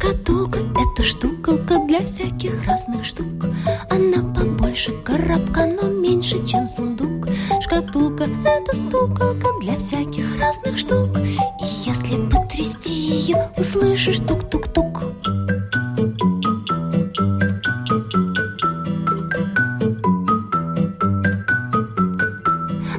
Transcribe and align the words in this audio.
Шкатулка— 0.00 0.60
это 0.80 1.04
штукалка 1.04 1.78
для 1.86 2.00
всяких 2.00 2.64
разных 2.64 3.04
штук. 3.04 3.44
Она 3.90 4.22
побольше 4.34 4.92
коробка, 5.04 5.66
но 5.66 5.88
меньше, 5.88 6.42
чем 6.46 6.66
сундук. 6.66 7.28
Шкатулка— 7.60 8.24
это 8.46 8.74
стукалка 8.74 9.48
для 9.60 9.76
всяких 9.76 10.24
разных 10.40 10.78
штук. 10.78 11.18
И 11.18 11.66
если 11.84 12.16
потрясти 12.30 12.94
ее, 12.94 13.50
услышишь 13.58 14.20
тук-тук-тук. 14.20 15.02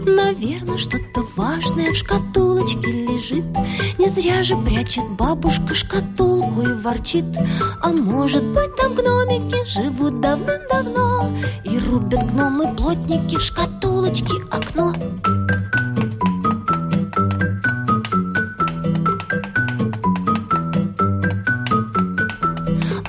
Наверное, 0.05 0.77
что-то 0.77 1.25
важное 1.35 1.91
в 1.91 1.95
шкатулочке 1.95 2.91
лежит 2.91 3.45
Не 3.97 4.07
зря 4.07 4.43
же 4.43 4.55
прячет 4.55 5.09
бабушка 5.17 5.73
шкатулку 5.73 6.30
ворчит. 6.81 7.26
А 7.81 7.90
может 7.90 8.44
быть 8.44 8.76
там 8.76 8.95
гномики 8.95 9.66
живут 9.66 10.20
давным-давно 10.20 11.31
И 11.63 11.77
рубят 11.77 12.23
гномы-плотники 12.31 13.38
в 13.38 13.41
шкатулочке 13.41 14.34
окно. 14.49 14.94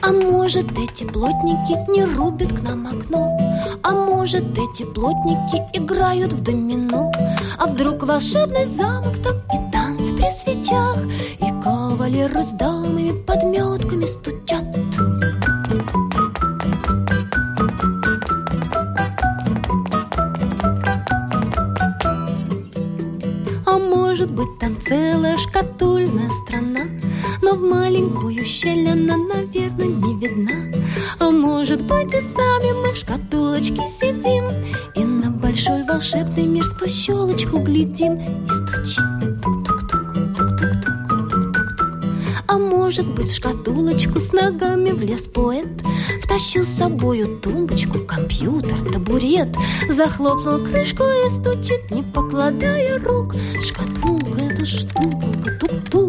А 0.03 0.13
может 0.13 0.67
эти 0.79 1.05
плотники 1.05 1.91
не 1.91 2.05
рубят 2.05 2.53
к 2.53 2.63
нам 2.63 2.87
окно? 2.87 3.37
А 3.83 3.93
может 3.93 4.45
эти 4.53 4.85
плотники 4.85 5.63
играют 5.73 6.33
в 6.33 6.43
домино? 6.43 7.11
А 7.59 7.67
вдруг 7.67 8.03
волшебный 8.03 8.67
замок 8.67 9.17
там 9.23 9.37
и 9.53 9.73
танц 9.73 10.11
при 10.13 10.31
свечах 10.31 10.99
И 11.41 11.63
кавалеры 11.63 12.43
с 12.43 12.53
мы 32.75 32.93
в 32.93 32.97
шкатулочке 32.97 33.89
сидим 33.89 34.45
И 34.95 35.05
на 35.05 35.31
большой 35.31 35.85
волшебный 35.85 36.47
мир 36.47 36.65
сквозь 36.65 36.95
щелочку 36.95 37.59
глядим. 37.59 38.19
И 38.19 38.49
стучим 38.49 39.41
тук-тук-тук, 39.43 40.13
тук-тук-тук, 40.15 41.29
тук-тук-тук 41.29 41.53
А 42.47 42.59
может 42.59 43.07
быть 43.07 43.31
в 43.31 43.37
шкатулочку 43.37 44.21
с 44.21 44.33
ногами 44.33 44.91
влез 44.91 45.23
поэт 45.23 45.69
Втащил 46.23 46.65
с 46.65 46.69
собою 46.69 47.41
тумбочку, 47.41 47.99
компьютер, 48.01 48.77
табурет 48.93 49.49
Захлопнул 49.91 50.59
крышку 50.65 51.05
и 51.05 51.31
стучит, 51.31 51.91
не 51.91 52.03
покладая 52.03 52.99
рук. 52.99 53.35
Шкатулка— 53.61 54.41
это 54.41 54.65
штука, 54.65 55.27
тук-тук, 55.61 56.09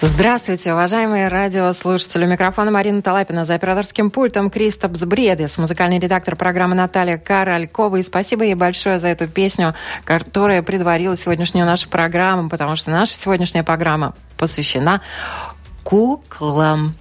Здравствуйте, 0.00 0.74
уважаемые 0.74 1.26
радиослушатели. 1.26 2.24
У 2.24 2.28
микрофона 2.28 2.70
Марина 2.70 3.02
Талапина. 3.02 3.44
За 3.44 3.56
операторским 3.56 4.12
пультом 4.12 4.48
Кристопс 4.48 5.02
Бредес, 5.04 5.58
музыкальный 5.58 5.98
редактор 5.98 6.36
программы 6.36 6.76
Наталья 6.76 7.18
Каралькова. 7.18 7.96
И 7.96 8.04
спасибо 8.04 8.44
ей 8.44 8.54
большое 8.54 9.00
за 9.00 9.08
эту 9.08 9.26
песню, 9.26 9.74
которая 10.04 10.62
предварила 10.62 11.16
сегодняшнюю 11.16 11.66
нашу 11.66 11.88
программу, 11.88 12.48
потому 12.48 12.76
что 12.76 12.92
наша 12.92 13.16
сегодняшняя 13.16 13.64
программа 13.64 14.14
посвящена 14.36 15.00
куклам. 15.88 16.94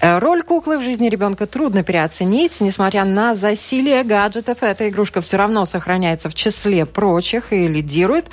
Э, 0.00 0.20
Роль 0.20 0.44
куклы 0.44 0.78
в 0.78 0.82
жизни 0.82 1.08
ребенка 1.08 1.48
трудно 1.48 1.82
переоценить. 1.82 2.60
Несмотря 2.60 3.04
на 3.04 3.34
засилие 3.34 4.04
гаджетов, 4.04 4.62
эта 4.62 4.88
игрушка 4.88 5.20
все 5.20 5.38
равно 5.38 5.64
сохраняется 5.64 6.30
в 6.30 6.36
числе 6.36 6.86
прочих 6.86 7.52
и 7.52 7.66
лидирует. 7.66 8.26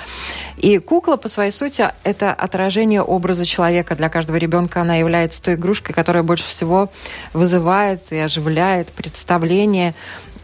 И 0.58 0.78
кукла, 0.78 1.16
по 1.16 1.26
своей 1.26 1.50
сути, 1.50 1.90
это 2.04 2.32
отражение 2.32 3.02
образа 3.02 3.44
человека. 3.44 3.96
Для 3.96 4.08
каждого 4.08 4.36
ребенка 4.36 4.82
она 4.82 4.94
является 4.94 5.42
той 5.42 5.54
игрушкой, 5.54 5.92
которая 5.92 6.22
больше 6.22 6.44
всего 6.44 6.88
вызывает 7.32 8.00
и 8.10 8.18
оживляет 8.18 8.92
представление 8.92 9.92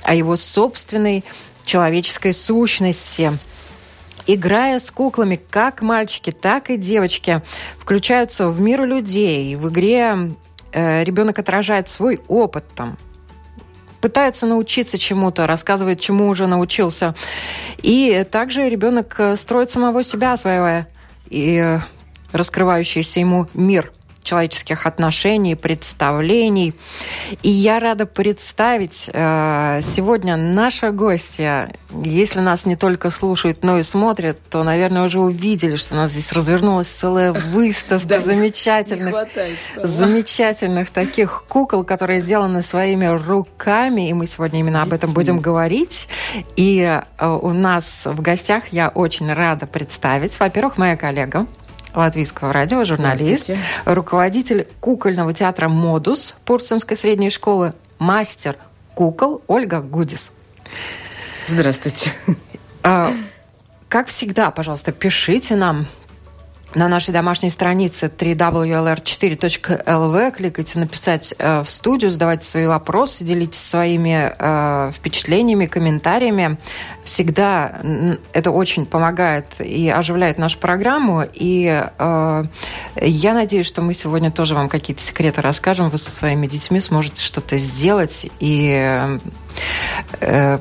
о 0.02 0.16
его 0.16 0.34
собственной 0.34 1.22
человеческой 1.64 2.34
сущности– 2.34 3.30
играя 4.26 4.78
с 4.78 4.90
куклами, 4.90 5.40
как 5.50 5.82
мальчики, 5.82 6.30
так 6.30 6.70
и 6.70 6.76
девочки, 6.76 7.42
включаются 7.78 8.48
в 8.48 8.60
мир 8.60 8.84
людей. 8.84 9.56
В 9.56 9.68
игре 9.68 10.34
э, 10.72 11.04
ребенок 11.04 11.38
отражает 11.38 11.88
свой 11.88 12.20
опыт 12.28 12.64
там, 12.74 12.98
пытается 14.00 14.46
научиться 14.46 14.98
чему-то, 14.98 15.46
рассказывает, 15.46 16.00
чему 16.00 16.28
уже 16.28 16.46
научился. 16.46 17.14
И 17.78 18.26
также 18.30 18.68
ребенок 18.68 19.14
э, 19.18 19.36
строит 19.36 19.70
самого 19.70 20.02
себя, 20.02 20.32
осваивая 20.32 20.88
и 21.30 21.56
э, 21.56 21.80
раскрывающийся 22.32 23.20
ему 23.20 23.48
мир 23.54 23.92
человеческих 24.22 24.86
отношений, 24.86 25.54
представлений. 25.54 26.74
И 27.42 27.50
я 27.50 27.78
рада 27.80 28.06
представить 28.06 29.10
э, 29.12 29.80
сегодня 29.82 30.36
наша 30.36 30.90
гостья. 30.90 31.72
Если 31.90 32.40
нас 32.40 32.64
не 32.64 32.76
только 32.76 33.10
слушают, 33.10 33.62
но 33.62 33.78
и 33.78 33.82
смотрят, 33.82 34.38
то, 34.50 34.62
наверное, 34.62 35.04
уже 35.04 35.20
увидели, 35.20 35.76
что 35.76 35.94
у 35.94 35.96
нас 35.98 36.12
здесь 36.12 36.32
развернулась 36.32 36.88
целая 36.88 37.32
выставка 37.52 38.20
замечательных, 38.20 39.28
замечательных 39.76 40.90
таких 40.90 41.44
кукол, 41.48 41.84
которые 41.84 42.20
сделаны 42.20 42.62
своими 42.62 43.06
руками. 43.06 44.08
И 44.08 44.12
мы 44.12 44.26
сегодня 44.26 44.60
именно 44.60 44.82
об 44.82 44.92
этом 44.92 45.12
будем 45.12 45.40
говорить. 45.40 46.08
И 46.56 46.80
э, 47.18 47.26
у 47.26 47.50
нас 47.50 48.06
в 48.06 48.20
гостях 48.20 48.64
я 48.70 48.88
очень 48.88 49.32
рада 49.32 49.66
представить, 49.66 50.38
во-первых, 50.38 50.78
моя 50.78 50.96
коллега, 50.96 51.46
Латвийского 51.94 52.52
радио, 52.52 52.84
журналист, 52.84 53.50
руководитель 53.84 54.66
кукольного 54.80 55.32
театра 55.32 55.68
«Модус» 55.68 56.34
Пурсомской 56.44 56.96
средней 56.96 57.30
школы, 57.30 57.74
мастер 57.98 58.56
кукол 58.94 59.42
Ольга 59.46 59.80
Гудис. 59.80 60.32
Здравствуйте. 61.46 62.12
А, 62.82 63.14
как 63.88 64.08
всегда, 64.08 64.50
пожалуйста, 64.50 64.90
пишите 64.92 65.54
нам 65.54 65.86
на 66.74 66.88
нашей 66.88 67.12
домашней 67.12 67.50
странице 67.50 68.06
www.lr4.lv. 68.06 70.32
Кликайте 70.32 70.78
«Написать 70.78 71.34
э, 71.38 71.62
в 71.62 71.70
студию», 71.70 72.10
задавайте 72.10 72.46
свои 72.46 72.66
вопросы, 72.66 73.24
делитесь 73.24 73.60
своими 73.60 74.34
э, 74.38 74.90
впечатлениями, 74.92 75.66
комментариями. 75.66 76.56
Всегда 77.04 77.80
это 78.32 78.50
очень 78.50 78.86
помогает 78.86 79.60
и 79.60 79.88
оживляет 79.88 80.38
нашу 80.38 80.58
программу. 80.58 81.24
И 81.32 81.84
э, 81.98 82.44
я 83.00 83.34
надеюсь, 83.34 83.66
что 83.66 83.82
мы 83.82 83.94
сегодня 83.94 84.30
тоже 84.30 84.54
вам 84.54 84.68
какие-то 84.68 85.02
секреты 85.02 85.40
расскажем. 85.40 85.90
Вы 85.90 85.98
со 85.98 86.10
своими 86.10 86.46
детьми 86.46 86.80
сможете 86.80 87.22
что-то 87.22 87.58
сделать 87.58 88.30
и 88.40 89.18
э, 90.20 90.58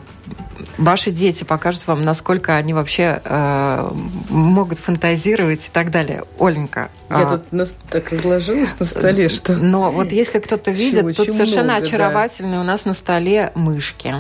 ваши 0.77 1.11
дети 1.11 1.43
покажут 1.43 1.87
вам, 1.87 2.03
насколько 2.03 2.55
они 2.55 2.73
вообще 2.73 3.21
э, 3.23 3.91
могут 4.29 4.79
фантазировать 4.79 5.67
и 5.67 5.69
так 5.71 5.91
далее. 5.91 6.23
Оленька. 6.39 6.89
Я 7.09 7.27
а, 7.27 7.37
тут 7.37 7.51
на, 7.51 7.65
так 7.89 8.09
разложилась 8.11 8.79
на 8.79 8.85
столе, 8.85 9.29
что... 9.29 9.53
Но 9.53 9.91
вот 9.91 10.11
если 10.11 10.39
кто-то 10.39 10.71
видит, 10.71 11.15
тут 11.15 11.31
совершенно 11.31 11.73
много, 11.73 11.85
очаровательные 11.85 12.55
да. 12.55 12.61
у 12.61 12.63
нас 12.63 12.85
на 12.85 12.93
столе 12.93 13.51
мышки. 13.55 14.15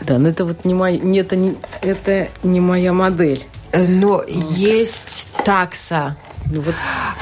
Да, 0.00 0.18
но 0.18 0.28
это 0.28 0.44
вот 0.44 0.64
не 0.64 0.74
моя... 0.74 0.98
Не, 0.98 1.20
это, 1.20 1.36
не, 1.36 1.56
это 1.80 2.28
не 2.42 2.60
моя 2.60 2.92
модель. 2.92 3.44
Но 3.78 4.08
вот. 4.08 4.28
есть 4.28 5.28
такса. 5.44 6.16
Ну, 6.50 6.60
вот 6.60 6.74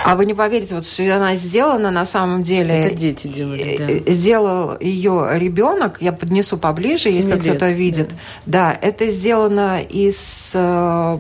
А 0.04 0.16
вы 0.16 0.26
не 0.26 0.34
поверите, 0.34 0.74
вот 0.74 0.86
что 0.86 1.02
она 1.16 1.34
сделана 1.36 1.90
на 1.90 2.04
самом 2.04 2.42
деле. 2.42 2.74
Это 2.74 2.94
дети 2.94 3.26
делали, 3.26 3.76
да. 3.78 3.90
Э, 3.90 4.12
сделал 4.12 4.76
ее 4.78 5.30
ребенок. 5.34 5.98
Я 6.00 6.12
поднесу 6.12 6.58
поближе, 6.58 7.08
если 7.08 7.38
кто-то 7.38 7.68
видит. 7.68 8.10
Да. 8.46 8.76
это 8.80 9.08
сделано 9.08 9.80
из. 9.80 10.52
э, 10.54 11.18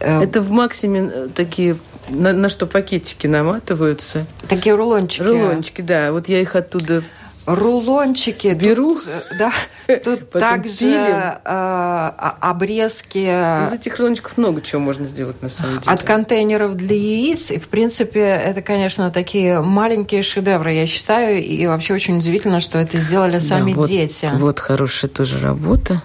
э, 0.00 0.22
Это 0.22 0.40
в 0.40 0.50
Максиме 0.50 1.10
э, 1.12 1.28
такие 1.34 1.76
на, 2.08 2.32
на 2.32 2.48
что 2.48 2.66
пакетики 2.66 3.26
наматываются. 3.26 4.26
такие 4.48 4.74
рулончики. 4.74 5.22
Рулончики, 5.22 5.80
да. 5.80 6.12
Вот 6.12 6.28
я 6.28 6.40
их 6.40 6.56
оттуда 6.56 7.02
Рулончики. 7.46 8.48
беру. 8.48 8.94
Тут, 8.96 9.06
э, 9.08 9.22
да, 9.38 9.52
тут 10.04 10.30
также 10.30 10.78
пилим. 10.78 10.94
э, 10.96 11.40
а- 11.44 12.36
обрезки 12.40 13.18
Из 13.66 13.72
этих 13.72 13.98
рулончиков 13.98 14.36
много 14.36 14.60
чего 14.62 14.80
можно 14.80 15.06
сделать 15.06 15.40
на 15.42 15.48
самом 15.48 15.80
деле. 15.80 15.92
от 15.92 16.02
контейнеров 16.02 16.74
для 16.76 16.96
яиц. 16.96 17.50
И, 17.50 17.58
в 17.58 17.68
принципе, 17.68 18.20
это, 18.20 18.62
конечно, 18.62 19.10
такие 19.10 19.60
маленькие 19.60 20.22
шедевры, 20.22 20.72
я 20.72 20.86
считаю. 20.86 21.42
И 21.44 21.66
вообще 21.66 21.94
очень 21.94 22.18
удивительно, 22.18 22.60
что 22.60 22.78
это 22.78 22.98
сделали 22.98 23.38
Да, 23.38 23.40
сами 23.40 23.72
вот, 23.74 23.88
дети. 23.88 24.28
Вот 24.34 24.58
хорошая 24.60 25.10
тоже 25.10 25.38
работа. 25.38 26.02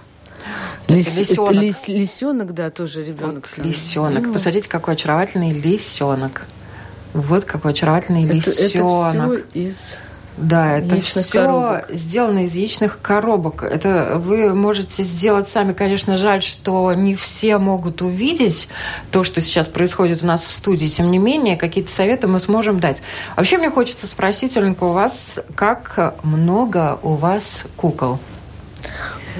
Это 0.88 0.94
Лис- 0.98 1.18
лисенок. 1.18 1.50
это 1.52 1.60
лис- 1.60 1.76
лисенок, 1.88 2.54
да, 2.54 2.70
тоже 2.70 3.04
ребенок. 3.04 3.46
Вот 3.56 3.64
лисенок. 3.64 4.32
Посмотрите, 4.32 4.68
какой 4.68 4.94
очаровательный 4.94 5.52
лисенок. 5.52 6.42
Вот 7.14 7.44
какой 7.44 7.72
очаровательный 7.72 8.24
Это, 8.24 8.36
это 8.36 8.50
лисенок. 8.50 9.40
все 9.50 9.60
из... 9.60 9.98
Да, 10.36 10.78
это 10.78 10.94
Яичных 10.96 11.24
все 11.24 11.40
коробок. 11.42 11.86
сделано 11.90 12.44
из 12.46 12.54
яичных 12.54 12.98
коробок. 13.02 13.62
Это 13.62 14.14
вы 14.16 14.54
можете 14.54 15.02
сделать 15.02 15.46
сами. 15.48 15.72
Конечно, 15.74 16.16
жаль, 16.16 16.42
что 16.42 16.92
не 16.94 17.14
все 17.14 17.58
могут 17.58 18.00
увидеть 18.00 18.68
то, 19.10 19.24
что 19.24 19.40
сейчас 19.40 19.66
происходит 19.68 20.22
у 20.22 20.26
нас 20.26 20.46
в 20.46 20.52
студии. 20.52 20.86
Тем 20.86 21.10
не 21.10 21.18
менее, 21.18 21.56
какие-то 21.56 21.90
советы 21.90 22.28
мы 22.28 22.40
сможем 22.40 22.80
дать. 22.80 23.02
Вообще, 23.36 23.58
мне 23.58 23.70
хочется 23.70 24.06
спросить, 24.06 24.56
Оленька, 24.56 24.84
у 24.84 24.92
вас 24.92 25.38
как 25.54 26.14
много 26.22 26.98
у 27.02 27.14
вас 27.14 27.66
кукол? 27.76 28.18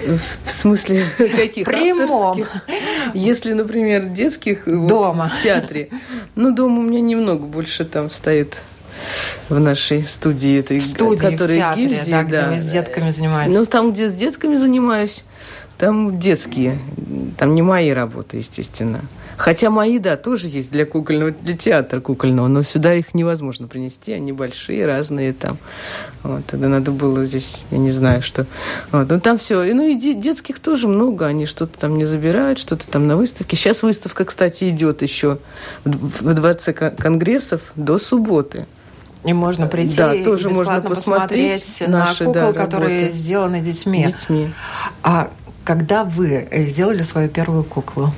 В 0.07 0.51
смысле, 0.51 1.07
каких? 1.19 1.67
Прямом. 1.67 2.31
Авторских? 2.41 2.63
Если, 3.15 3.53
например, 3.53 4.05
детских 4.07 4.67
вот, 4.67 4.89
Дома. 4.89 5.31
в 5.39 5.43
театре. 5.43 5.91
Ну, 6.35 6.51
дома 6.55 6.79
у 6.81 6.83
меня 6.83 7.01
немного 7.01 7.45
больше 7.45 7.85
там 7.85 8.09
стоит 8.11 8.63
в 9.49 9.59
нашей 9.59 10.05
студии 10.05 10.59
этой, 10.59 10.81
В 10.81 10.87
студии, 10.87 11.19
в 11.19 11.31
которая 11.31 11.57
театре, 11.59 11.87
гильдии, 11.87 12.11
да, 12.11 12.23
где 12.23 12.43
вы 12.47 12.59
с 12.59 12.65
детками 12.65 13.11
занимаетесь. 13.11 13.55
Ну, 13.55 13.67
там, 13.67 13.93
где 13.93 14.09
с 14.09 14.15
детками 14.15 14.57
занимаюсь, 14.57 15.25
там 15.79 16.19
детские. 16.19 16.79
Там 17.39 17.55
не 17.55 17.63
мои 17.63 17.91
работы, 17.91 18.37
естественно. 18.37 19.01
Хотя 19.39 19.71
мои, 19.71 19.99
да, 19.99 20.17
тоже 20.17 20.47
есть 20.47 20.71
для 20.71 20.87
кукольного, 20.87 21.33
для 21.33 21.57
театра 21.57 22.01
кукольного, 22.01 22.47
но 22.47 22.63
сюда 22.63 22.95
их 22.95 23.13
невозможно 23.15 23.67
принести, 23.67 24.13
они 24.13 24.31
большие, 24.31 24.87
разные 24.87 25.33
там. 25.33 25.59
Вот, 26.23 26.45
тогда 26.47 26.69
надо 26.69 26.93
было 26.93 27.25
здесь, 27.25 27.65
я 27.73 27.79
не 27.79 27.91
знаю, 27.91 28.23
что. 28.23 28.47
Вот, 28.93 29.09
ну 29.09 29.19
там 29.19 29.39
все. 29.39 29.63
И, 29.65 29.73
ну 29.73 29.85
и 29.89 29.97
де- 29.97 30.15
детских 30.15 30.61
тоже 30.61 30.87
много, 30.87 31.27
они 31.27 31.47
что-то 31.47 31.77
там 31.77 31.99
не 31.99 32.05
забирают, 32.05 32.61
что-то 32.61 32.87
там 32.87 33.09
на 33.09 33.17
выставке. 33.17 33.57
Сейчас 33.57 33.83
выставка, 33.83 34.25
кстати, 34.27 34.69
идет 34.71 35.03
еще 35.03 35.39
в, 35.85 36.23
в 36.31 36.35
дворце 36.35 36.73
кон- 36.73 36.95
конгрессов 36.95 37.63
до 37.75 37.99
субботы. 37.99 38.67
И 39.25 39.33
можно 39.33 39.67
прийти 39.69 39.97
Да, 39.97 40.15
и 40.15 40.25
тоже 40.25 40.49
можно 40.49 40.61
бесплатно 40.61 40.89
посмотреть 40.91 41.63
посмотреть 41.63 41.91
наши, 41.93 42.25
на 42.25 42.33
да, 42.33 42.47
кукол, 42.49 42.63
которые 42.65 42.99
работы. 43.01 43.17
сделаны 43.17 43.61
детьми. 43.61 44.05
Детьми. 44.05 44.51
А 45.03 45.31
когда 45.65 46.03
вы 46.05 46.49
э, 46.51 46.67
сделали 46.67 47.03
свою 47.03 47.29
первую 47.29 47.63
куклу? 47.63 48.13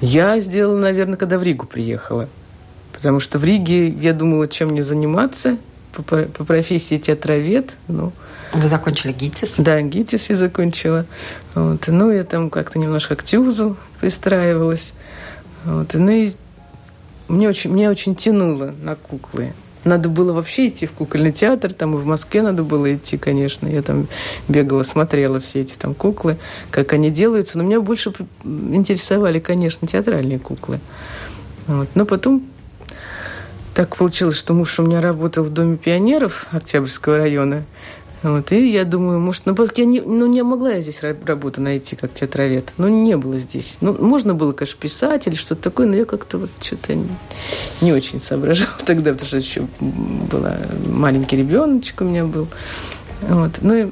Я 0.00 0.40
сделала, 0.40 0.78
наверное, 0.78 1.16
когда 1.16 1.38
в 1.38 1.42
Ригу 1.42 1.66
приехала. 1.66 2.28
Потому 2.92 3.20
что 3.20 3.38
в 3.38 3.44
Риге 3.44 3.88
я 3.88 4.12
думала, 4.12 4.48
чем 4.48 4.70
мне 4.70 4.82
заниматься. 4.82 5.56
По, 5.92 6.02
по- 6.02 6.22
по 6.24 6.44
профессии 6.44 6.98
театровед. 6.98 7.76
Ну, 7.88 8.12
Вы 8.52 8.68
закончили 8.68 9.12
ГИТИС? 9.12 9.54
да, 9.58 9.80
ГИТИС 9.80 10.30
я 10.30 10.36
закончила. 10.36 11.04
Вот. 11.54 11.84
Ну, 11.86 12.10
я 12.10 12.24
там 12.24 12.48
как-то 12.50 12.78
немножко 12.78 13.14
к 13.16 13.22
ТЮЗу 13.22 13.76
пристраивалась. 14.00 14.94
Вот. 15.64 15.94
Ну, 15.94 16.10
и 16.10 16.32
мне 17.28 17.48
очень, 17.48 17.70
мне 17.70 17.88
очень 17.90 18.14
тянуло 18.14 18.74
на 18.82 18.94
куклы. 18.96 19.52
Надо 19.84 20.08
было 20.08 20.32
вообще 20.32 20.68
идти 20.68 20.86
в 20.86 20.92
кукольный 20.92 21.32
театр, 21.32 21.72
там 21.72 21.94
и 21.94 21.98
в 21.98 22.06
Москве 22.06 22.42
надо 22.42 22.62
было 22.62 22.94
идти, 22.94 23.18
конечно. 23.18 23.66
Я 23.66 23.82
там 23.82 24.06
бегала, 24.46 24.84
смотрела 24.84 25.40
все 25.40 25.62
эти 25.62 25.74
там 25.74 25.94
куклы, 25.94 26.38
как 26.70 26.92
они 26.92 27.10
делаются. 27.10 27.58
Но 27.58 27.64
меня 27.64 27.80
больше 27.80 28.12
интересовали, 28.44 29.40
конечно, 29.40 29.88
театральные 29.88 30.38
куклы. 30.38 30.78
Вот. 31.66 31.88
Но 31.94 32.06
потом 32.06 32.44
так 33.74 33.96
получилось, 33.96 34.38
что 34.38 34.54
муж 34.54 34.78
у 34.78 34.84
меня 34.84 35.00
работал 35.00 35.42
в 35.44 35.50
Доме 35.50 35.76
пионеров 35.76 36.46
Октябрьского 36.52 37.16
района. 37.16 37.64
Вот, 38.22 38.52
и 38.52 38.70
я 38.70 38.84
думаю, 38.84 39.18
может, 39.18 39.46
ну, 39.46 39.54
просто 39.54 39.80
я 39.80 39.86
не, 39.86 40.00
ну, 40.00 40.26
не 40.26 40.42
могла 40.44 40.72
я 40.72 40.80
здесь 40.80 41.00
ра- 41.02 41.16
работу 41.26 41.60
найти 41.60 41.96
как 41.96 42.14
театровед. 42.14 42.72
Ну, 42.76 42.86
не 42.88 43.16
было 43.16 43.38
здесь. 43.38 43.78
Ну, 43.80 43.94
можно 43.94 44.34
было, 44.34 44.52
конечно, 44.52 44.78
писать 44.80 45.26
или 45.26 45.34
что-то 45.34 45.62
такое, 45.62 45.86
но 45.88 45.96
я 45.96 46.04
как-то 46.04 46.38
вот 46.38 46.50
что-то 46.60 46.94
не, 46.94 47.06
не 47.80 47.92
очень 47.92 48.20
соображала 48.20 48.70
тогда, 48.86 49.12
потому 49.12 49.26
что 49.26 49.36
еще 49.38 49.62
была 49.80 50.56
маленький 50.86 51.36
ребеночек 51.36 52.00
у 52.00 52.04
меня 52.04 52.24
был. 52.24 52.46
Вот. 53.22 53.58
Ну 53.60 53.74
и 53.74 53.86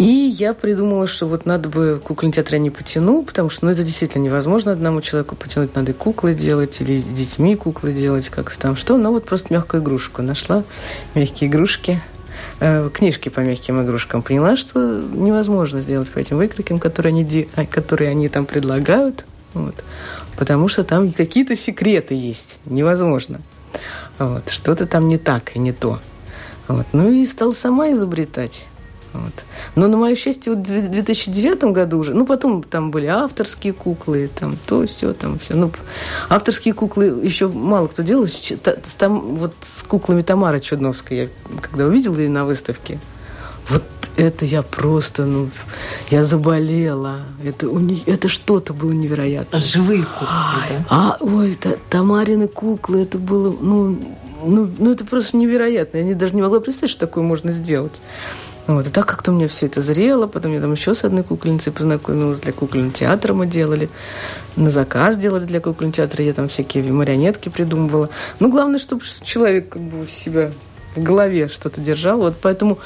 и 0.00 0.34
я 0.38 0.54
придумала, 0.54 1.06
что 1.06 1.26
вот 1.26 1.44
надо 1.44 1.68
бы 1.68 2.00
кукольный 2.02 2.32
театр 2.32 2.54
я 2.54 2.58
не 2.58 2.70
потяну, 2.70 3.22
потому 3.22 3.50
что 3.50 3.66
ну, 3.66 3.70
это 3.70 3.82
действительно 3.82 4.22
невозможно 4.22 4.72
одному 4.72 5.02
человеку 5.02 5.36
потянуть. 5.36 5.74
Надо 5.74 5.90
и 5.90 5.94
куклы 5.94 6.32
делать, 6.32 6.80
или 6.80 7.02
детьми 7.02 7.54
куклы 7.54 7.92
делать, 7.92 8.30
как 8.30 8.50
там 8.56 8.76
что. 8.76 8.96
Но 8.96 9.12
вот 9.12 9.26
просто 9.26 9.52
мягкую 9.52 9.82
игрушку 9.82 10.22
нашла, 10.22 10.64
мягкие 11.14 11.50
игрушки, 11.50 12.00
э, 12.60 12.88
книжки 12.90 13.28
по 13.28 13.40
мягким 13.40 13.82
игрушкам. 13.84 14.22
Поняла, 14.22 14.56
что 14.56 14.80
невозможно 14.80 15.82
сделать 15.82 16.08
по 16.08 16.18
этим 16.18 16.38
выкрикам, 16.38 16.78
которые 16.78 17.10
они, 17.10 17.48
а, 17.54 17.66
которые 17.66 18.10
они 18.10 18.30
там 18.30 18.46
предлагают. 18.46 19.26
Вот. 19.52 19.74
Потому 20.38 20.68
что 20.68 20.82
там 20.82 21.12
какие-то 21.12 21.54
секреты 21.54 22.14
есть. 22.14 22.60
Невозможно. 22.64 23.42
Вот. 24.18 24.48
Что-то 24.48 24.86
там 24.86 25.10
не 25.10 25.18
так 25.18 25.54
и 25.56 25.58
не 25.58 25.72
то. 25.72 26.00
Вот. 26.68 26.86
Ну 26.94 27.12
и 27.12 27.26
стала 27.26 27.52
сама 27.52 27.92
изобретать. 27.92 28.66
Вот. 29.12 29.32
Но, 29.74 29.88
на 29.88 29.96
мое 29.96 30.14
счастье, 30.14 30.54
вот 30.54 30.66
в 30.66 30.90
2009 30.90 31.64
году 31.64 31.98
уже, 31.98 32.14
ну, 32.14 32.26
потом 32.26 32.62
там 32.62 32.90
были 32.90 33.06
авторские 33.06 33.72
куклы, 33.72 34.30
там 34.38 34.56
то, 34.66 34.86
все, 34.86 35.12
там 35.12 35.38
все. 35.38 35.54
Ну, 35.54 35.72
авторские 36.28 36.74
куклы 36.74 37.06
еще 37.22 37.48
мало 37.48 37.88
кто 37.88 38.02
делал. 38.02 38.26
Там, 38.98 39.36
вот 39.36 39.54
с 39.62 39.82
куклами 39.82 40.20
Тамары 40.20 40.60
Чудновской 40.60 41.16
я 41.16 41.28
когда 41.60 41.86
увидела 41.86 42.18
ее 42.18 42.30
на 42.30 42.44
выставке, 42.44 43.00
вот 43.68 43.82
это 44.16 44.44
я 44.44 44.62
просто, 44.62 45.24
ну, 45.24 45.50
я 46.10 46.24
заболела. 46.24 47.20
Это, 47.44 47.68
у 47.68 47.78
них, 47.78 48.06
это 48.06 48.28
что-то 48.28 48.74
было 48.74 48.92
невероятное. 48.92 49.60
Живые 49.60 50.02
куклы, 50.02 50.62
да? 50.68 50.84
А, 50.88 51.16
ой, 51.20 51.54
та, 51.54 51.70
Тамарины 51.88 52.48
куклы, 52.48 53.02
это 53.02 53.18
было, 53.18 53.54
ну, 53.60 53.98
ну, 54.44 54.70
ну, 54.78 54.92
это 54.92 55.04
просто 55.04 55.36
невероятно. 55.36 55.98
Я 55.98 56.04
не, 56.04 56.14
даже 56.14 56.34
не 56.34 56.42
могла 56.42 56.60
представить, 56.60 56.90
что 56.90 57.06
такое 57.06 57.24
можно 57.24 57.52
сделать. 57.52 58.00
Вот, 58.70 58.86
и 58.86 58.90
так 58.90 59.04
как-то 59.06 59.32
меня 59.32 59.48
все 59.48 59.66
это 59.66 59.80
зрело, 59.80 60.28
потом 60.28 60.52
я 60.52 60.60
там 60.60 60.70
еще 60.72 60.94
с 60.94 61.02
одной 61.02 61.24
кукольницей 61.24 61.72
познакомилась, 61.72 62.38
для 62.38 62.52
кукольного 62.52 62.92
театра 62.92 63.34
мы 63.34 63.48
делали, 63.48 63.88
на 64.54 64.70
заказ 64.70 65.16
делали 65.16 65.44
для 65.44 65.58
кукольного 65.58 65.92
театра, 65.92 66.24
я 66.24 66.32
там 66.32 66.48
всякие 66.48 66.84
марионетки 66.84 67.48
придумывала. 67.48 68.10
Ну, 68.38 68.48
главное, 68.48 68.78
чтобы 68.78 69.02
человек 69.24 69.70
как 69.70 69.82
бы 69.82 70.02
у 70.02 70.06
себя 70.06 70.52
в 70.94 71.02
голове 71.02 71.48
что-то 71.48 71.80
держал, 71.80 72.20
вот 72.20 72.36
поэтому 72.40 72.78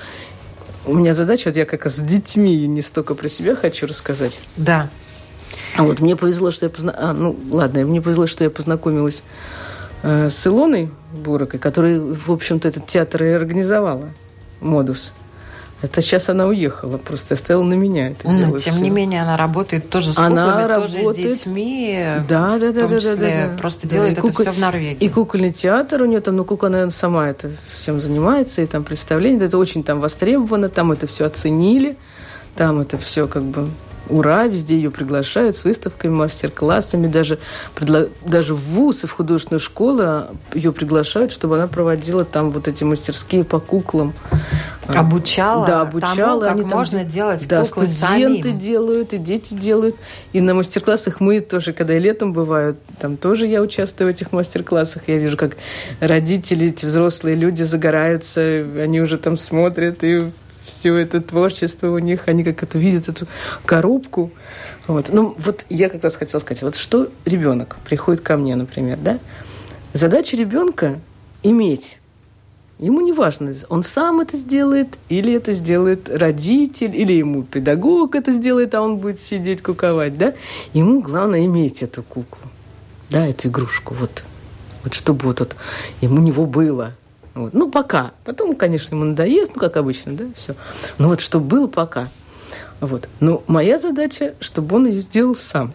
у 0.87 0.95
меня 0.95 1.13
задача, 1.13 1.49
вот 1.49 1.57
я 1.57 1.67
как 1.67 1.85
раз 1.85 1.97
с 1.97 2.01
детьми 2.01 2.67
не 2.67 2.81
столько 2.81 3.15
про 3.15 3.29
себя 3.29 3.55
хочу 3.55 3.87
рассказать, 3.87 4.41
Да. 4.57 4.89
а 5.77 5.83
вот 5.83 6.01
мне 6.01 6.17
повезло, 6.17 6.51
что 6.51 6.65
я 6.65 6.71
позна... 6.71 6.95
а, 6.97 7.13
ну 7.13 7.37
ладно, 7.51 7.85
мне 7.85 8.01
повезло, 8.01 8.27
что 8.27 8.43
я 8.43 8.49
познакомилась 8.49 9.23
э, 10.03 10.31
с 10.31 10.47
Илоной 10.47 10.89
Бурокой, 11.13 11.61
которая, 11.61 12.01
в 12.01 12.33
общем-то, 12.33 12.69
этот 12.69 12.87
театр 12.87 13.25
и 13.25 13.29
организовала, 13.29 14.09
модус. 14.63 15.13
Это 15.83 16.01
сейчас 16.01 16.31
она 16.31 16.47
уехала, 16.47 16.97
просто 16.97 17.35
оставила 17.35 17.63
на 17.63 17.75
меня 17.75 18.09
это 18.09 18.27
Но, 18.27 18.35
дело. 18.35 18.59
Тем 18.59 18.75
всё. 18.75 18.83
не 18.83 18.91
менее, 18.91 19.23
она 19.23 19.37
работает 19.37 19.91
тоже 19.91 20.13
с 20.15 20.19
Она 20.19 20.47
куклами, 20.47 20.75
тоже 20.81 20.93
с 20.93 20.97
работает. 20.97 21.33
детьми. 21.35 22.07
Да, 22.27 22.59
да, 22.59 22.59
да, 22.59 22.71
в 22.71 22.75
том 22.75 22.89
да, 22.89 22.89
да, 22.95 23.01
числе, 23.01 23.17
да, 23.17 23.49
да. 23.53 23.59
Просто 23.59 23.83
Да, 23.87 23.93
делает 23.93 24.17
и 24.17 24.21
это 24.21 24.33
все 24.33 24.53
в 24.53 24.59
Норвегии. 24.59 25.05
И 25.05 25.09
кукольный 25.11 25.51
театр 25.51 26.03
у 26.03 26.07
нее 26.07 26.21
там, 26.21 26.37
ну, 26.37 26.45
кукла, 26.45 26.69
наверное, 26.69 26.91
сама 26.93 27.29
это 27.29 27.51
всем 27.71 28.01
занимается, 28.01 28.63
и 28.63 28.67
там 28.67 28.83
представление, 28.85 29.47
это 29.47 29.59
очень 29.59 29.83
там 29.85 30.01
востребовано, 30.01 30.71
там 30.71 30.91
это 30.91 31.07
все 31.07 31.27
оценили, 31.27 31.97
там 32.57 32.81
это 32.81 32.97
все 32.97 33.27
как 33.27 33.43
бы 33.43 33.69
ура, 34.09 34.47
везде 34.47 34.77
ее 34.77 34.91
приглашают 34.91 35.57
с 35.57 35.65
выставками, 35.65 36.13
мастер-классами, 36.13 37.07
даже, 37.07 37.39
предла... 37.75 38.07
даже 38.25 38.55
в 38.55 38.61
ВУЗ 38.61 39.05
и 39.05 39.07
в 39.07 39.13
художественную 39.13 39.61
школу 39.61 40.27
ее 40.55 40.73
приглашают, 40.73 41.33
чтобы 41.33 41.57
она 41.57 41.67
проводила 41.67 42.25
там 42.25 42.51
вот 42.51 42.69
эти 42.69 42.85
мастерские 42.85 43.45
по 43.45 43.61
куклам. 43.61 44.15
Обучала? 44.87 45.67
Да, 45.67 45.81
обучала. 45.83 46.15
Тому, 46.15 46.41
как 46.41 46.53
Они 46.53 46.65
можно 46.65 46.99
там, 47.01 47.09
делать 47.09 47.49
да, 47.49 47.65
куклы 47.65 47.89
студенты 47.89 48.43
самим. 48.43 48.59
делают, 48.59 49.13
и 49.15 49.19
дети 49.19 49.55
делают. 49.55 49.97
И 50.33 50.41
на 50.41 50.55
мастер-классах 50.55 51.21
мы 51.21 51.41
тоже, 51.41 51.73
когда 51.73 51.97
и 51.97 52.01
летом 52.01 52.33
бывают, 52.33 52.79
там 53.01 53.17
тоже 53.17 53.47
я 53.47 53.63
участвую 53.63 54.11
в 54.11 54.15
этих 54.15 54.33
мастер-классах. 54.33 55.05
Я 55.07 55.19
вижу, 55.19 55.37
как 55.37 55.57
родители, 56.01 56.69
эти 56.69 56.85
взрослые 56.87 57.37
люди 57.37 57.63
загораются, 57.63 58.41
они 58.41 59.01
уже 59.01 59.17
там 59.17 59.39
смотрят, 59.39 60.05
и 60.05 60.31
все 60.65 60.97
это 60.97 61.21
творчество 61.21 61.89
у 61.91 61.99
них, 61.99 62.29
они 62.29 62.45
как 62.45 62.63
это 62.63 62.79
видят, 62.79 63.09
эту 63.09 63.27
коробку. 63.67 64.31
Вот. 64.87 65.11
Ну, 65.11 65.35
вот 65.39 65.65
я 65.69 65.89
как 65.89 66.03
раз 66.03 66.17
хотела 66.17 66.41
сказать, 66.41 66.63
вот 66.63 66.77
что 66.77 67.11
ребенок 67.25 67.77
приходит 67.85 68.23
ко 68.23 68.37
мне, 68.37 68.57
например, 68.57 68.99
да? 68.99 69.19
Задача 69.93 70.37
ребенка 70.37 70.99
иметь 71.43 71.99
Ему 72.79 73.01
не 73.03 73.13
важно, 73.13 73.55
он 73.69 73.85
сам 73.85 74.21
это 74.21 74.37
сделает, 74.37 74.99
или 75.09 75.33
это 75.33 75.53
сделает 75.53 76.09
родитель, 76.09 76.97
или 76.97 77.13
ему 77.13 77.45
педагог 77.45 78.17
это 78.17 78.33
сделает, 78.33 78.75
а 78.75 78.83
он 78.83 78.97
будет 78.97 79.21
сидеть 79.21 79.63
куковать, 79.63 80.19
да? 80.19 80.35
Ему 80.73 81.01
главное 81.01 81.47
иметь 81.47 81.85
эту 81.85 82.03
куклу, 82.03 82.51
да, 83.11 83.29
эту 83.29 83.47
игрушку, 83.47 83.95
вот, 83.95 84.25
вот 84.83 84.93
чтобы 84.93 85.27
вот 85.27 85.41
это 85.41 85.55
ему 86.01 86.21
него 86.21 86.47
было. 86.47 86.95
Вот. 87.35 87.53
Ну, 87.53 87.71
пока. 87.71 88.13
Потом, 88.25 88.55
конечно, 88.55 88.95
ему 88.95 89.05
надоест, 89.05 89.53
ну, 89.55 89.61
как 89.61 89.77
обычно, 89.77 90.13
да, 90.13 90.25
все. 90.37 90.55
Но 90.99 91.09
вот 91.09 91.21
чтобы 91.21 91.47
было 91.47 91.67
пока. 91.67 92.09
Вот. 92.81 93.09
Но 93.21 93.43
моя 93.47 93.79
задача, 93.79 94.35
чтобы 94.41 94.77
он 94.77 94.87
ее 94.87 95.01
сделал 95.01 95.35
сам. 95.35 95.73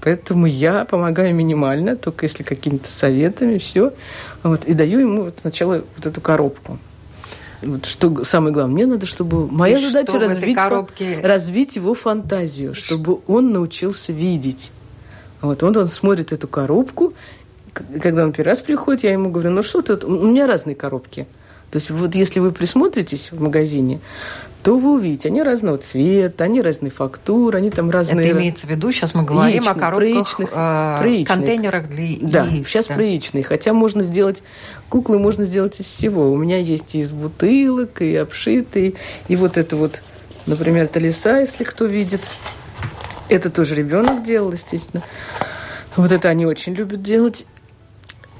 Поэтому 0.00 0.46
я 0.46 0.84
помогаю 0.84 1.34
минимально, 1.34 1.96
только 1.96 2.24
если 2.24 2.42
какими-то 2.42 2.90
советами, 2.90 3.58
все. 3.58 3.92
Вот, 4.42 4.64
и 4.64 4.72
даю 4.72 5.00
ему 5.00 5.24
вот 5.24 5.38
сначала 5.40 5.82
вот 5.96 6.06
эту 6.06 6.20
коробку. 6.20 6.78
Вот 7.62 7.84
что 7.84 8.24
самое 8.24 8.54
главное, 8.54 8.74
мне 8.74 8.86
надо, 8.86 9.04
чтобы 9.04 9.46
моя 9.46 9.78
И 9.78 9.84
задача 9.84 10.12
что 10.12 10.20
развить, 10.20 10.56
коробке? 10.56 11.20
развить 11.22 11.76
его 11.76 11.92
фантазию, 11.92 12.74
чтобы 12.74 13.20
он 13.26 13.52
научился 13.52 14.12
видеть. 14.12 14.72
Вот 15.42 15.62
он, 15.62 15.76
он 15.76 15.88
смотрит 15.88 16.32
эту 16.32 16.48
коробку, 16.48 17.12
когда 17.72 18.24
он 18.24 18.32
первый 18.32 18.48
раз 18.50 18.60
приходит, 18.60 19.04
я 19.04 19.12
ему 19.12 19.30
говорю, 19.30 19.50
ну 19.50 19.62
что 19.62 19.82
ты, 19.82 19.94
у 20.06 20.26
меня 20.26 20.46
разные 20.46 20.76
коробки. 20.76 21.26
То 21.70 21.76
есть 21.76 21.90
вот 21.90 22.14
если 22.14 22.40
вы 22.40 22.50
присмотритесь 22.50 23.30
в 23.32 23.40
магазине, 23.40 24.00
то 24.62 24.76
вы 24.76 24.94
увидите, 24.94 25.28
они 25.28 25.42
разного 25.42 25.78
цвета, 25.78 26.44
они 26.44 26.60
разной 26.60 26.90
фактуры, 26.90 27.58
они 27.58 27.70
там 27.70 27.90
разные... 27.90 28.26
Это 28.26 28.38
имеется 28.38 28.66
в 28.66 28.70
виду, 28.70 28.92
сейчас 28.92 29.14
мы 29.14 29.24
говорим 29.24 29.62
о 29.62 29.66
Яичных, 29.66 29.78
коробках, 29.78 30.36
проичных, 30.36 30.50
э, 30.52 31.24
контейнерах 31.24 31.88
для 31.88 32.18
Да, 32.20 32.44
яиц. 32.44 32.66
сейчас 32.66 32.88
да. 32.88 32.94
проичные. 32.94 33.42
Хотя 33.42 33.72
можно 33.72 34.02
сделать, 34.02 34.42
куклы 34.90 35.18
можно 35.18 35.44
сделать 35.44 35.80
из 35.80 35.86
всего. 35.86 36.30
У 36.30 36.36
меня 36.36 36.58
есть 36.58 36.94
и 36.94 36.98
из 37.00 37.10
бутылок, 37.10 38.02
и 38.02 38.14
обшитые, 38.16 38.94
и 39.28 39.36
вот 39.36 39.56
это 39.56 39.76
вот, 39.76 40.02
например, 40.44 40.84
это 40.84 40.98
лиса, 40.98 41.38
если 41.38 41.64
кто 41.64 41.86
видит. 41.86 42.20
Это 43.30 43.48
тоже 43.48 43.76
ребенок 43.76 44.24
делал, 44.24 44.52
естественно. 44.52 45.02
Вот 45.96 46.12
это 46.12 46.28
они 46.28 46.44
очень 46.44 46.74
любят 46.74 47.02
делать. 47.02 47.46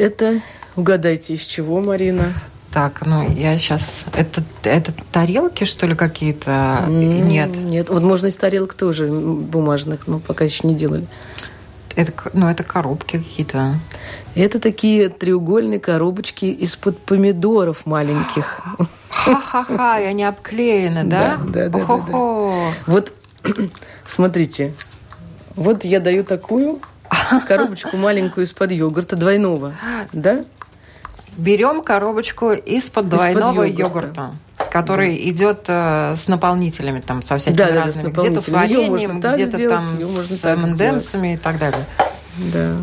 Это, 0.00 0.40
угадайте, 0.76 1.34
из 1.34 1.42
чего, 1.44 1.82
Марина? 1.82 2.32
Так, 2.72 3.04
ну 3.04 3.30
я 3.36 3.58
сейчас... 3.58 4.06
Это, 4.14 4.42
это 4.64 4.94
тарелки, 5.12 5.64
что 5.64 5.86
ли, 5.86 5.94
какие-то? 5.94 6.86
Нет. 6.88 7.54
Нет, 7.54 7.90
вот 7.90 8.02
можно 8.02 8.28
из 8.28 8.36
тарелок 8.36 8.72
тоже 8.72 9.08
бумажных, 9.08 10.06
но 10.06 10.18
пока 10.18 10.44
еще 10.44 10.66
не 10.66 10.74
делали. 10.74 11.06
Это, 11.96 12.14
ну, 12.32 12.48
это 12.48 12.62
коробки 12.62 13.18
какие-то. 13.18 13.74
Это 14.34 14.58
такие 14.58 15.10
треугольные 15.10 15.80
коробочки 15.80 16.46
из-под 16.46 16.96
помидоров 16.96 17.84
маленьких. 17.84 18.62
Ха-ха-ха, 19.10 20.00
и 20.00 20.04
они 20.04 20.24
обклеены, 20.24 21.04
да? 21.04 21.38
Да, 21.44 21.68
да, 21.68 21.78
да, 21.78 21.78
да, 21.78 21.98
да. 21.98 22.72
Вот, 22.86 23.12
смотрите, 24.06 24.72
вот 25.56 25.84
я 25.84 26.00
даю 26.00 26.24
такую 26.24 26.80
коробочку 27.48 27.96
маленькую 27.96 28.44
из-под 28.44 28.72
йогурта 28.72 29.16
двойного, 29.16 29.74
да? 30.12 30.44
Берем 31.36 31.82
коробочку 31.82 32.52
из-под 32.52 33.08
двойного 33.08 33.62
йогурта. 33.62 34.06
йогурта, 34.08 34.34
который 34.70 35.28
идет 35.30 35.64
э, 35.68 36.14
с 36.16 36.28
наполнителями, 36.28 37.00
там, 37.00 37.22
со 37.22 37.38
всякими 37.38 37.56
Да, 37.56 37.66
да, 37.66 37.72
да, 37.72 37.82
разными. 37.84 38.10
Где-то 38.10 38.40
с 38.40 38.48
вареньем, 38.48 39.20
где-то 39.20 39.46
сделать, 39.46 39.68
там 39.68 40.00
с 40.00 40.40
так 40.40 40.58
МНДМсами 40.58 41.34
и 41.34 41.36
так 41.36 41.58
далее. 41.58 41.86
Да. 42.52 42.76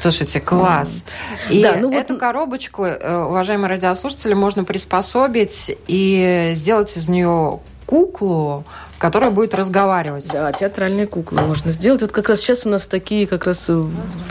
Слушайте, 0.00 0.40
класс. 0.40 1.02
И 1.50 1.62
Да, 1.62 1.76
ну 1.80 1.88
вот- 1.88 1.96
эту 1.96 2.18
коробочку, 2.18 2.84
э, 2.84 3.24
уважаемые 3.24 3.68
радиослушатели, 3.70 4.34
можно 4.34 4.64
приспособить 4.64 5.76
и 5.86 6.52
сделать 6.54 6.96
из 6.96 7.08
нее 7.08 7.60
куклу, 7.86 8.64
которая 8.98 9.30
будет 9.30 9.54
разговаривать. 9.54 10.28
Да, 10.32 10.52
театральные 10.52 11.06
куклы 11.06 11.40
можно 11.42 11.70
сделать. 11.72 12.00
Вот 12.00 12.12
как 12.12 12.28
раз 12.28 12.40
сейчас 12.40 12.66
у 12.66 12.68
нас 12.68 12.86
такие 12.86 13.26
как 13.26 13.44
раз 13.46 13.66
э, 13.68 13.84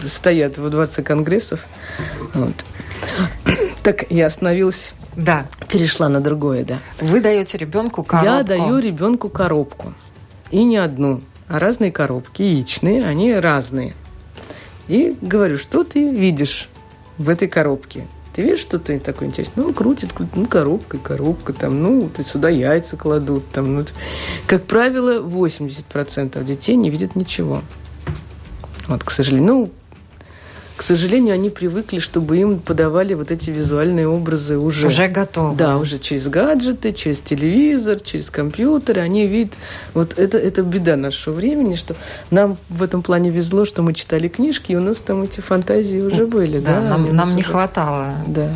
стоят 0.06 0.58
во 0.58 0.70
дворце 0.70 1.04
конгрессов. 1.04 1.62
Вот. 2.34 2.54
Так, 3.84 4.06
я 4.10 4.28
остановилась, 4.28 4.96
Да. 5.16 5.46
перешла 5.68 6.08
на 6.10 6.22
другое, 6.22 6.64
да. 6.64 6.80
Вы 7.02 7.20
даете 7.20 7.58
ребенку 7.58 8.04
коробку. 8.04 8.32
Я 8.32 8.44
даю 8.44 8.80
ребенку 8.80 9.30
коробку. 9.30 9.94
И 10.52 10.64
не 10.64 10.78
одну, 10.78 11.22
а 11.48 11.60
разные 11.60 11.92
коробки, 11.92 12.42
яичные, 12.42 13.06
они 13.06 13.34
разные. 13.34 13.94
И 14.88 15.18
говорю, 15.22 15.58
что 15.58 15.84
ты 15.84 16.10
видишь 16.10 16.70
в 17.18 17.30
этой 17.30 17.48
коробке? 17.48 18.08
Ты 18.34 18.42
видишь 18.42 18.60
что-то 18.60 18.98
такое 19.00 19.28
интересное? 19.28 19.62
Ну, 19.62 19.70
он 19.70 19.74
крутит, 19.76 20.12
крутит, 20.12 20.36
ну, 20.36 20.48
коробка, 20.48 20.98
коробка, 20.98 21.54
там, 21.54 21.84
ну, 21.84 22.10
ты 22.10 22.24
сюда 22.24 22.50
яйца 22.50 22.98
кладут, 22.98 23.48
там, 23.52 23.76
ну, 23.76 23.86
как 24.48 24.64
правило, 24.64 25.22
80% 25.22 26.44
детей 26.44 26.76
не 26.76 26.90
видят 26.90 27.16
ничего. 27.16 27.62
Вот, 28.88 29.04
к 29.04 29.12
сожалению, 29.12 29.48
ну, 29.48 29.72
к 30.84 30.86
сожалению, 30.86 31.34
они 31.34 31.50
привыкли, 31.50 32.00
чтобы 32.00 32.38
им 32.40 32.60
подавали 32.60 33.14
вот 33.14 33.32
эти 33.32 33.50
визуальные 33.50 34.06
образы 34.06 34.58
уже. 34.58 34.88
Уже 34.88 35.08
готово. 35.08 35.56
Да, 35.56 35.78
уже 35.78 35.98
через 35.98 36.28
гаджеты, 36.28 36.92
через 36.92 37.22
телевизор, 37.22 38.02
через 38.02 38.30
компьютеры. 38.30 39.00
Они 39.00 39.26
видят... 39.26 39.54
Вот 39.94 40.20
это, 40.20 40.38
это 40.38 40.62
беда 40.62 40.98
нашего 40.98 41.36
времени, 41.36 41.76
что 41.76 41.96
нам 42.32 42.58
в 42.68 42.84
этом 42.84 43.02
плане 43.02 43.30
везло, 43.30 43.64
что 43.64 43.82
мы 43.82 43.94
читали 43.94 44.28
книжки, 44.28 44.74
и 44.74 44.76
у 44.76 44.82
нас 44.82 45.00
там 45.00 45.24
эти 45.24 45.40
фантазии 45.40 46.02
уже 46.02 46.28
были. 46.28 46.60
Да, 46.60 46.82
Да, 46.82 46.90
нам, 46.90 47.06
нам 47.06 47.16
нас 47.16 47.34
не 47.34 47.44
уже- 47.44 47.52
хватало. 47.52 48.16
Да. 48.28 48.54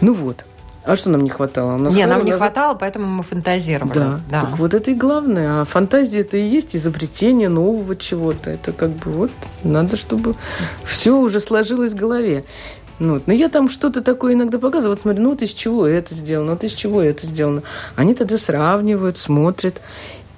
Ну 0.00 0.14
вот. 0.14 0.42
А 0.86 0.94
что 0.94 1.10
нам 1.10 1.24
не 1.24 1.30
хватало? 1.30 1.76
Нас 1.76 1.94
Не, 1.94 2.06
нам 2.06 2.24
не 2.24 2.30
нас- 2.30 2.40
хватало, 2.40 2.74
поэтому 2.74 3.06
мы 3.06 3.22
фантазировали. 3.24 3.92
Да, 3.92 4.20
да. 4.30 4.40
так 4.42 4.58
вот 4.58 4.72
это 4.72 4.92
и 4.92 4.94
главное. 4.94 5.62
А 5.62 5.64
фантазия 5.64 6.20
это 6.20 6.36
и 6.36 6.46
есть 6.46 6.76
изобретение 6.76 7.48
нового 7.48 7.96
чего-то. 7.96 8.50
Это 8.50 8.72
как 8.72 8.90
бы 8.90 9.10
вот 9.10 9.30
надо, 9.64 9.96
чтобы 9.96 10.36
все 10.84 11.18
уже 11.18 11.40
сложилось 11.40 11.92
в 11.92 11.96
голове. 11.96 12.44
Ну, 13.00 13.14
вот. 13.14 13.26
Но 13.26 13.32
я 13.32 13.48
там 13.48 13.68
что-то 13.68 14.00
такое 14.00 14.34
иногда 14.34 14.58
показываю. 14.58 14.94
Вот 14.94 15.00
смотри, 15.00 15.20
ну 15.22 15.30
вот 15.30 15.42
из 15.42 15.50
чего 15.52 15.86
это 15.86 16.14
сделано, 16.14 16.52
вот 16.52 16.62
из 16.62 16.72
чего 16.72 17.02
это 17.02 17.26
сделано. 17.26 17.62
Они 17.96 18.14
тогда 18.14 18.38
сравнивают, 18.38 19.18
смотрят. 19.18 19.80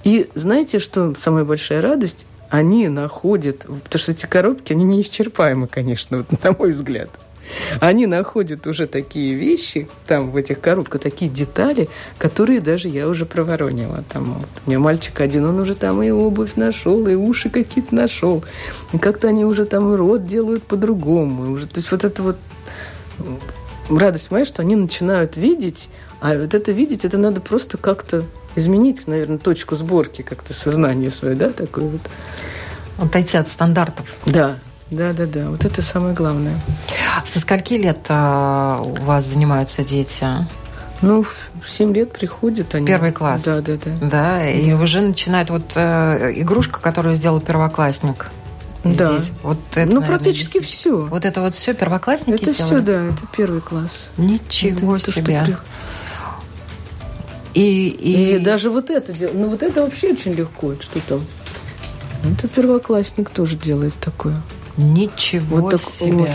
И 0.02 0.30
знаете, 0.34 0.78
что 0.78 1.14
самая 1.20 1.44
большая 1.44 1.82
радость? 1.82 2.26
Они 2.48 2.88
находят, 2.88 3.66
потому 3.66 3.98
что 3.98 4.12
эти 4.12 4.24
коробки, 4.24 4.72
они 4.72 4.84
неисчерпаемы, 4.84 5.66
конечно, 5.66 6.24
вот, 6.28 6.42
на 6.42 6.52
мой 6.52 6.70
взгляд. 6.70 7.10
Они 7.80 8.06
находят 8.06 8.66
уже 8.66 8.86
такие 8.86 9.34
вещи, 9.34 9.88
там 10.06 10.30
в 10.30 10.36
этих 10.36 10.60
коробках, 10.60 11.00
такие 11.00 11.30
детали, 11.30 11.88
которые 12.18 12.60
даже 12.60 12.88
я 12.88 13.08
уже 13.08 13.26
проворонила. 13.26 14.04
Там 14.12 14.34
вот 14.34 14.48
у 14.66 14.70
меня 14.70 14.78
мальчик 14.78 15.20
один, 15.20 15.44
он 15.46 15.58
уже 15.58 15.74
там 15.74 16.02
и 16.02 16.10
обувь 16.10 16.56
нашел, 16.56 17.06
и 17.06 17.14
уши 17.14 17.50
какие-то 17.50 17.94
нашел. 17.94 18.44
И 18.92 18.98
как-то 18.98 19.28
они 19.28 19.44
уже 19.44 19.64
там 19.64 19.92
и 19.92 19.96
рот 19.96 20.26
делают 20.26 20.64
по-другому. 20.64 21.52
Уже, 21.52 21.66
то 21.66 21.78
есть 21.78 21.90
вот 21.90 22.04
это 22.04 22.22
вот 22.22 22.36
радость 23.90 24.30
моя, 24.30 24.44
что 24.44 24.62
они 24.62 24.76
начинают 24.76 25.36
видеть, 25.36 25.88
а 26.20 26.36
вот 26.36 26.54
это 26.54 26.72
видеть, 26.72 27.04
это 27.04 27.18
надо 27.18 27.40
просто 27.40 27.78
как-то 27.78 28.24
изменить, 28.56 29.06
наверное, 29.06 29.38
точку 29.38 29.76
сборки 29.76 30.22
как-то 30.22 30.52
сознание 30.52 31.10
свое, 31.10 31.34
да, 31.34 31.50
такое 31.50 31.84
вот. 31.86 32.00
Отойти 32.98 33.36
от 33.36 33.48
стандартов. 33.48 34.12
Да, 34.26 34.58
да, 34.90 35.12
да, 35.12 35.26
да. 35.26 35.50
Вот 35.50 35.64
это 35.64 35.82
самое 35.82 36.14
главное. 36.14 36.58
Со 37.26 37.40
скольки 37.40 37.74
лет 37.74 37.98
а, 38.08 38.80
у 38.82 38.94
вас 39.04 39.24
занимаются 39.26 39.84
дети? 39.84 40.26
Ну, 41.02 41.22
в 41.22 41.50
7 41.64 41.94
лет 41.94 42.12
приходят 42.12 42.74
они. 42.74 42.86
Первый 42.86 43.12
класс. 43.12 43.42
Да, 43.42 43.60
да, 43.60 43.74
да. 43.84 43.90
Да, 44.08 44.48
и 44.50 44.72
уже 44.72 45.00
начинает 45.00 45.48
вот 45.50 45.72
э, 45.76 46.32
игрушка, 46.36 46.80
которую 46.80 47.14
сделал 47.14 47.40
первоклассник. 47.40 48.26
Да. 48.82 49.18
Здесь. 49.18 49.32
Вот 49.42 49.58
это, 49.72 49.80
ну, 49.86 50.00
наверное, 50.00 50.18
практически 50.18 50.58
действительно. 50.60 51.02
все. 51.04 51.10
Вот 51.10 51.24
это 51.24 51.40
вот 51.40 51.54
все 51.54 51.74
первоклассники 51.74 52.42
Это 52.42 52.54
все, 52.54 52.64
сделали? 52.64 52.84
да, 52.84 53.04
это 53.04 53.22
первый 53.36 53.60
класс. 53.60 54.10
Ничего 54.16 54.96
Это 54.96 55.06
то, 55.06 55.12
себе. 55.12 55.42
при- 55.44 55.56
И, 57.54 57.88
и... 57.88 58.36
И... 58.36 58.38
даже 58.38 58.70
вот 58.70 58.90
это 58.90 59.12
дело, 59.12 59.32
ну 59.34 59.48
вот 59.50 59.62
это 59.62 59.82
вообще 59.82 60.12
очень 60.12 60.32
легко, 60.32 60.74
что 60.80 61.00
там. 61.00 61.20
Это 62.24 62.48
первоклассник 62.48 63.30
тоже 63.30 63.56
делает 63.56 63.94
такое. 64.00 64.34
Ничего 64.78 65.56
вот 65.56 65.70
так, 65.72 65.80
себе. 65.80 66.12
Вот. 66.12 66.30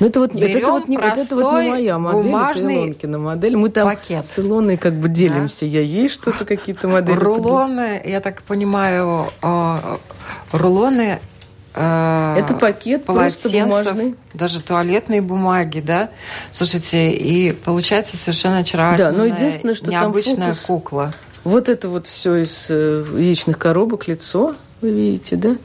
Ну, 0.00 0.06
это 0.06 0.20
вот, 0.20 0.34
Берем 0.34 0.56
это, 0.56 0.70
вот 0.72 0.88
не, 0.88 0.96
вот 0.96 1.18
это 1.18 1.36
вот 1.36 1.62
не 1.62 1.70
моя 1.70 1.98
модель, 1.98 2.34
это 2.34 2.60
Илонкина 2.60 3.18
модель. 3.18 3.56
Мы 3.56 3.68
там 3.68 3.86
пакет. 3.86 4.24
с 4.24 4.38
Илоной 4.38 4.78
как 4.78 4.94
бы 4.94 5.10
делимся. 5.10 5.60
Да? 5.60 5.66
Я 5.66 5.80
ей 5.82 6.08
что-то, 6.08 6.46
какие-то 6.46 6.88
модели. 6.88 7.14
Рулоны, 7.14 8.00
я 8.02 8.20
так 8.20 8.42
понимаю, 8.44 9.26
э, 9.42 9.76
рулоны 10.52 11.20
э, 11.74 12.36
это 12.38 12.54
пакет 12.54 13.04
просто 13.04 13.50
бумажный. 13.50 14.14
даже 14.32 14.62
туалетные 14.62 15.20
бумаги, 15.20 15.80
да? 15.80 16.08
Слушайте, 16.50 17.10
и 17.12 17.52
получается 17.52 18.16
совершенно 18.16 18.58
очаровательная, 18.58 19.12
да, 19.12 19.18
но 19.18 19.26
единственное, 19.26 19.74
что 19.74 19.90
необычная 19.90 20.36
там 20.36 20.54
фокус, 20.54 20.66
кукла. 20.66 21.14
Вот 21.44 21.68
это 21.68 21.90
вот 21.90 22.06
все 22.06 22.36
из 22.36 22.68
э, 22.70 23.04
яичных 23.18 23.58
коробок, 23.58 24.08
лицо, 24.08 24.56
вы 24.80 24.90
видите, 24.92 25.36
да? 25.36 25.56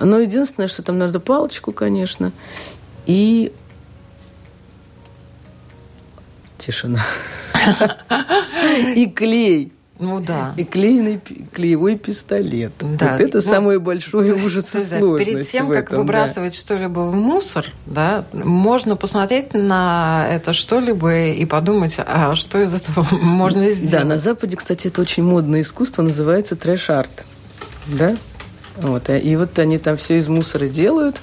Но 0.00 0.18
единственное, 0.18 0.68
что 0.68 0.82
там 0.82 0.98
надо 0.98 1.20
палочку, 1.20 1.72
конечно, 1.72 2.32
и 3.06 3.52
тишина. 6.58 7.04
И 8.94 9.06
клей. 9.06 9.72
Ну 9.98 10.20
да. 10.20 10.54
И 10.56 10.64
клееный, 10.64 11.20
клеевой 11.52 11.96
пистолет. 11.96 12.72
Да. 12.80 13.12
Вот 13.12 13.20
это 13.20 13.38
ну, 13.38 13.40
самый 13.40 13.78
большой 13.78 14.32
ужас 14.44 14.74
и 14.74 14.80
сложность 14.80 15.24
Перед 15.24 15.48
тем, 15.48 15.66
в 15.66 15.72
как 15.72 15.86
этом, 15.86 16.00
выбрасывать 16.00 16.52
да. 16.52 16.58
что-либо 16.58 17.00
в 17.00 17.14
мусор, 17.14 17.66
да, 17.86 18.24
можно 18.32 18.96
посмотреть 18.96 19.54
на 19.54 20.26
это 20.28 20.52
что-либо 20.52 21.28
и 21.28 21.44
подумать, 21.44 21.94
а 21.98 22.34
что 22.34 22.60
из 22.60 22.74
этого 22.74 23.06
можно 23.16 23.70
сделать. 23.70 23.92
Да, 23.92 24.04
на 24.04 24.18
Западе, 24.18 24.56
кстати, 24.56 24.88
это 24.88 25.00
очень 25.00 25.22
модное 25.22 25.60
искусство, 25.60 26.02
называется 26.02 26.56
трэш-арт. 26.56 27.24
Да? 27.86 28.16
Вот, 28.76 29.08
и 29.08 29.36
вот 29.36 29.58
они 29.58 29.78
там 29.78 29.96
все 29.96 30.18
из 30.18 30.28
мусора 30.28 30.66
делают. 30.66 31.20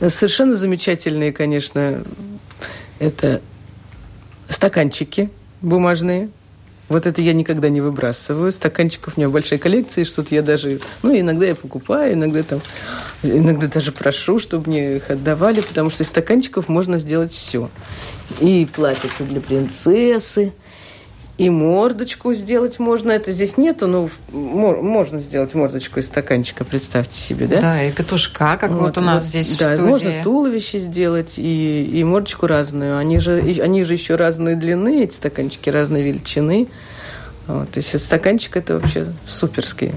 Совершенно 0.00 0.54
замечательные, 0.54 1.32
конечно, 1.32 2.02
это 2.98 3.40
стаканчики 4.48 5.30
бумажные. 5.60 6.30
Вот 6.88 7.04
это 7.04 7.20
я 7.20 7.32
никогда 7.32 7.68
не 7.68 7.80
выбрасываю. 7.80 8.52
Стаканчиков 8.52 9.14
у 9.16 9.20
меня 9.20 9.28
большая 9.28 9.58
коллекция, 9.58 10.04
что-то 10.04 10.34
я 10.34 10.42
даже... 10.42 10.78
Ну, 11.02 11.18
иногда 11.18 11.46
я 11.46 11.56
покупаю, 11.56 12.12
иногда 12.14 12.42
там... 12.44 12.60
Иногда 13.24 13.66
даже 13.66 13.90
прошу, 13.90 14.38
чтобы 14.38 14.68
мне 14.68 14.96
их 14.96 15.10
отдавали, 15.10 15.62
потому 15.62 15.90
что 15.90 16.04
из 16.04 16.08
стаканчиков 16.08 16.68
можно 16.68 17.00
сделать 17.00 17.32
все. 17.32 17.70
И 18.40 18.68
платьице 18.72 19.24
для 19.24 19.40
принцессы, 19.40 20.52
и 21.38 21.50
мордочку 21.50 22.32
сделать 22.32 22.78
можно. 22.78 23.12
Это 23.12 23.30
здесь 23.30 23.58
нету, 23.58 23.86
но 23.86 24.08
можно 24.32 25.18
сделать 25.18 25.54
мордочку 25.54 26.00
из 26.00 26.06
стаканчика, 26.06 26.64
представьте 26.64 27.18
себе, 27.18 27.46
да? 27.46 27.60
Да, 27.60 27.82
и 27.82 27.92
петушка, 27.92 28.56
как 28.58 28.70
вот, 28.70 28.80
вот 28.80 28.98
у 28.98 29.00
нас 29.02 29.22
вот, 29.22 29.28
здесь 29.28 29.56
да, 29.56 29.70
в 29.70 29.74
студии. 29.74 29.88
можно 29.88 30.22
туловище 30.22 30.78
сделать 30.78 31.38
и, 31.38 31.84
и 31.84 32.04
мордочку 32.04 32.46
разную. 32.46 32.96
Они 32.96 33.18
же, 33.18 33.38
они 33.62 33.84
же 33.84 33.92
еще 33.92 34.14
разные 34.16 34.56
длины, 34.56 35.02
эти 35.02 35.14
стаканчики 35.14 35.68
разной 35.68 36.02
величины. 36.02 36.68
Вот, 37.46 37.70
то 37.70 37.78
есть 37.78 38.02
стаканчик 38.02 38.56
это 38.56 38.78
вообще 38.78 39.06
суперский. 39.26 39.92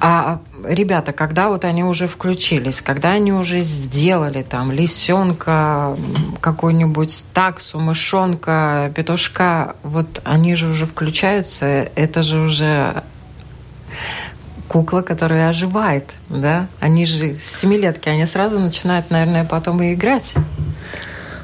А 0.00 0.40
ребята, 0.64 1.12
когда 1.12 1.48
вот 1.48 1.64
они 1.64 1.84
уже 1.84 2.08
включились, 2.08 2.80
когда 2.80 3.12
они 3.12 3.32
уже 3.32 3.60
сделали 3.60 4.42
там 4.42 4.72
лисенка, 4.72 5.96
какой-нибудь 6.40 7.24
таксу, 7.32 7.78
мышонка, 7.78 8.92
петушка, 8.94 9.76
вот 9.82 10.20
они 10.24 10.54
же 10.54 10.68
уже 10.68 10.86
включаются, 10.86 11.66
это 11.66 12.22
же 12.22 12.40
уже 12.40 13.02
кукла, 14.68 15.02
которая 15.02 15.48
оживает, 15.48 16.10
да? 16.28 16.66
Они 16.80 17.06
же 17.06 17.36
семилетки, 17.36 18.08
они 18.08 18.26
сразу 18.26 18.58
начинают, 18.58 19.10
наверное, 19.10 19.44
потом 19.44 19.82
и 19.82 19.94
играть. 19.94 20.34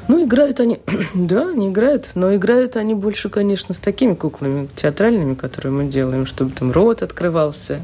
Ну, 0.07 0.25
играют 0.25 0.59
они, 0.59 0.79
да, 1.13 1.47
они 1.49 1.69
играют, 1.69 2.09
но 2.15 2.35
играют 2.35 2.75
они 2.75 2.93
больше, 2.93 3.29
конечно, 3.29 3.73
с 3.73 3.77
такими 3.77 4.13
куклами 4.13 4.67
театральными, 4.75 5.35
которые 5.35 5.71
мы 5.71 5.85
делаем, 5.85 6.25
чтобы 6.25 6.51
там 6.51 6.71
рот 6.71 7.01
открывался, 7.01 7.79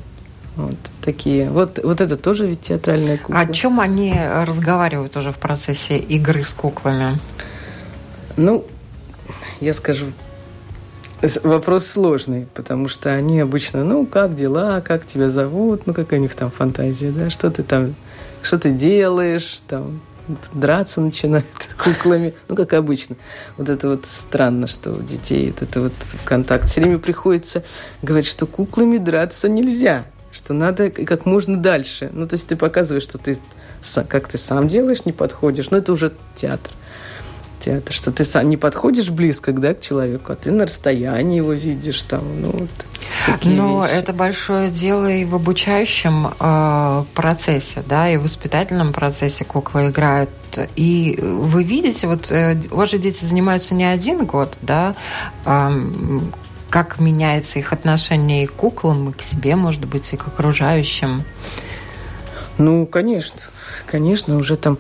вот 0.58 0.76
такие. 1.02 1.50
Вот, 1.50 1.80
вот 1.84 2.02
это 2.02 2.18
тоже 2.18 2.48
ведь 2.48 2.62
театральная 2.62 3.18
кукла. 3.18 3.40
О 3.40 3.54
чем 3.54 3.80
они 3.80 4.14
разговаривают 4.14 5.16
уже 5.16 5.32
в 5.32 5.38
процессе 5.38 5.98
игры 5.98 6.44
с 6.44 6.54
куклами? 6.54 7.20
Ну, 8.36 8.66
я 9.62 9.74
скажу, 9.74 10.08
вопрос 11.44 11.88
сложный, 11.88 12.48
потому 12.54 12.88
что 12.88 13.12
они 13.14 13.40
обычно, 13.40 13.84
ну, 13.84 14.06
как 14.06 14.36
дела, 14.36 14.82
как 14.82 15.06
тебя 15.06 15.30
зовут, 15.30 15.88
ну, 15.88 15.94
какая 15.94 16.20
у 16.20 16.24
них 16.24 16.36
там 16.36 16.52
фантазия, 16.52 17.12
да, 17.12 17.30
что 17.30 17.50
ты 17.50 17.64
там, 17.64 17.96
что 18.42 18.58
ты 18.60 18.72
делаешь, 18.72 19.62
там, 19.68 20.02
драться 20.54 21.02
начинают 21.02 21.46
куклами, 21.78 22.34
ну, 22.48 22.56
как 22.56 22.74
обычно. 22.74 23.16
Вот 23.58 23.70
это 23.70 23.90
вот 23.90 24.06
странно, 24.06 24.68
что 24.68 24.92
у 24.92 25.02
детей 25.02 25.52
вот 25.52 25.62
это 25.62 25.82
вот 25.82 25.94
в 25.94 26.24
контакт 26.24 26.66
все 26.66 26.82
время 26.82 27.00
приходится 27.00 27.64
говорить, 28.02 28.28
что 28.28 28.46
куклами 28.46 28.98
драться 28.98 29.50
нельзя, 29.50 30.06
что 30.38 30.54
надо 30.54 30.90
как 30.90 31.26
можно 31.26 31.58
дальше. 31.58 32.10
Ну, 32.14 32.28
то 32.28 32.36
есть 32.36 32.48
ты 32.48 32.56
показываешь, 32.56 33.04
что 33.04 33.18
ты 33.18 33.38
как 34.08 34.28
ты 34.28 34.38
сам 34.38 34.68
делаешь, 34.68 35.06
не 35.06 35.12
подходишь, 35.12 35.70
но 35.70 35.78
это 35.78 35.92
уже 35.94 36.14
театр 36.36 36.72
театр, 37.60 37.94
что 37.94 38.12
ты 38.12 38.24
сам 38.24 38.50
не 38.50 38.58
подходишь 38.58 39.10
близко 39.10 39.52
да, 39.52 39.74
к 39.74 39.82
человеку, 39.82 40.32
а 40.32 40.36
ты 40.36 40.52
на 40.52 40.66
расстоянии 40.66 41.38
его 41.38 41.54
видишь 41.54 42.02
там. 42.04 42.22
Ну, 42.42 42.52
вот, 42.52 43.44
Но 43.44 43.84
вещи. 43.84 43.94
это 43.96 44.14
большое 44.14 44.70
дело 44.70 45.12
и 45.12 45.26
в 45.26 45.36
обучающем 45.36 46.34
э, 46.40 47.04
процессе, 47.14 47.84
да, 47.88 48.10
и 48.10 48.18
в 48.18 48.24
воспитательном 48.24 48.94
процессе 48.94 49.44
куклы 49.44 49.90
играют. 49.90 50.30
И 50.76 51.18
вы 51.22 51.64
видите, 51.64 52.08
вот 52.08 52.32
э, 52.32 52.56
у 52.72 52.76
вас 52.78 52.92
же 52.92 52.98
дети 52.98 53.24
занимаются 53.24 53.74
не 53.74 53.86
один 53.86 54.26
год, 54.26 54.58
да, 54.62 54.96
как 56.70 57.00
меняется 57.00 57.60
их 57.60 57.74
отношение 57.74 58.44
и 58.44 58.48
к 58.48 58.54
куклам, 58.54 59.10
и 59.10 59.14
к 59.14 59.22
себе, 59.22 59.56
может 59.56 59.86
быть, 59.86 60.12
и 60.14 60.18
к 60.18 60.28
окружающим. 60.28 61.24
Ну, 62.58 62.86
конечно. 62.86 63.42
Конечно, 63.86 64.38
уже 64.38 64.56
там 64.56 64.78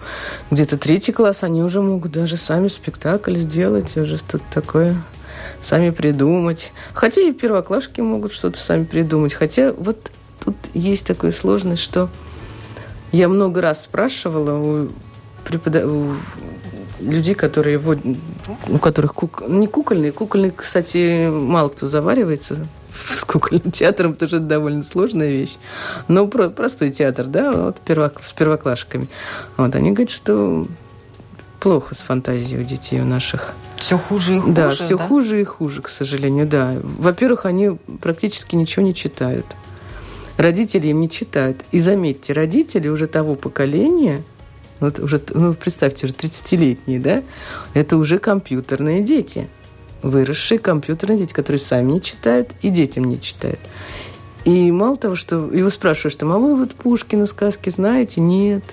где-то 0.52 0.78
третий 0.78 1.12
класс, 1.12 1.44
они 1.44 1.64
уже 1.64 1.82
могут 1.82 2.12
даже 2.12 2.36
сами 2.36 2.68
спектакль 2.68 3.38
сделать, 3.38 3.96
уже 3.96 4.18
что-то 4.18 4.44
такое 4.52 4.96
сами 5.62 5.92
придумать. 5.92 6.72
Хотя 6.94 7.22
и 7.22 7.32
первоклашки 7.32 8.02
могут 8.02 8.34
что-то 8.34 8.58
сами 8.58 8.84
придумать. 8.84 9.34
Хотя 9.34 9.72
вот 9.74 10.12
тут 10.44 10.56
есть 10.74 11.06
такая 11.06 11.32
сложность, 11.32 11.82
что 11.82 12.10
я 13.12 13.30
много 13.30 13.62
раз 13.62 13.84
спрашивала 13.84 14.58
у, 14.58 14.90
преподав... 15.44 15.90
людей, 17.00 17.36
которые 17.36 17.78
вот, 17.78 18.00
у 18.68 18.78
которых 18.78 19.14
кук... 19.14 19.44
не 19.48 19.68
кукольные, 19.68 20.12
кукольные, 20.12 20.52
кстати, 20.52 21.30
мало 21.30 21.70
кто 21.70 21.88
заваривается 21.88 22.68
с 23.16 23.24
кукольным 23.24 23.72
театром, 23.72 24.18
это 24.20 24.40
довольно 24.40 24.84
сложная 24.84 25.30
вещь. 25.30 25.58
Но 26.08 26.28
про 26.28 26.50
простой 26.50 26.92
театр, 26.92 27.26
да, 27.26 27.52
вот 27.52 27.80
первок... 27.82 28.22
с 28.22 28.32
первоклашками. 28.32 29.08
Вот, 29.58 29.76
они 29.76 29.92
говорят, 29.92 30.12
что 30.12 30.68
плохо 31.60 31.96
с 31.96 32.00
фантазией 32.00 32.62
у 32.62 32.64
детей 32.64 33.02
у 33.02 33.06
наших. 33.06 33.54
Все 33.78 33.98
хуже 33.98 34.38
и 34.38 34.40
хуже. 34.40 34.54
Да, 34.54 34.70
все 34.70 34.98
да? 34.98 35.08
хуже 35.08 35.42
и 35.42 35.44
хуже, 35.44 35.82
к 35.82 35.90
сожалению, 35.90 36.48
да. 36.48 36.76
Во-первых, 36.82 37.46
они 37.46 37.78
практически 38.02 38.56
ничего 38.56 38.86
не 38.86 38.94
читают. 38.94 39.46
Родители 40.38 40.88
им 40.88 41.00
не 41.00 41.10
читают. 41.10 41.66
И 41.72 41.80
заметьте, 41.80 42.34
родители 42.34 42.88
уже 42.88 43.08
того 43.08 43.36
поколения, 43.36 44.24
вот 44.80 45.00
уже, 45.00 45.22
ну, 45.34 45.54
представьте, 45.54 46.06
уже 46.06 46.14
30-летние, 46.14 47.00
да, 47.00 47.24
это 47.74 47.98
уже 47.98 48.20
компьютерные 48.20 49.02
дети 49.02 49.48
выросшие 50.02 50.60
компьютерные 50.60 51.20
дети, 51.20 51.34
которые 51.34 51.60
сами 51.60 51.94
не 51.94 52.02
читают 52.02 52.52
и 52.62 52.70
детям 52.70 53.06
не 53.06 53.20
читают. 53.20 53.60
И 54.46 54.72
мало 54.72 54.98
того, 54.98 55.16
что 55.16 55.52
его 55.52 55.70
спрашиваешь, 55.70 56.14
что, 56.14 56.32
а 56.32 56.38
вы 56.38 56.56
вот 56.56 56.74
Пушкина 56.74 57.26
сказки 57.26 57.70
знаете? 57.70 58.22
Нет. 58.22 58.64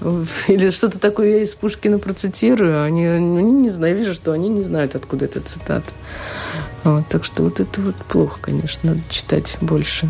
Или 0.48 0.70
что-то 0.70 0.98
такое 0.98 1.36
я 1.36 1.42
из 1.42 1.54
Пушкина 1.54 1.98
процитирую, 1.98 2.82
они, 2.84 3.06
они 3.06 3.50
не 3.50 3.70
знаю, 3.70 3.96
вижу, 3.96 4.14
что 4.14 4.32
они 4.32 4.48
не 4.48 4.62
знают, 4.62 4.94
откуда 4.94 5.24
эта 5.24 5.40
цитата. 5.40 5.90
Вот, 6.84 7.04
так 7.08 7.24
что 7.24 7.44
вот 7.44 7.60
это 7.60 7.80
вот 7.80 7.96
плохо, 7.96 8.38
конечно, 8.40 8.90
надо 8.90 9.02
читать 9.08 9.56
больше. 9.60 10.08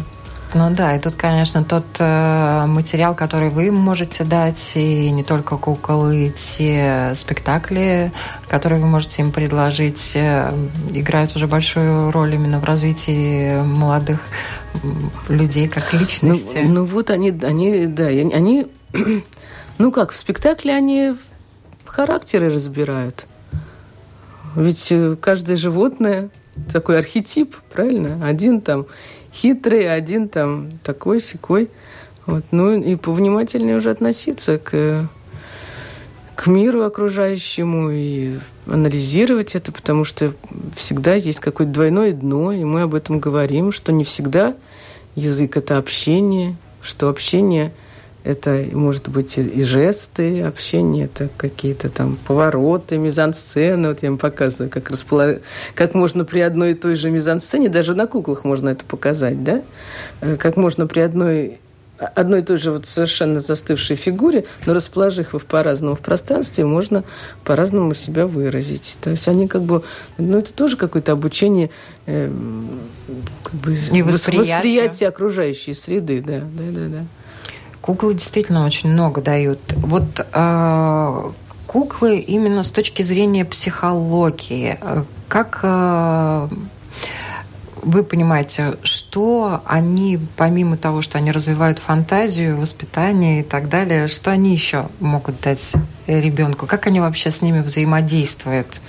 Ну 0.55 0.71
да, 0.75 0.97
и 0.97 0.99
тут, 0.99 1.15
конечно, 1.15 1.63
тот 1.63 1.85
э, 1.99 2.65
материал, 2.67 3.15
который 3.15 3.51
вы 3.51 3.71
можете 3.71 4.25
дать, 4.25 4.73
и 4.77 5.11
не 5.11 5.23
только 5.23 5.59
куклы, 5.59 6.33
те 6.35 7.13
спектакли, 7.17 8.13
которые 8.49 8.81
вы 8.81 8.87
можете 8.87 9.21
им 9.21 9.31
предложить, 9.31 10.13
э, 10.15 10.51
играют 10.91 11.37
уже 11.37 11.47
большую 11.47 12.11
роль 12.13 12.35
именно 12.35 12.61
в 12.61 12.65
развитии 12.65 13.61
молодых 13.63 14.21
людей 15.29 15.69
как 15.69 15.93
личности. 15.93 16.61
Ну, 16.65 16.73
ну 16.73 16.85
вот 16.87 17.11
они, 17.11 17.29
они, 17.31 17.87
да, 17.87 18.07
они, 18.07 18.67
ну 19.79 19.93
как, 19.93 20.13
в 20.13 20.17
спектакле 20.17 20.73
они 20.75 21.15
характеры 21.85 22.49
разбирают. 22.49 23.27
Ведь 24.57 24.91
э, 24.93 25.17
каждое 25.21 25.57
животное 25.57 26.31
такой 26.73 26.99
архетип, 26.99 27.57
правильно? 27.73 28.27
Один 28.27 28.61
там 28.61 28.87
хитрый, 29.39 29.93
один 29.93 30.29
там 30.29 30.79
такой 30.83 31.21
секой. 31.21 31.71
Вот. 32.27 32.45
Ну 32.51 32.79
и 32.79 32.97
повнимательнее 32.97 33.77
уже 33.77 33.91
относиться 33.91 34.59
к, 34.59 35.09
к 36.35 36.47
миру 36.47 36.83
окружающему 36.83 37.91
и 37.91 38.39
анализировать 38.67 39.55
это, 39.55 39.73
потому 39.73 40.05
что 40.05 40.35
всегда 40.77 41.15
есть 41.15 41.41
какое-то 41.41 41.73
двойное 41.73 42.13
дно, 42.13 42.53
и 42.53 42.65
мы 42.65 42.83
об 42.83 42.95
этом 42.95 43.19
говорим, 43.21 43.73
что 43.73 43.93
не 43.93 44.05
всегда 44.05 44.55
язык– 45.15 45.57
это 45.57 45.79
общение, 45.79 46.57
что 46.83 47.09
общение– 47.09 47.73
это 48.29 48.63
может 48.73 49.09
быть 49.09 49.39
и 49.39 49.63
жесты 49.63 50.43
общение, 50.43 51.07
это 51.07 51.31
какие-то 51.39 51.89
там 51.89 52.19
повороты, 52.27 52.99
мизансцены. 52.99 53.89
Вот 53.89 54.03
я 54.03 54.11
вам 54.11 54.19
показываю, 54.19 54.71
как, 54.71 54.91
располож... 54.91 55.39
как 55.75 55.95
можно 55.95 56.27
при 56.27 56.41
одной 56.41 56.73
и 56.73 56.75
той 56.75 56.95
же 56.95 57.11
мизансцене, 57.11 57.71
даже 57.71 57.95
на 57.95 58.07
куклах 58.07 58.45
можно 58.45 58.69
это 58.69 58.85
показать, 58.85 59.43
да? 59.43 59.63
Э, 60.21 60.37
как 60.37 60.59
можно 60.59 60.87
при 60.87 61.01
одной 61.01 61.59
одной 61.99 62.41
и 62.41 62.45
той 62.45 62.59
же 62.59 62.71
вот 62.71 62.87
совершенно 62.87 63.41
застывшей 63.41 63.97
фигуре, 63.97 64.45
но 64.67 64.75
расположив 64.75 65.35
их 65.35 65.45
по-разному 65.47 65.97
в 65.97 66.01
пространстве, 66.01 66.65
можно 66.65 67.03
по-разному 67.45 67.93
себя 67.95 68.27
выразить. 68.27 68.99
То 69.01 69.11
есть 69.11 69.27
они 69.27 69.49
как 69.49 69.63
бы, 69.63 69.83
ну 70.17 70.39
это 70.39 70.53
тоже 70.53 70.77
какое-то 70.77 71.13
обучение 71.13 71.71
э, 72.07 72.31
как 73.43 73.55
бы 73.55 73.77
и 73.93 74.03
восприятие 74.03 75.09
окружающей 75.09 75.73
среды, 75.73 76.23
да, 76.25 76.41
да, 76.41 76.71
да, 76.71 76.89
да. 76.89 77.05
Куклы 77.89 78.13
действительно 78.13 78.67
очень 78.67 78.91
много 78.91 79.23
дают. 79.23 79.61
Вот 79.75 80.21
э, 80.21 81.31
куклы 81.67 82.19
именно 82.19 82.63
с 82.63 82.71
точки 82.71 83.01
зрения 83.01 83.47
психологии, 83.47 84.79
как 85.27 85.61
э, 85.63 86.49
вы 87.81 88.05
понимаете, 88.05 88.77
что 88.83 89.63
они, 89.65 90.21
помимо 90.37 90.77
того, 90.77 91.01
что 91.01 91.17
они 91.17 91.33
развивают 91.33 91.79
фантазию, 91.79 92.59
воспитание 92.59 93.41
и 93.41 93.43
так 93.43 93.71
далее, 93.71 94.07
что 94.09 94.33
они 94.33 94.53
еще 94.53 94.91
могут 95.01 95.41
дать 95.41 95.73
ребенку? 96.07 96.67
Как 96.67 96.89
они 96.89 97.01
вообще 97.01 97.31
с 97.31 97.41
ними 97.41 97.63
взаимодействуют? 97.63 98.83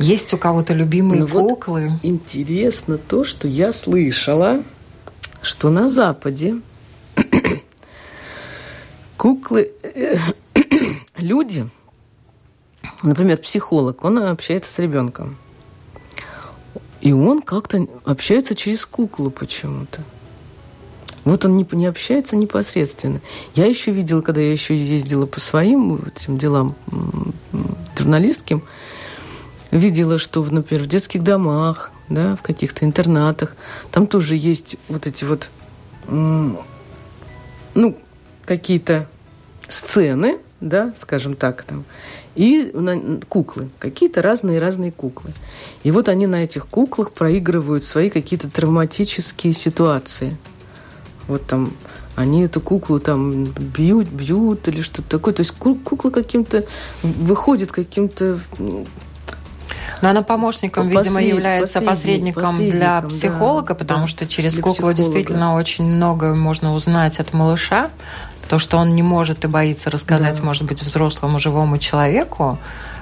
Есть 0.00 0.34
у 0.34 0.38
кого-то 0.38 0.74
любимые 0.74 1.20
ну, 1.20 1.28
куклы? 1.28 1.90
Вот 1.90 2.00
интересно 2.02 2.98
то, 2.98 3.22
что 3.22 3.46
я 3.46 3.72
слышала, 3.72 4.64
что 5.40 5.70
на 5.70 5.88
Западе 5.88 6.56
куклы, 9.18 9.72
э, 9.82 10.16
люди, 11.18 11.68
например, 13.02 13.36
психолог, 13.36 14.04
он 14.04 14.18
общается 14.18 14.72
с 14.72 14.78
ребенком. 14.78 15.36
И 17.02 17.12
он 17.12 17.42
как-то 17.42 17.86
общается 18.04 18.54
через 18.54 18.86
куклу 18.86 19.30
почему-то. 19.30 20.02
Вот 21.24 21.44
он 21.44 21.56
не, 21.56 21.66
не 21.72 21.86
общается 21.86 22.36
непосредственно. 22.36 23.20
Я 23.54 23.66
еще 23.66 23.90
видела, 23.90 24.22
когда 24.22 24.40
я 24.40 24.50
еще 24.50 24.76
ездила 24.76 25.26
по 25.26 25.40
своим 25.40 25.96
этим 25.96 26.38
делам 26.38 26.74
журналистским, 27.96 28.62
видела, 29.70 30.18
что, 30.18 30.42
например, 30.44 30.84
в 30.84 30.86
детских 30.86 31.22
домах, 31.22 31.92
да, 32.08 32.36
в 32.36 32.42
каких-то 32.42 32.84
интернатах, 32.84 33.56
там 33.90 34.06
тоже 34.06 34.36
есть 34.36 34.76
вот 34.88 35.06
эти 35.06 35.24
вот, 35.24 35.50
ну, 36.08 36.64
какие-то 38.48 39.06
сцены, 39.68 40.38
да, 40.62 40.92
скажем 40.96 41.36
так, 41.36 41.64
там, 41.64 41.84
и 42.34 42.72
куклы, 43.28 43.68
какие-то 43.78 44.22
разные-разные 44.22 44.90
куклы. 44.90 45.32
И 45.82 45.90
вот 45.90 46.08
они 46.08 46.26
на 46.26 46.36
этих 46.36 46.66
куклах 46.66 47.12
проигрывают 47.12 47.84
свои 47.84 48.08
какие-то 48.08 48.48
травматические 48.48 49.52
ситуации. 49.52 50.38
Вот 51.26 51.46
там 51.46 51.74
они 52.16 52.42
эту 52.42 52.60
куклу 52.60 52.98
там 53.00 53.44
бьют, 53.44 54.08
бьют 54.08 54.66
или 54.66 54.80
что-то 54.80 55.10
такое. 55.10 55.34
То 55.34 55.40
есть 55.42 55.52
кукла 55.52 56.10
каким-то 56.10 56.64
выходит 57.02 57.70
каким-то 57.70 58.40
но 60.02 60.10
она 60.10 60.22
помощником, 60.22 60.86
Послед, 60.86 61.04
видимо, 61.04 61.22
является 61.22 61.80
посредником, 61.80 62.44
посредником 62.44 62.78
для 62.78 63.02
психолога, 63.02 63.68
да, 63.68 63.74
потому 63.74 64.02
да, 64.02 64.06
что 64.06 64.26
через 64.26 64.58
куклу 64.58 64.92
действительно 64.92 65.54
очень 65.54 65.84
много 65.84 66.34
можно 66.34 66.74
узнать 66.74 67.18
от 67.18 67.32
малыша. 67.32 67.90
То, 68.48 68.58
что 68.58 68.78
он 68.78 68.94
не 68.94 69.02
может 69.02 69.44
и 69.44 69.48
боится 69.48 69.90
рассказать, 69.90 70.38
да. 70.38 70.42
может 70.42 70.64
быть, 70.64 70.82
взрослому 70.82 71.38
живому 71.38 71.78
человеку, 71.78 72.58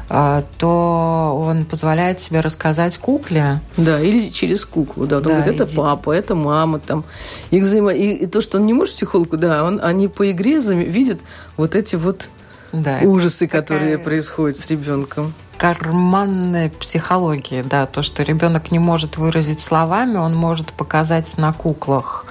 а, 0.09 0.44
то 0.59 1.37
он 1.40 1.64
позволяет 1.64 2.20
себе 2.20 2.40
рассказать 2.40 2.96
кукле. 2.98 3.61
Да, 3.76 4.00
или 4.00 4.28
через 4.28 4.64
куклу, 4.64 5.06
да. 5.06 5.18
Он 5.18 5.22
да, 5.22 5.30
говорит, 5.30 5.54
это 5.54 5.64
иди... 5.64 5.76
папа, 5.76 6.12
это 6.12 6.35
мама, 6.35 6.78
там. 6.78 7.04
И, 7.50 7.61
взаимо... 7.61 7.92
и, 7.92 8.12
и 8.12 8.26
то, 8.26 8.40
что 8.40 8.59
он 8.59 8.66
не 8.66 8.72
может 8.72 8.94
психологу, 8.94 9.37
да, 9.37 9.64
он, 9.64 9.80
они 9.82 10.09
по 10.09 10.30
игре 10.30 10.61
видят 10.61 11.20
вот 11.56 11.74
эти 11.74 11.96
вот 11.96 12.28
да, 12.72 13.00
ужасы, 13.02 13.46
которые 13.46 13.98
происходят 13.98 14.59
с 14.59 14.66
ребенком 14.68 15.32
карманная 15.56 16.68
психология, 16.68 17.62
да, 17.62 17.87
то, 17.87 18.02
что 18.02 18.22
ребенок 18.22 18.70
не 18.70 18.78
может 18.78 19.16
выразить 19.16 19.61
словами, 19.61 20.18
он 20.18 20.35
может 20.35 20.72
показать 20.72 21.38
на 21.38 21.52
куклах. 21.52 22.25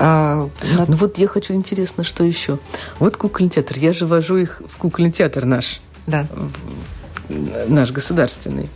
А, 0.00 0.48
но... 0.76 0.84
Ну 0.86 0.96
вот 0.96 1.18
я 1.18 1.26
хочу 1.26 1.54
интересно, 1.54 2.04
что 2.04 2.22
еще. 2.22 2.58
Вот 3.00 3.16
кукольный 3.16 3.50
театр. 3.50 3.76
Я 3.78 3.92
же 3.92 4.06
вожу 4.06 4.36
их 4.36 4.62
в 4.68 4.76
кукольный 4.76 5.10
театр 5.10 5.44
наш. 5.44 5.80
Да. 6.06 6.26
Наш 7.66 7.90
государственный. 7.90 8.70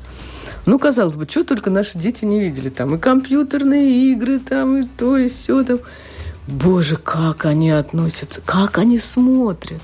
Ну, 0.67 0.79
казалось 0.79 1.15
бы, 1.15 1.27
что 1.29 1.45
только 1.45 1.71
наши 1.71 1.97
дети 1.97 2.25
не 2.25 2.41
видели 2.41 2.71
там. 2.71 2.97
И 2.97 2.99
компьютерные 2.99 4.13
игры 4.13 4.41
там, 4.41 4.79
и 4.79 4.89
то, 4.89 5.17
и 5.17 5.29
все 5.29 5.63
там. 5.63 5.79
Боже, 6.49 6.97
как 6.97 7.47
они 7.47 7.71
относятся, 7.71 8.41
как 8.45 8.79
они 8.79 8.99
смотрят. 8.99 9.81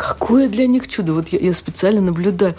Какое 0.00 0.48
для 0.48 0.66
них 0.66 0.88
чудо. 0.88 1.12
Вот 1.12 1.28
я, 1.28 1.38
я 1.40 1.52
специально 1.52 2.00
наблюдаю. 2.00 2.54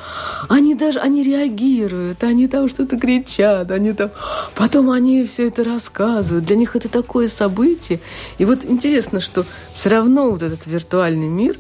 Они 0.48 0.76
даже, 0.76 1.00
они 1.00 1.24
реагируют, 1.24 2.24
они 2.24 2.48
там 2.48 2.70
что-то 2.70 3.00
кричат, 3.00 3.72
они 3.72 3.94
там... 3.94 4.12
Потом 4.54 4.92
они 4.92 5.26
все 5.26 5.48
это 5.48 5.64
рассказывают. 5.64 6.46
Для 6.46 6.56
них 6.56 6.76
это 6.76 6.88
такое 6.88 7.28
событие. 7.28 8.00
И 8.38 8.46
вот 8.46 8.64
интересно, 8.64 9.20
что 9.20 9.44
все 9.74 9.90
равно 9.90 10.30
вот 10.30 10.44
этот 10.44 10.68
виртуальный 10.68 11.30
мир, 11.30 11.58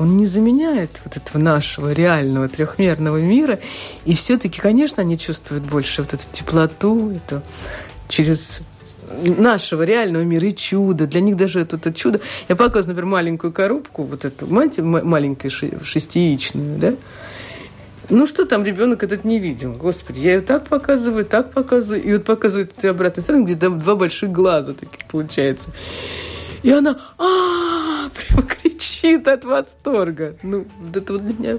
он 0.00 0.16
не 0.16 0.26
заменяет 0.26 1.00
вот 1.04 1.16
этого 1.16 1.40
нашего 1.40 1.92
реального 1.92 2.48
трехмерного 2.48 3.18
мира. 3.18 3.60
И 4.04 4.16
все-таки, 4.16 4.60
конечно, 4.60 5.02
они 5.02 5.16
чувствуют 5.16 5.62
больше 5.62 6.02
вот 6.02 6.14
эту 6.14 6.24
теплоту, 6.32 7.12
это 7.12 7.44
через 8.08 8.62
нашего 9.24 9.82
реального 9.82 10.22
мира 10.22 10.46
и 10.46 10.54
чудо. 10.54 11.06
Для 11.06 11.20
них 11.20 11.36
даже 11.36 11.60
это, 11.60 11.76
это 11.76 11.92
чудо. 11.92 12.20
Я 12.48 12.56
показываю, 12.56 12.96
например, 12.96 13.12
маленькую 13.12 13.52
коробку, 13.52 14.04
вот 14.04 14.24
эту, 14.24 14.46
маленькую 14.46 15.50
шестиичную, 15.50 16.78
да? 16.78 16.94
Ну 18.08 18.26
что 18.26 18.44
там 18.44 18.64
ребенок 18.64 19.02
этот 19.02 19.24
не 19.24 19.38
видел? 19.38 19.72
Господи, 19.72 20.20
я 20.20 20.34
ее 20.34 20.40
так 20.40 20.66
показываю, 20.66 21.24
так 21.24 21.52
показываю. 21.52 22.02
И 22.02 22.12
вот 22.12 22.24
показывает 22.24 22.72
эти 22.76 22.86
обратной 22.86 23.22
стороны, 23.22 23.44
где 23.44 23.56
там 23.56 23.80
два 23.80 23.94
больших 23.94 24.30
глаза 24.30 24.74
таких 24.74 25.06
получается. 25.06 25.70
И 26.62 26.70
она 26.70 27.00
а 27.18 28.10
прям 28.10 28.46
кричит 28.46 29.26
от 29.28 29.44
восторга. 29.44 30.36
Ну, 30.42 30.66
это 30.94 31.14
вот 31.14 31.26
для 31.26 31.34
меня 31.34 31.58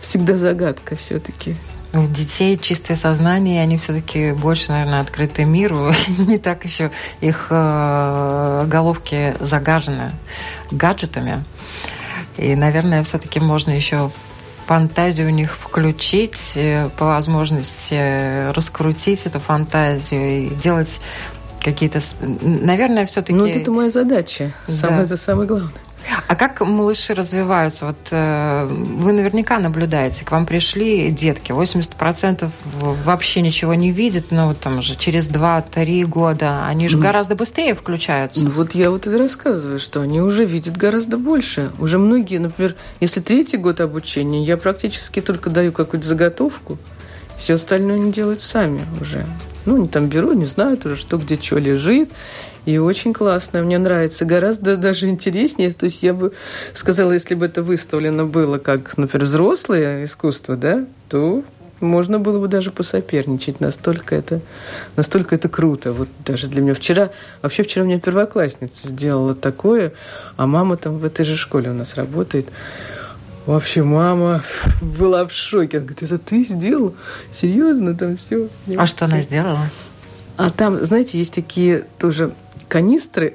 всегда 0.00 0.36
загадка 0.36 0.94
все-таки. 0.96 1.56
У 1.94 2.06
детей 2.06 2.56
чистое 2.56 2.96
сознание, 2.96 3.62
они 3.62 3.76
все-таки 3.76 4.32
больше, 4.32 4.72
наверное, 4.72 5.00
открыты 5.00 5.44
миру. 5.44 5.92
Не 6.18 6.38
так 6.38 6.64
еще 6.64 6.90
их 7.20 7.48
э, 7.50 8.64
головки 8.66 9.34
загажены 9.40 10.12
гаджетами. 10.70 11.44
И, 12.38 12.54
наверное, 12.56 13.04
все-таки 13.04 13.40
можно 13.40 13.70
еще 13.70 14.10
фантазию 14.66 15.28
у 15.28 15.30
них 15.30 15.52
включить, 15.54 16.52
э, 16.54 16.88
по 16.96 17.06
возможности 17.06 18.50
раскрутить 18.52 19.26
эту 19.26 19.38
фантазию 19.38 20.46
и 20.46 20.54
делать 20.54 21.00
какие-то... 21.60 22.00
Наверное, 22.20 23.04
все-таки... 23.04 23.34
Ну, 23.34 23.46
вот 23.46 23.54
это 23.54 23.70
моя 23.70 23.90
задача. 23.90 24.52
Самое, 24.66 25.00
да. 25.00 25.04
Это 25.04 25.16
самое 25.18 25.46
главное. 25.46 25.72
А 26.26 26.34
как 26.34 26.60
малыши 26.60 27.14
развиваются? 27.14 27.86
Вот 27.86 28.08
э, 28.10 28.66
вы 28.66 29.12
наверняка 29.12 29.58
наблюдаете, 29.58 30.24
к 30.24 30.30
вам 30.32 30.46
пришли 30.46 31.10
детки, 31.10 31.52
80% 31.52 32.50
вообще 33.04 33.40
ничего 33.40 33.74
не 33.74 33.92
видят, 33.92 34.30
но 34.30 34.48
вот 34.48 34.60
там 34.60 34.82
же 34.82 34.96
через 34.96 35.30
2-3 35.30 36.04
года 36.06 36.66
они 36.66 36.88
же 36.88 36.96
ну, 36.96 37.02
гораздо 37.02 37.34
быстрее 37.34 37.74
включаются. 37.74 38.44
Ну, 38.44 38.50
вот 38.50 38.74
я 38.74 38.90
вот 38.90 39.06
это 39.06 39.18
рассказываю, 39.18 39.78
что 39.78 40.00
они 40.00 40.20
уже 40.20 40.44
видят 40.44 40.76
гораздо 40.76 41.16
больше. 41.16 41.70
Уже 41.78 41.98
многие, 41.98 42.38
например, 42.38 42.76
если 43.00 43.20
третий 43.20 43.56
год 43.56 43.80
обучения, 43.80 44.44
я 44.44 44.56
практически 44.56 45.20
только 45.20 45.50
даю 45.50 45.72
какую-то 45.72 46.06
заготовку, 46.06 46.78
все 47.38 47.54
остальное 47.54 47.96
они 47.96 48.12
делают 48.12 48.42
сами 48.42 48.84
уже. 49.00 49.26
Ну, 49.64 49.76
они 49.76 49.88
там 49.88 50.08
берут, 50.08 50.36
не 50.36 50.46
знают 50.46 50.84
уже, 50.86 50.96
что 50.96 51.18
где 51.18 51.40
что 51.40 51.58
лежит. 51.58 52.10
И 52.64 52.78
очень 52.78 53.12
классно, 53.12 53.62
мне 53.62 53.78
нравится. 53.78 54.24
Гораздо 54.24 54.76
даже 54.76 55.08
интереснее. 55.08 55.72
То 55.72 55.84
есть 55.84 56.02
я 56.02 56.14
бы 56.14 56.32
сказала, 56.74 57.12
если 57.12 57.34
бы 57.34 57.46
это 57.46 57.62
выставлено 57.62 58.24
было 58.24 58.58
как, 58.58 58.96
например, 58.96 59.24
взрослое 59.24 60.04
искусство, 60.04 60.56
да, 60.56 60.84
то 61.08 61.42
можно 61.80 62.20
было 62.20 62.38
бы 62.38 62.46
даже 62.46 62.70
посоперничать. 62.70 63.60
Настолько 63.60 64.14
это, 64.14 64.40
настолько 64.96 65.34
это 65.34 65.48
круто. 65.48 65.92
Вот 65.92 66.08
даже 66.24 66.46
для 66.46 66.62
меня. 66.62 66.74
Вчера, 66.74 67.10
вообще 67.42 67.64
вчера 67.64 67.84
у 67.84 67.88
меня 67.88 67.98
первоклассница 67.98 68.88
сделала 68.88 69.34
такое, 69.34 69.92
а 70.36 70.46
мама 70.46 70.76
там 70.76 70.98
в 70.98 71.04
этой 71.04 71.24
же 71.24 71.36
школе 71.36 71.70
у 71.70 71.74
нас 71.74 71.96
работает. 71.96 72.48
Вообще, 73.46 73.82
мама 73.82 74.44
была 74.80 75.26
в 75.26 75.32
шоке. 75.32 75.78
Она 75.78 75.86
говорит, 75.86 76.02
это 76.04 76.18
ты 76.18 76.44
сделал? 76.44 76.94
Серьезно? 77.32 77.96
Там 77.96 78.16
все. 78.16 78.48
А 78.76 78.86
что 78.86 79.06
она 79.06 79.18
сделала? 79.18 79.68
А 80.36 80.50
там, 80.50 80.82
знаете, 80.84 81.18
есть 81.18 81.34
такие 81.34 81.84
тоже 81.98 82.32
канистры. 82.68 83.34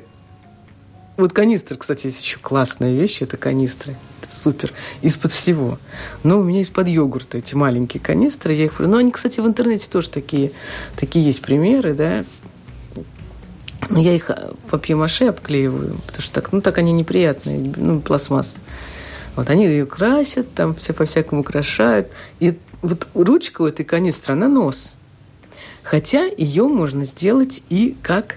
Вот 1.17 1.33
канистры, 1.33 1.77
кстати, 1.77 2.07
есть 2.07 2.23
еще 2.23 2.37
классная 2.39 2.93
вещь, 2.93 3.21
это 3.21 3.37
канистры. 3.37 3.95
Это 4.21 4.35
супер. 4.35 4.73
Из-под 5.01 5.31
всего. 5.31 5.79
Но 6.23 6.39
у 6.39 6.43
меня 6.43 6.61
из-под 6.61 6.87
йогурта 6.87 7.39
эти 7.39 7.55
маленькие 7.55 8.01
канистры. 8.01 8.53
Я 8.53 8.65
их... 8.65 8.79
Ну, 8.79 8.97
они, 8.97 9.11
кстати, 9.11 9.39
в 9.39 9.47
интернете 9.47 9.89
тоже 9.89 10.09
такие, 10.09 10.51
такие 10.95 11.25
есть 11.25 11.41
примеры, 11.41 11.93
да. 11.93 12.23
Но 13.89 13.99
я 13.99 14.13
их 14.13 14.29
папье-маше 14.69 15.25
обклеиваю, 15.25 15.97
потому 16.05 16.21
что 16.21 16.33
так, 16.33 16.51
ну, 16.51 16.61
так 16.61 16.77
они 16.77 16.91
неприятные, 16.91 17.73
ну, 17.75 18.01
пластмасса. 18.01 18.55
Вот 19.35 19.49
они 19.49 19.65
ее 19.65 19.85
красят, 19.85 20.53
там 20.53 20.75
все 20.75 20.93
по-всякому 20.93 21.41
украшают. 21.41 22.09
И 22.39 22.57
вот 22.81 23.07
ручка 23.13 23.61
у 23.61 23.65
этой 23.65 23.85
канистры, 23.85 24.33
она 24.33 24.47
нос. 24.47 24.95
Хотя 25.83 26.25
ее 26.25 26.67
можно 26.67 27.05
сделать 27.05 27.63
и 27.69 27.95
как 28.01 28.35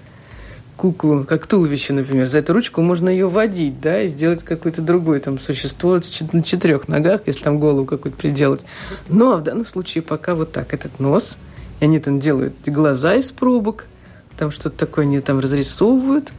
куклу, 0.81 1.25
как 1.29 1.47
туловище, 1.47 1.93
например. 1.93 2.27
За 2.27 2.39
эту 2.39 2.55
ручку 2.55 2.81
можно 2.81 3.11
ее 3.11 3.29
водить, 3.29 3.83
да, 3.83 4.03
и 4.03 4.09
сделать 4.09 4.43
какое-то 4.43 4.81
другое 4.81 5.21
там 5.21 5.39
существо 5.39 6.01
на 6.33 6.43
четырех 6.43 6.89
ногах, 6.89 7.21
если 7.27 7.43
там 7.43 7.61
голову 7.61 7.85
какую-то 7.85 8.17
приделать. 8.17 8.63
Но 9.07 9.37
в 9.37 9.43
данном 9.43 9.67
случае 9.67 10.01
пока 10.03 10.35
вот 10.35 10.53
так. 10.53 10.73
Этот 10.73 10.99
нос, 10.99 11.37
и 11.81 11.85
они 11.85 11.99
там 11.99 12.19
делают 12.19 12.55
глаза 12.65 13.17
из 13.17 13.31
пробок, 13.31 13.85
там 14.39 14.51
что-то 14.51 14.87
такое 14.87 15.05
они 15.05 15.21
там 15.21 15.39
разрисовывают, 15.41 16.33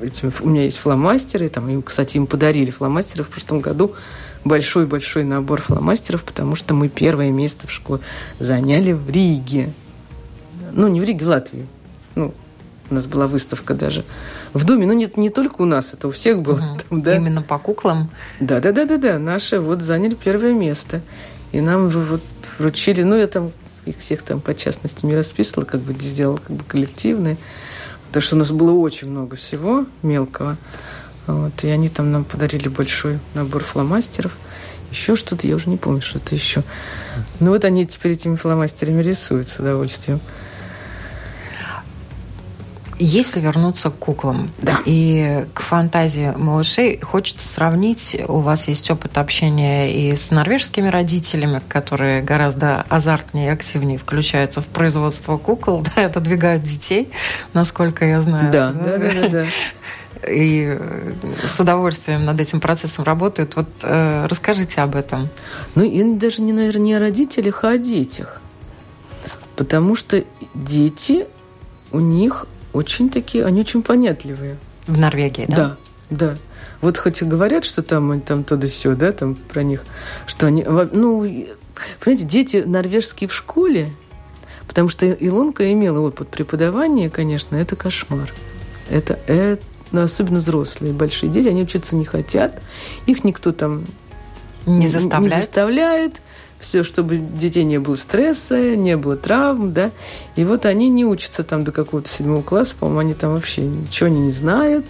этим, 0.00 0.32
у 0.40 0.48
меня 0.48 0.62
есть 0.62 0.78
фломастеры, 0.78 1.48
там, 1.48 1.68
им, 1.68 1.82
кстати, 1.82 2.16
им 2.16 2.28
подарили 2.28 2.70
фломастеры 2.70 3.24
в 3.24 3.28
прошлом 3.30 3.58
году, 3.58 3.94
большой-большой 4.44 5.24
набор 5.24 5.60
фломастеров, 5.60 6.22
потому 6.22 6.54
что 6.54 6.72
мы 6.72 6.88
первое 6.88 7.32
место 7.32 7.66
в 7.66 7.72
школе 7.72 8.00
заняли 8.38 8.92
в 8.92 9.10
Риге. 9.10 9.72
Ну, 10.72 10.86
не 10.86 11.00
в 11.00 11.04
Риге, 11.04 11.24
в 11.24 11.28
Латвии. 11.28 11.66
Ну, 12.14 12.32
у 12.90 12.94
нас 12.94 13.06
была 13.06 13.26
выставка 13.26 13.74
даже 13.74 14.04
в 14.52 14.64
Доме. 14.64 14.86
Ну, 14.86 14.92
нет, 14.92 15.16
не 15.16 15.30
только 15.30 15.62
у 15.62 15.64
нас, 15.64 15.92
это 15.94 16.08
у 16.08 16.10
всех 16.10 16.42
было. 16.42 16.58
Угу. 16.58 16.78
Там, 16.88 17.02
да. 17.02 17.16
Именно 17.16 17.42
по 17.42 17.58
куклам? 17.58 18.10
Да, 18.40 18.60
да, 18.60 18.72
да, 18.72 18.84
да, 18.84 18.98
да. 18.98 19.18
Наши 19.18 19.60
вот 19.60 19.82
заняли 19.82 20.14
первое 20.14 20.52
место. 20.52 21.00
И 21.52 21.60
нам 21.60 21.88
вот 21.88 22.22
вручили, 22.58 23.02
ну, 23.02 23.16
я 23.16 23.26
там 23.26 23.52
их 23.86 23.98
всех 23.98 24.22
там 24.22 24.40
по 24.40 24.54
частности 24.54 25.04
не 25.06 25.14
расписывала, 25.14 25.64
как 25.64 25.80
бы 25.80 25.94
сделала 26.00 26.36
как 26.36 26.56
бы 26.56 26.64
коллективные. 26.64 27.36
Потому 28.08 28.22
что 28.22 28.36
у 28.36 28.38
нас 28.38 28.50
было 28.50 28.72
очень 28.72 29.08
много 29.08 29.36
всего 29.36 29.86
мелкого. 30.02 30.56
Вот, 31.26 31.64
и 31.64 31.68
они 31.68 31.88
там 31.88 32.12
нам 32.12 32.24
подарили 32.24 32.68
большой 32.68 33.18
набор 33.34 33.64
фломастеров. 33.64 34.36
Еще 34.90 35.16
что-то, 35.16 35.46
я 35.46 35.56
уже 35.56 35.68
не 35.68 35.76
помню, 35.76 36.02
что-то 36.02 36.34
еще. 36.34 36.62
Ну 37.40 37.50
вот 37.50 37.64
они 37.64 37.86
теперь 37.86 38.12
этими 38.12 38.36
фломастерами 38.36 39.02
рисуют 39.02 39.48
с 39.48 39.58
удовольствием. 39.58 40.20
Если 42.98 43.40
вернуться 43.40 43.90
к 43.90 43.98
куклам 43.98 44.50
да. 44.62 44.78
и 44.84 45.46
к 45.52 45.60
фантазии 45.60 46.32
малышей, 46.36 47.00
хочется 47.00 47.46
сравнить, 47.46 48.16
у 48.28 48.38
вас 48.38 48.68
есть 48.68 48.90
опыт 48.90 49.18
общения 49.18 49.92
и 49.92 50.14
с 50.14 50.30
норвежскими 50.30 50.88
родителями, 50.88 51.60
которые 51.68 52.22
гораздо 52.22 52.82
азартнее 52.88 53.48
и 53.48 53.50
активнее 53.50 53.98
включаются 53.98 54.60
в 54.60 54.66
производство 54.66 55.36
кукол, 55.38 55.84
да, 55.96 56.06
отодвигают 56.06 56.62
детей, 56.62 57.10
насколько 57.52 58.04
я 58.04 58.20
знаю. 58.20 58.52
Да, 58.52 58.72
да, 58.72 58.98
да, 58.98 59.12
да. 59.12 59.28
да. 59.28 59.46
И 60.28 60.78
с 61.44 61.60
удовольствием 61.60 62.24
над 62.24 62.40
этим 62.40 62.58
процессом 62.60 63.04
работают. 63.04 63.56
Вот 63.56 63.68
э, 63.82 64.26
расскажите 64.26 64.80
об 64.80 64.96
этом. 64.96 65.28
Ну, 65.74 65.84
и 65.84 66.02
даже, 66.14 66.40
не, 66.40 66.54
наверное, 66.54 66.80
не 66.80 66.94
о 66.94 67.00
родителях, 67.00 67.64
а 67.64 67.70
о 67.70 67.78
детях. 67.78 68.40
Потому 69.56 69.94
что 69.96 70.24
дети, 70.54 71.26
у 71.92 72.00
них 72.00 72.46
очень 72.74 73.08
такие, 73.08 73.44
они 73.44 73.60
очень 73.60 73.82
понятливые. 73.82 74.58
В 74.86 74.98
Норвегии, 74.98 75.46
да? 75.48 75.56
Да, 75.56 75.76
да. 76.10 76.36
Вот 76.80 76.98
хоть 76.98 77.22
и 77.22 77.24
говорят, 77.24 77.64
что 77.64 77.82
там, 77.82 78.20
там 78.20 78.44
то 78.44 78.56
да 78.56 78.66
все, 78.66 78.94
да, 78.94 79.12
там 79.12 79.36
про 79.36 79.62
них, 79.62 79.84
что 80.26 80.48
они, 80.48 80.62
ну, 80.64 81.20
понимаете, 82.00 82.24
дети 82.26 82.62
норвежские 82.66 83.28
в 83.28 83.32
школе, 83.32 83.90
потому 84.68 84.90
что 84.90 85.10
Илонка 85.10 85.72
имела 85.72 86.00
опыт 86.00 86.28
преподавания, 86.28 87.08
конечно, 87.08 87.56
это 87.56 87.74
кошмар. 87.74 88.30
Это, 88.90 89.18
это 89.26 89.62
ну, 89.92 90.02
особенно 90.02 90.40
взрослые, 90.40 90.92
большие 90.92 91.30
дети, 91.30 91.48
они 91.48 91.62
учиться 91.62 91.94
не 91.94 92.04
хотят, 92.04 92.60
их 93.06 93.24
никто 93.24 93.52
там 93.52 93.86
не 94.66 94.86
заставляет. 94.88 95.32
Не 95.32 95.40
заставляет 95.40 96.22
все, 96.58 96.82
чтобы 96.84 97.16
детей 97.16 97.64
не 97.64 97.78
было 97.78 97.96
стресса, 97.96 98.74
не 98.76 98.96
было 98.96 99.16
травм, 99.16 99.72
да. 99.72 99.90
И 100.36 100.44
вот 100.44 100.66
они 100.66 100.88
не 100.88 101.04
учатся 101.04 101.44
там 101.44 101.64
до 101.64 101.72
какого-то 101.72 102.08
седьмого 102.08 102.42
класса, 102.42 102.74
по-моему, 102.78 103.00
они 103.00 103.14
там 103.14 103.34
вообще 103.34 103.62
ничего 103.62 104.08
не 104.08 104.30
знают, 104.30 104.86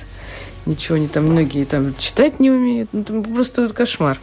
ничего 0.66 0.96
они 0.96 1.08
там, 1.08 1.24
многие 1.26 1.64
там 1.64 1.94
читать 1.98 2.40
не 2.40 2.50
умеют, 2.50 2.90
ну, 2.92 3.04
там 3.04 3.22
просто 3.24 3.68
кошмар. 3.68 4.20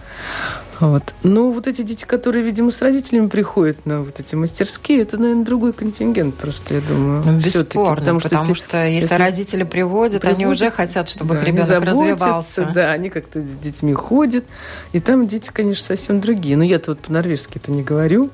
Вот. 0.81 1.13
Но 1.21 1.51
вот 1.51 1.67
эти 1.67 1.83
дети, 1.83 2.05
которые, 2.05 2.43
видимо, 2.43 2.71
с 2.71 2.81
родителями 2.81 3.27
приходят 3.27 3.85
на 3.85 4.01
вот 4.01 4.19
эти 4.19 4.33
мастерские, 4.33 5.03
это, 5.03 5.17
наверное, 5.17 5.45
другой 5.45 5.73
контингент 5.73 6.33
просто, 6.35 6.73
я 6.73 6.81
думаю. 6.81 7.23
Ну, 7.23 7.37
бесспорно, 7.37 7.95
потому 7.97 8.19
что, 8.19 8.29
потому 8.29 8.49
если, 8.49 8.65
что 8.65 8.85
если, 8.85 9.01
если 9.01 9.15
родители 9.15 9.63
приводят, 9.63 10.21
приводят, 10.21 10.39
они 10.39 10.47
уже 10.47 10.71
хотят, 10.71 11.07
чтобы 11.07 11.35
да, 11.35 11.41
их 11.41 11.47
ребенок 11.47 11.83
развивался. 11.83 12.71
Да, 12.73 12.91
они 12.91 13.11
как-то 13.11 13.41
с 13.41 13.57
детьми 13.61 13.93
ходят. 13.93 14.43
И 14.91 14.99
там 14.99 15.27
дети, 15.27 15.51
конечно, 15.53 15.85
совсем 15.85 16.19
другие. 16.19 16.57
Но 16.57 16.63
я-то 16.63 16.91
вот 16.91 16.99
по-норвежски-то 16.99 17.71
не 17.71 17.83
говорю. 17.83 18.31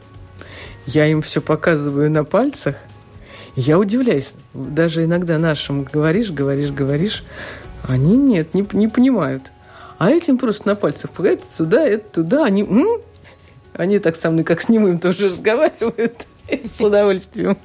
Я 0.85 1.05
им 1.05 1.21
все 1.21 1.41
показываю 1.41 2.09
на 2.09 2.23
пальцах. 2.23 2.77
Я 3.57 3.77
удивляюсь. 3.77 4.35
Даже 4.53 5.03
иногда 5.03 5.37
нашим 5.37 5.83
говоришь, 5.83 6.31
говоришь, 6.31 6.71
говоришь. 6.71 7.25
Они 7.85 8.15
нет, 8.15 8.53
не, 8.53 8.65
не 8.71 8.87
понимают. 8.87 9.51
А 9.97 10.11
этим 10.11 10.37
просто 10.37 10.67
на 10.67 10.75
пальцах 10.75 11.11
это 11.19 11.45
сюда, 11.45 11.85
это 11.85 12.21
туда. 12.21 12.45
Они, 12.45 12.61
м? 12.61 13.01
они 13.73 13.99
так 13.99 14.15
со 14.15 14.29
мной, 14.29 14.43
как 14.43 14.61
с 14.61 14.69
немым, 14.69 14.99
тоже 14.99 15.27
разговаривают 15.27 16.25
с 16.65 16.79
удовольствием. 16.81 17.57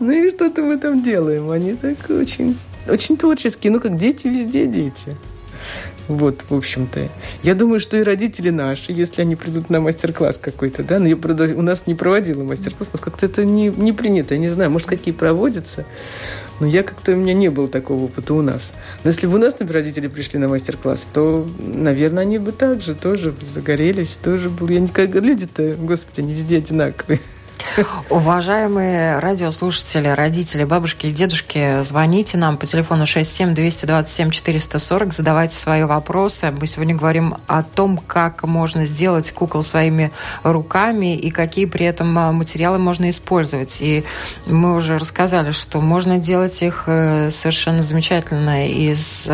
Ну 0.00 0.10
и 0.10 0.30
что-то 0.30 0.62
мы 0.62 0.78
там 0.78 1.02
делаем. 1.02 1.50
Они 1.50 1.74
так 1.74 1.98
очень, 2.08 2.58
очень 2.88 3.16
творческие. 3.16 3.72
Ну, 3.72 3.80
как 3.80 3.96
дети, 3.96 4.26
везде 4.26 4.66
дети. 4.66 5.16
Вот, 6.08 6.44
в 6.48 6.54
общем-то. 6.54 7.08
Я 7.42 7.54
думаю, 7.54 7.80
что 7.80 7.96
и 7.96 8.02
родители 8.02 8.50
наши, 8.50 8.92
если 8.92 9.22
они 9.22 9.34
придут 9.34 9.70
на 9.70 9.80
мастер-класс 9.80 10.38
какой-то, 10.38 10.84
да, 10.84 11.00
но 11.00 11.08
я, 11.08 11.16
правда, 11.16 11.52
у 11.56 11.62
нас 11.62 11.86
не 11.86 11.96
проводила 11.96 12.44
мастер-класс, 12.44 12.90
у 12.90 12.96
нас 12.96 13.00
как-то 13.00 13.26
это 13.26 13.44
не, 13.44 13.68
не 13.68 13.92
принято, 13.92 14.34
я 14.34 14.40
не 14.40 14.48
знаю, 14.48 14.70
может, 14.70 14.86
какие 14.86 15.12
проводятся, 15.12 15.84
но 16.60 16.66
я 16.66 16.82
как-то, 16.82 17.12
у 17.12 17.16
меня 17.16 17.34
не 17.34 17.48
было 17.50 17.68
такого 17.68 18.04
опыта 18.04 18.34
у 18.34 18.42
нас. 18.42 18.72
Но 19.04 19.10
если 19.10 19.26
бы 19.26 19.34
у 19.34 19.38
нас, 19.38 19.58
например, 19.58 19.82
родители 19.82 20.08
пришли 20.08 20.38
на 20.38 20.48
мастер-класс, 20.48 21.08
то, 21.12 21.46
наверное, 21.58 22.22
они 22.22 22.38
бы 22.38 22.52
также 22.52 22.94
тоже 22.94 23.34
загорелись, 23.52 24.16
тоже 24.16 24.48
был. 24.48 24.68
Я 24.68 24.80
никогда... 24.80 25.20
Люди-то, 25.20 25.76
господи, 25.78 26.20
они 26.20 26.32
везде 26.34 26.58
одинаковые. 26.58 27.20
Уважаемые 28.10 29.18
радиослушатели, 29.18 30.08
родители, 30.08 30.64
бабушки 30.64 31.06
и 31.06 31.12
дедушки, 31.12 31.82
звоните 31.82 32.38
нам 32.38 32.56
по 32.56 32.64
телефону 32.66 33.04
67-227-440, 33.04 35.12
задавайте 35.12 35.56
свои 35.56 35.84
вопросы. 35.84 36.52
Мы 36.58 36.66
сегодня 36.66 36.94
говорим 36.94 37.36
о 37.46 37.62
том, 37.62 37.98
как 37.98 38.42
можно 38.44 38.86
сделать 38.86 39.30
кукол 39.32 39.62
своими 39.62 40.10
руками 40.42 41.14
и 41.16 41.30
какие 41.30 41.66
при 41.66 41.84
этом 41.86 42.18
а, 42.18 42.32
материалы 42.32 42.78
можно 42.78 43.10
использовать. 43.10 43.80
И 43.80 44.04
мы 44.46 44.74
уже 44.74 44.98
рассказали, 44.98 45.52
что 45.52 45.80
можно 45.80 46.18
делать 46.18 46.60
их 46.62 46.84
э, 46.86 47.30
совершенно 47.30 47.82
замечательно 47.82 48.68
из 48.68 49.28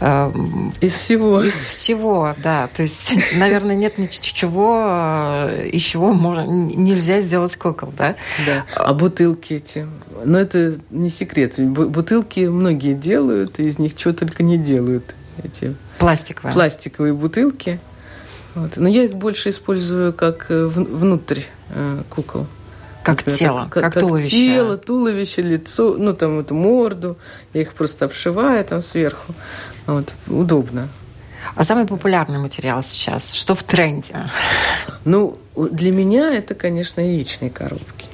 из 0.00 0.92
всего. 0.92 1.42
Из 1.42 1.54
всего, 1.54 2.34
да. 2.42 2.68
То 2.68 2.82
есть, 2.82 3.12
наверное, 3.34 3.76
нет 3.76 3.98
ничего, 3.98 5.48
из 5.72 5.82
чего 5.82 6.12
можно, 6.12 6.46
нельзя 6.46 7.20
сделать 7.20 7.56
кукол, 7.56 7.92
да? 7.96 8.16
Да. 8.46 8.64
А 8.74 8.92
бутылки 8.94 9.54
эти? 9.54 9.86
Но 10.24 10.38
это 10.38 10.76
не 10.90 11.10
секрет. 11.10 11.58
Бутылки 11.58 12.40
многие 12.40 12.94
делают, 12.94 13.58
и 13.60 13.68
из 13.68 13.78
них 13.78 13.94
чего 13.94 14.12
только 14.12 14.42
не 14.42 14.58
делают. 14.58 15.14
Эти 15.42 15.74
пластиковые. 15.98 16.54
Пластиковые 16.54 17.12
бутылки. 17.12 17.80
Вот. 18.54 18.76
Но 18.76 18.88
я 18.88 19.04
их 19.04 19.14
больше 19.14 19.48
использую 19.48 20.12
как 20.12 20.46
э, 20.48 20.66
внутрь 20.66 21.40
э, 21.70 22.02
кукол. 22.08 22.46
Как 23.04 23.18
Например, 23.18 23.38
тело, 23.38 23.58
как, 23.70 23.72
как, 23.84 23.92
как 23.92 24.00
туловище. 24.02 24.30
тело, 24.30 24.76
туловище, 24.78 25.42
лицо, 25.42 25.96
ну 25.98 26.14
там 26.14 26.40
эту 26.40 26.54
морду. 26.54 27.18
Я 27.52 27.60
их 27.60 27.74
просто 27.74 28.06
обшиваю 28.06 28.64
там 28.64 28.80
сверху. 28.80 29.34
Вот. 29.86 30.08
Удобно. 30.26 30.88
А 31.54 31.64
самый 31.64 31.86
популярный 31.86 32.38
материал 32.38 32.82
сейчас? 32.82 33.34
Что 33.34 33.54
в 33.54 33.62
тренде? 33.62 34.14
Ну, 35.04 35.38
для 35.54 35.92
меня 35.92 36.32
это, 36.32 36.54
конечно, 36.54 37.02
яичные 37.02 37.50
коробки. 37.50 38.08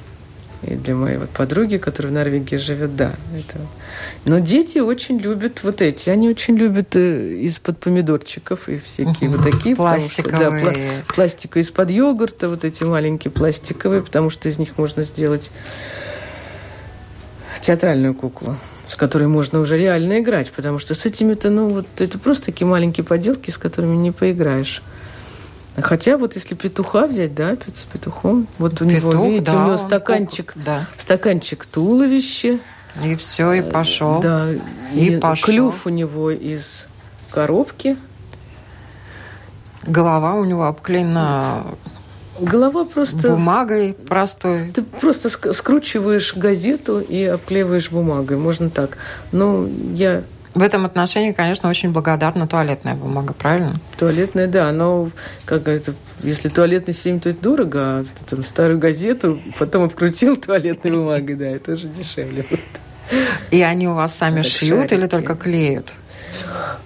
И 0.63 0.75
для 0.75 0.93
моей 0.93 1.17
вот 1.17 1.29
подруги, 1.29 1.77
которая 1.77 2.11
в 2.11 2.15
Норвегии 2.15 2.57
живет, 2.57 2.95
да. 2.95 3.13
Это... 3.33 3.59
Но 4.25 4.39
дети 4.39 4.77
очень 4.77 5.17
любят 5.17 5.63
вот 5.63 5.81
эти. 5.81 6.09
Они 6.09 6.29
очень 6.29 6.55
любят 6.55 6.95
э, 6.95 7.33
из-под 7.41 7.79
помидорчиков 7.79 8.69
и 8.69 8.77
всякие 8.77 9.29
вот 9.29 9.43
такие. 9.43 9.75
Пластиковые. 9.75 10.37
Что, 10.37 10.49
да, 10.51 10.71
пла- 10.71 11.03
пластиковые 11.15 11.63
из-под 11.63 11.89
йогурта, 11.89 12.47
вот 12.47 12.63
эти 12.63 12.83
маленькие 12.83 13.31
пластиковые, 13.31 14.03
потому 14.03 14.29
что 14.29 14.49
из 14.49 14.59
них 14.59 14.77
можно 14.77 15.01
сделать 15.03 15.51
театральную 17.61 18.13
куклу 18.13 18.57
с 18.87 18.97
которой 18.97 19.29
можно 19.29 19.61
уже 19.61 19.77
реально 19.77 20.19
играть, 20.19 20.51
потому 20.51 20.77
что 20.77 20.95
с 20.95 21.05
этими-то, 21.05 21.49
ну, 21.49 21.69
вот 21.69 21.85
это 21.99 22.19
просто 22.19 22.47
такие 22.47 22.67
маленькие 22.67 23.05
поделки, 23.05 23.49
с 23.49 23.57
которыми 23.57 23.95
не 23.95 24.11
поиграешь. 24.11 24.83
Хотя 25.77 26.17
вот 26.17 26.35
если 26.35 26.53
петуха 26.55 27.07
взять, 27.07 27.33
да, 27.33 27.55
с 27.73 27.83
петухом, 27.85 28.47
вот 28.57 28.81
у 28.81 28.87
Петух, 28.87 29.13
него, 29.13 29.25
видите, 29.25 29.51
да, 29.51 29.63
у 29.63 29.65
него 29.67 29.77
стаканчик, 29.77 30.53
кук, 30.53 30.63
да. 30.63 30.87
стаканчик 30.97 31.65
туловище. 31.65 32.59
И 33.03 33.15
все, 33.15 33.53
и 33.53 33.61
пошел. 33.61 34.19
Да, 34.19 34.47
и, 34.93 35.15
и 35.15 35.17
пошел. 35.17 35.45
клюв 35.45 35.85
у 35.85 35.89
него 35.89 36.29
из 36.29 36.87
коробки. 37.31 37.95
Голова 39.83 40.35
у 40.35 40.43
него 40.43 40.65
обклеена 40.65 41.63
Голова 42.41 42.85
просто... 42.85 43.29
Бумагой 43.29 43.93
простой. 43.93 44.71
Ты 44.71 44.81
просто 44.81 45.29
скручиваешь 45.29 46.35
газету 46.35 46.99
и 46.99 47.23
обклеиваешь 47.23 47.91
бумагой. 47.91 48.37
Можно 48.37 48.69
так. 48.69 48.97
Но 49.31 49.67
я 49.93 50.23
в 50.53 50.61
этом 50.61 50.85
отношении, 50.85 51.31
конечно, 51.31 51.69
очень 51.69 51.91
благодарна 51.91 52.47
туалетная 52.47 52.95
бумага, 52.95 53.33
правильно? 53.33 53.79
Туалетная, 53.97 54.47
да, 54.47 54.71
но 54.71 55.09
как 55.45 55.67
это, 55.67 55.93
если 56.21 56.49
туалетный 56.49 56.93
сим, 56.93 57.19
то 57.19 57.29
это 57.29 57.41
дорого, 57.41 57.79
а 57.81 58.03
там, 58.29 58.43
старую 58.43 58.79
газету 58.79 59.41
потом 59.57 59.83
обкрутил 59.83 60.35
туалетной 60.35 60.91
бумагой, 60.91 61.35
да, 61.35 61.47
это 61.47 61.73
уже 61.73 61.87
дешевле. 61.87 62.45
И 63.49 63.61
они 63.61 63.87
у 63.87 63.93
вас 63.93 64.15
сами 64.15 64.39
это 64.39 64.49
шьют 64.49 64.79
шарики. 64.79 64.93
или 64.93 65.07
только 65.07 65.35
клеют? 65.35 65.93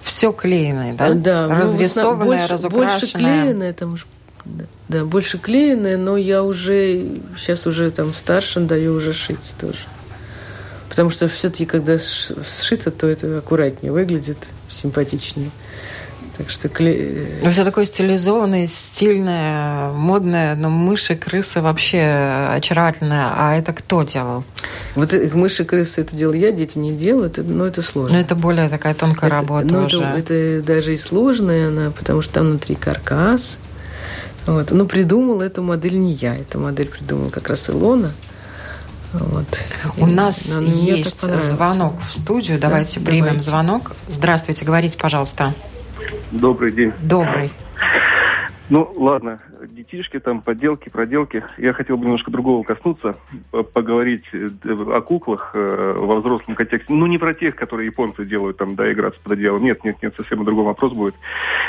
Все 0.02 0.32
клееное, 0.32 0.94
да? 0.94 1.14
Да. 1.14 1.48
Разрисованное, 1.48 2.18
ну, 2.18 2.26
больше, 2.26 2.52
разукрашенное. 2.52 3.00
Больше 3.00 3.12
клееное, 3.12 3.72
там 3.72 3.92
уже 3.94 4.04
да, 4.44 4.64
да, 4.88 5.04
больше 5.04 5.38
клееное, 5.38 5.96
но 5.96 6.16
я 6.16 6.42
уже 6.42 7.20
сейчас 7.36 7.66
уже 7.66 7.90
там 7.90 8.14
старшим 8.14 8.68
даю 8.68 8.94
уже 8.94 9.12
шить 9.12 9.54
тоже. 9.60 9.78
Потому 10.96 11.10
что 11.10 11.28
все-таки, 11.28 11.66
когда 11.66 11.98
сшито, 11.98 12.90
то 12.90 13.06
это 13.06 13.36
аккуратнее 13.36 13.92
выглядит, 13.92 14.38
симпатичнее. 14.70 15.50
Так 16.38 16.48
что 16.48 16.70
кле... 16.70 17.38
Ну, 17.42 17.50
все 17.50 17.64
такое 17.64 17.84
стилизованное, 17.84 18.66
стильное, 18.66 19.90
модное, 19.90 20.54
но 20.54 20.70
мыши, 20.70 21.14
крысы 21.14 21.60
вообще 21.60 22.48
очаровательное. 22.50 23.30
А 23.36 23.54
это 23.56 23.74
кто 23.74 24.04
делал? 24.04 24.42
Вот 24.94 25.12
мыши, 25.34 25.66
крысы 25.66 26.00
это 26.00 26.16
делал 26.16 26.32
я, 26.32 26.50
дети 26.50 26.78
не 26.78 26.92
делают, 26.92 27.36
но 27.36 27.66
это 27.66 27.82
сложно. 27.82 28.16
Но 28.16 28.24
это 28.24 28.34
более 28.34 28.70
такая 28.70 28.94
тонкая 28.94 29.28
это, 29.28 29.38
работа 29.38 29.66
ну, 29.66 29.84
уже. 29.84 30.02
Это, 30.02 30.32
это 30.32 30.66
даже 30.66 30.94
и 30.94 30.96
сложная 30.96 31.68
она, 31.68 31.90
потому 31.90 32.22
что 32.22 32.32
там 32.32 32.46
внутри 32.46 32.74
каркас. 32.74 33.58
Вот. 34.46 34.70
Но 34.70 34.86
придумал 34.86 35.42
эту 35.42 35.62
модель 35.62 35.98
не 35.98 36.14
я, 36.14 36.36
эту 36.36 36.58
модель 36.58 36.88
придумал 36.88 37.28
как 37.28 37.50
раз 37.50 37.68
Илона. 37.68 38.14
Вот. 39.20 39.46
У 39.96 40.06
и 40.06 40.10
нас 40.10 40.56
есть 40.58 41.20
звонок 41.40 41.94
в 42.08 42.14
студию. 42.14 42.58
Давайте 42.58 43.00
да? 43.00 43.06
примем 43.06 43.24
Давайте. 43.24 43.42
звонок. 43.42 43.92
Здравствуйте, 44.08 44.64
говорите, 44.64 44.98
пожалуйста. 44.98 45.54
Добрый 46.30 46.72
день. 46.72 46.92
Добрый. 47.00 47.52
Ну, 48.68 48.92
ладно, 48.96 49.38
детишки, 49.74 50.18
там, 50.18 50.42
подделки, 50.42 50.88
проделки. 50.88 51.44
Я 51.58 51.72
хотел 51.72 51.96
бы 51.96 52.04
немножко 52.04 52.30
другого 52.30 52.62
коснуться, 52.62 53.16
поговорить 53.72 54.24
э, 54.32 54.50
о 54.64 55.00
куклах 55.00 55.50
э, 55.54 55.94
во 55.96 56.20
взрослом 56.20 56.54
контексте. 56.54 56.92
Ну, 56.92 57.06
не 57.06 57.18
про 57.18 57.34
тех, 57.34 57.56
которые 57.56 57.86
японцы 57.86 58.24
делают, 58.24 58.56
там, 58.56 58.74
да, 58.74 58.90
играться 58.92 59.20
под 59.22 59.32
одеялом. 59.32 59.64
Нет, 59.64 59.84
нет, 59.84 59.96
нет, 60.02 60.14
совсем 60.16 60.44
другой 60.44 60.64
вопрос 60.64 60.92
будет. 60.92 61.14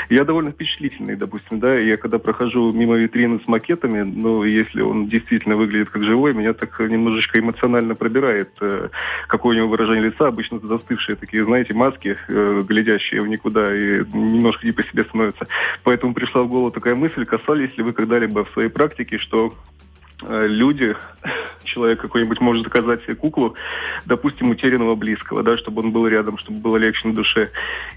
Я 0.08 0.24
довольно 0.24 0.50
впечатлительный, 0.50 1.16
допустим, 1.16 1.58
да, 1.58 1.76
я 1.76 1.96
когда 1.96 2.18
прохожу 2.18 2.72
мимо 2.72 2.96
витрины 2.96 3.40
с 3.44 3.48
макетами, 3.48 4.02
ну, 4.02 4.44
если 4.44 4.80
он 4.80 5.08
действительно 5.08 5.56
выглядит 5.56 5.90
как 5.90 6.04
живой, 6.04 6.34
меня 6.34 6.52
так 6.52 6.78
немножечко 6.80 7.38
эмоционально 7.38 7.94
пробирает. 7.94 8.50
Э, 8.60 8.88
какое 9.26 9.56
у 9.56 9.58
него 9.58 9.68
выражение 9.68 10.10
лица, 10.10 10.28
обычно 10.28 10.58
застывшие 10.58 11.16
такие, 11.16 11.44
знаете, 11.44 11.74
маски, 11.74 12.16
глядящие 12.28 13.22
в 13.22 13.28
никуда, 13.28 13.74
и 13.74 14.04
немножко 14.12 14.66
не 14.66 14.72
по 14.72 14.82
себе 14.82 15.04
становятся. 15.04 15.46
Поэтому 15.82 16.14
пришла 16.14 16.42
в 16.42 16.48
голову 16.48 16.70
такая 16.70 16.94
мысль, 16.94 17.24
касались 17.24 17.76
ли 17.76 17.84
вы 17.88 17.94
когда-либо 17.94 18.44
в 18.44 18.50
своей 18.50 18.68
практике, 18.68 19.16
что 19.16 19.54
э, 20.22 20.46
люди, 20.46 20.94
человек 21.64 22.00
какой-нибудь 22.00 22.38
может 22.40 22.64
заказать 22.64 23.02
себе 23.04 23.14
куклу, 23.14 23.54
допустим, 24.04 24.50
утерянного 24.50 24.94
близкого, 24.94 25.42
да, 25.42 25.56
чтобы 25.56 25.80
он 25.80 25.90
был 25.90 26.06
рядом, 26.06 26.36
чтобы 26.36 26.58
было 26.58 26.76
легче 26.76 27.08
на 27.08 27.14
душе. 27.14 27.50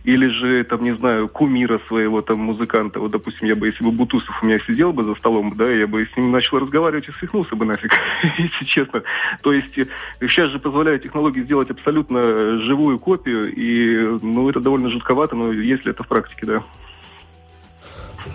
Или 0.05 0.27
же, 0.27 0.63
там, 0.63 0.83
не 0.83 0.95
знаю, 0.95 1.27
кумира 1.27 1.81
своего, 1.87 2.21
там, 2.21 2.39
музыканта. 2.39 3.01
Вот, 3.01 3.11
допустим, 3.11 3.47
я 3.47 3.55
бы, 3.55 3.67
если 3.67 3.83
бы 3.83 3.91
Бутусов 3.91 4.41
у 4.41 4.45
меня 4.45 4.59
сидел 4.59 4.93
бы 4.93 5.03
за 5.03 5.15
столом, 5.15 5.55
да, 5.57 5.69
я 5.69 5.87
бы 5.87 6.05
с 6.05 6.15
ним 6.15 6.31
начал 6.31 6.59
разговаривать 6.59 7.09
и 7.09 7.11
свихнулся 7.19 7.57
бы 7.57 7.65
нафиг, 7.65 7.91
если 8.37 8.65
честно. 8.65 9.03
То 9.41 9.51
есть 9.51 9.73
сейчас 10.21 10.49
э, 10.49 10.51
же 10.51 10.59
позволяют 10.59 11.03
технологии 11.03 11.41
сделать 11.41 11.69
абсолютно 11.69 12.59
живую 12.61 12.97
копию, 12.97 13.53
и, 13.53 14.19
ну, 14.21 14.49
это 14.49 14.61
довольно 14.61 14.89
жутковато, 14.89 15.35
но 15.35 15.51
если 15.51 15.91
это 15.91 16.03
в 16.03 16.07
практике, 16.07 16.45
да. 16.45 16.63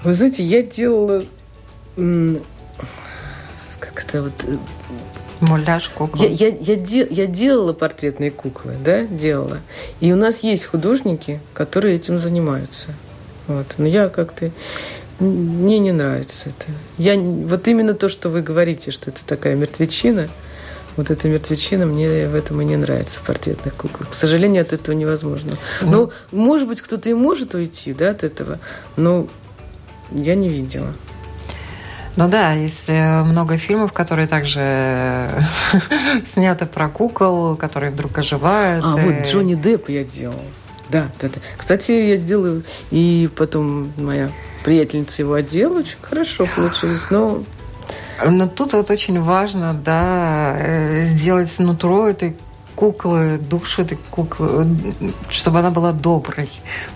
Вы 0.05 0.15
знаете, 0.15 0.43
я 0.43 0.63
делала... 0.63 1.21
Как 1.97 2.05
это 4.05 4.23
вот... 4.23 4.45
Э, 4.45 4.57
Муляж 5.41 5.89
кукла. 5.91 6.23
Я, 6.23 6.49
я, 6.49 6.57
я, 6.61 6.77
де, 6.77 7.07
я 7.11 7.27
делала 7.27 7.73
портретные 7.73 8.31
куклы, 8.31 8.75
да, 8.83 9.05
делала. 9.05 9.59
И 10.01 10.13
у 10.13 10.17
нас 10.17 10.41
есть 10.41 10.67
художники, 10.67 11.41
которые 11.53 11.97
этим 11.97 12.19
занимаются. 12.19 12.89
Вот. 13.47 13.67
Но 13.79 13.87
я 13.87 14.09
как-то... 14.09 14.51
Мне 15.19 15.79
не 15.79 15.93
нравится 15.93 16.51
это. 16.51 16.71
Я, 16.99 17.19
вот 17.19 17.67
именно 17.69 17.95
то, 17.95 18.11
что 18.11 18.29
вы 18.29 18.43
говорите, 18.43 18.91
что 18.91 19.11
это 19.11 19.21
такая 19.27 19.57
мертвечина, 19.57 20.29
вот 20.97 21.11
эта 21.11 21.29
мертвечина 21.29 21.87
мне 21.87 22.29
в 22.29 22.35
этом 22.35 22.61
и 22.61 22.65
не 22.65 22.77
нравится, 22.77 23.21
в 23.21 23.23
портретных 23.23 23.75
куклах. 23.75 24.11
К 24.11 24.15
сожалению, 24.15 24.63
от 24.63 24.73
этого 24.73 24.95
невозможно. 24.95 25.57
Ну, 25.81 26.11
может 26.33 26.69
быть, 26.69 26.83
кто-то 26.83 27.09
и 27.09 27.15
может 27.15 27.55
уйти 27.55 27.95
да, 27.95 28.11
от 28.11 28.25
этого, 28.25 28.59
но 28.97 29.27
я 30.11 30.35
не 30.35 30.49
видела. 30.49 30.93
Ну 32.17 32.29
да, 32.29 32.53
есть 32.53 32.89
э, 32.89 33.23
много 33.25 33.59
фильмов, 33.59 33.93
которые 33.93 34.27
также 34.27 34.61
э, 34.63 35.41
сняты 36.25 36.65
про 36.65 36.89
кукол, 36.89 37.57
которые 37.57 37.93
вдруг 37.93 38.17
оживают. 38.17 38.83
А, 38.87 38.99
и... 38.99 39.03
вот 39.03 39.27
Джонни 39.27 39.55
Депп 39.55 39.91
я 39.91 40.03
делала. 40.03 40.41
Да, 40.89 41.09
да, 41.21 41.29
да. 41.29 41.41
Кстати, 41.59 41.93
я 41.93 42.17
сделаю, 42.17 42.63
и 42.91 43.29
потом 43.37 43.93
моя 43.99 44.31
приятельница 44.65 45.23
его 45.23 45.35
одела, 45.35 45.79
очень 45.81 45.99
хорошо 46.01 46.47
получилось, 46.55 47.11
но... 47.11 47.45
Но 48.27 48.49
тут 48.49 48.73
вот 48.73 48.91
очень 48.91 49.21
важно, 49.21 49.75
да, 49.75 50.57
э, 50.59 51.03
сделать 51.05 51.55
нутро 51.59 52.09
этой 52.09 52.35
куклы, 52.77 53.39
душу 53.39 53.83
этой 53.83 53.99
куклы, 54.11 54.67
чтобы 55.31 55.59
она 55.61 55.71
была 55.71 55.93
доброй, 55.93 56.51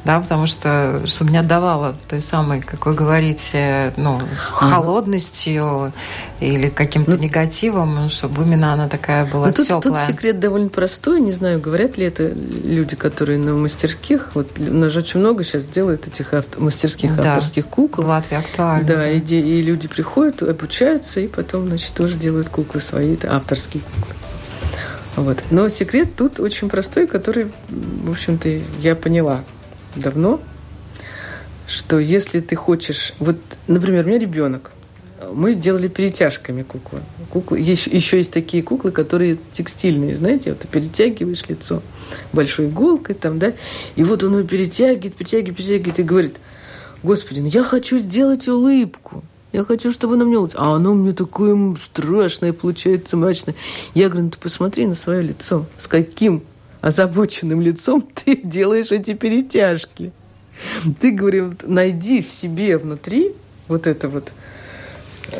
да, 0.05 0.21
потому 0.21 0.47
что, 0.47 1.03
чтобы 1.07 1.33
не 1.33 1.39
отдавала 1.39 1.97
той 2.09 2.21
самой, 2.21 2.61
как 2.61 2.87
вы 2.87 2.95
говорите, 2.95 3.93
ну, 3.97 4.21
холодностью 4.53 5.93
или 6.39 6.69
каким-то 6.69 7.13
ну, 7.13 7.17
негативом, 7.17 8.09
чтобы 8.11 8.43
именно 8.43 8.75
она 8.75 8.89
такая 8.89 9.25
была 9.25 9.47
ну, 9.47 9.53
тут, 9.53 9.67
теплая. 9.67 9.83
Тут 9.83 9.97
секрет 10.07 10.39
довольно 10.39 10.69
простой, 10.69 11.21
не 11.21 11.33
знаю, 11.33 11.61
говорят 11.61 11.97
ли 11.97 12.05
это 12.05 12.29
люди, 12.29 12.95
которые 12.95 13.39
на 13.39 13.55
мастерских, 13.55 14.33
вот 14.35 14.49
у 14.59 14.73
нас 14.73 14.93
же 14.93 15.01
очень 15.01 15.21
много 15.21 15.43
сейчас 15.45 15.65
делают 15.65 16.07
этих 16.07 16.35
авто, 16.35 16.61
мастерских 16.61 17.17
да. 17.17 17.31
авторских 17.31 17.67
кукол. 17.67 18.05
В 18.05 18.09
Латвии 18.09 18.37
актуально. 18.37 18.87
Да, 18.87 18.95
да. 18.97 19.11
И, 19.11 19.19
и 19.19 19.63
люди 19.63 19.89
приходят, 19.89 20.43
обучаются, 20.43 21.21
и 21.21 21.27
потом, 21.27 21.69
значит, 21.69 21.95
тоже 21.95 22.17
делают 22.17 22.51
куклы 22.51 22.81
свои, 22.81 23.17
авторские 23.27 23.83
куклы. 23.83 24.20
Вот. 25.21 25.39
Но 25.51 25.69
секрет 25.69 26.09
тут 26.17 26.41
очень 26.41 26.69
простой, 26.71 27.07
который, 27.07 27.49
в 27.69 28.11
общем-то, 28.11 28.49
я 28.81 28.97
поняла 28.97 29.45
давно, 29.95 30.41
что 31.67 31.99
если 31.99 32.41
ты 32.41 32.57
хочешь... 32.57 33.13
Вот, 33.19 33.37
например, 33.67 34.07
у 34.07 34.09
меня 34.09 34.19
ребенок. 34.19 34.73
Мы 35.33 35.55
делали 35.55 35.89
перетяжками 35.89 36.63
куклы. 36.63 37.01
куклы 37.31 37.61
еще, 37.61 37.91
еще 37.91 38.17
есть 38.17 38.33
такие 38.33 38.63
куклы, 38.63 38.91
которые 38.91 39.37
текстильные, 39.53 40.17
знаете, 40.17 40.51
вот 40.51 40.61
ты 40.61 40.69
перетягиваешь 40.69 41.47
лицо 41.49 41.83
большой 42.33 42.67
иголкой 42.69 43.15
там, 43.15 43.39
да, 43.39 43.53
и 43.97 44.03
вот 44.03 44.25
он 44.25 44.39
его 44.39 44.49
перетягивает, 44.49 45.15
перетягивает, 45.15 45.57
перетягивает 45.57 46.01
и 46.01 46.03
говорит, 46.03 46.37
Господи, 47.03 47.41
ну 47.41 47.49
я 47.49 47.63
хочу 47.63 47.99
сделать 47.99 48.49
улыбку. 48.49 49.23
Я 49.53 49.65
хочу, 49.65 49.93
чтобы 49.93 50.15
она 50.15 50.25
мне 50.25 50.39
улыбалась. 50.39 50.55
А 50.57 50.77
оно 50.77 50.95
мне 50.95 51.13
такое 51.13 51.77
страшное 51.83 52.53
получается, 52.53 53.17
мрачное. 53.17 53.55
Я 53.95 54.09
говорю, 54.09 54.27
ну 54.27 54.31
ты 54.31 54.39
посмотри 54.39 54.87
на 54.87 54.95
свое 54.95 55.23
лицо. 55.23 55.67
С 55.77 55.87
каким 55.87 56.43
озабоченным 56.81 57.61
лицом 57.61 58.07
ты 58.25 58.37
делаешь 58.37 58.93
эти 58.93 59.15
перетяжки. 59.15 60.13
Ты, 60.99 61.11
говорю, 61.13 61.55
найди 61.63 62.23
в 62.23 62.31
себе 62.31 62.77
внутри 62.77 63.33
вот 63.67 63.87
это 63.87 64.09
вот 64.09 64.33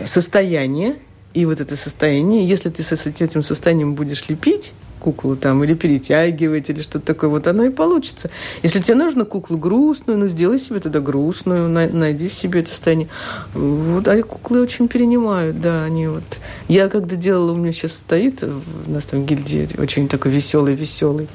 состояние, 0.07 0.97
и 1.35 1.45
вот 1.45 1.61
это 1.61 1.77
состояние, 1.77 2.47
если 2.47 2.71
ты 2.71 2.83
с 2.83 2.93
этим 2.93 3.43
состоянием 3.43 3.95
будешь 3.95 4.29
лепить, 4.29 4.73
куклу 5.01 5.35
там 5.35 5.65
или 5.65 5.75
перетягивать, 5.75 6.71
или 6.71 6.83
что-то 6.83 7.07
такое, 7.07 7.31
вот 7.31 7.47
оно 7.47 7.65
и 7.65 7.71
получится. 7.71 8.31
Если 8.63 8.81
тебе 8.81 8.95
нужно 8.95 9.25
куклу 9.25 9.57
грустную, 9.57 10.19
ну, 10.19 10.29
сделай 10.29 10.59
себе 10.59 10.79
тогда 10.79 11.01
грустную, 11.01 11.69
найди 11.69 12.29
в 12.29 12.35
себе 12.35 12.61
это 12.61 12.71
состояние. 12.71 13.09
Вот, 13.55 14.07
а 14.07 14.23
куклы 14.23 14.61
очень 14.61 14.87
перенимают, 14.87 15.61
да, 15.61 15.85
они 15.85 16.07
вот... 16.07 16.23
Я 16.69 16.89
когда 16.89 17.17
делала, 17.17 17.53
у 17.53 17.57
меня 17.57 17.73
сейчас 17.73 17.95
стоит, 17.95 18.43
у 18.43 18.91
нас 18.91 19.05
там 19.07 19.25
гильдия 19.25 19.69
очень 19.79 20.09
такой 20.09 20.31
веселый-веселый, 20.31 21.29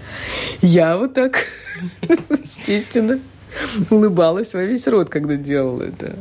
я 0.62 0.98
вот 0.98 1.14
так, 1.14 1.46
естественно, 2.44 3.20
улыбалась 3.90 4.54
во 4.54 4.64
весь 4.64 4.88
рот, 4.88 5.10
когда 5.10 5.36
делала 5.36 5.84
это. 5.84 6.16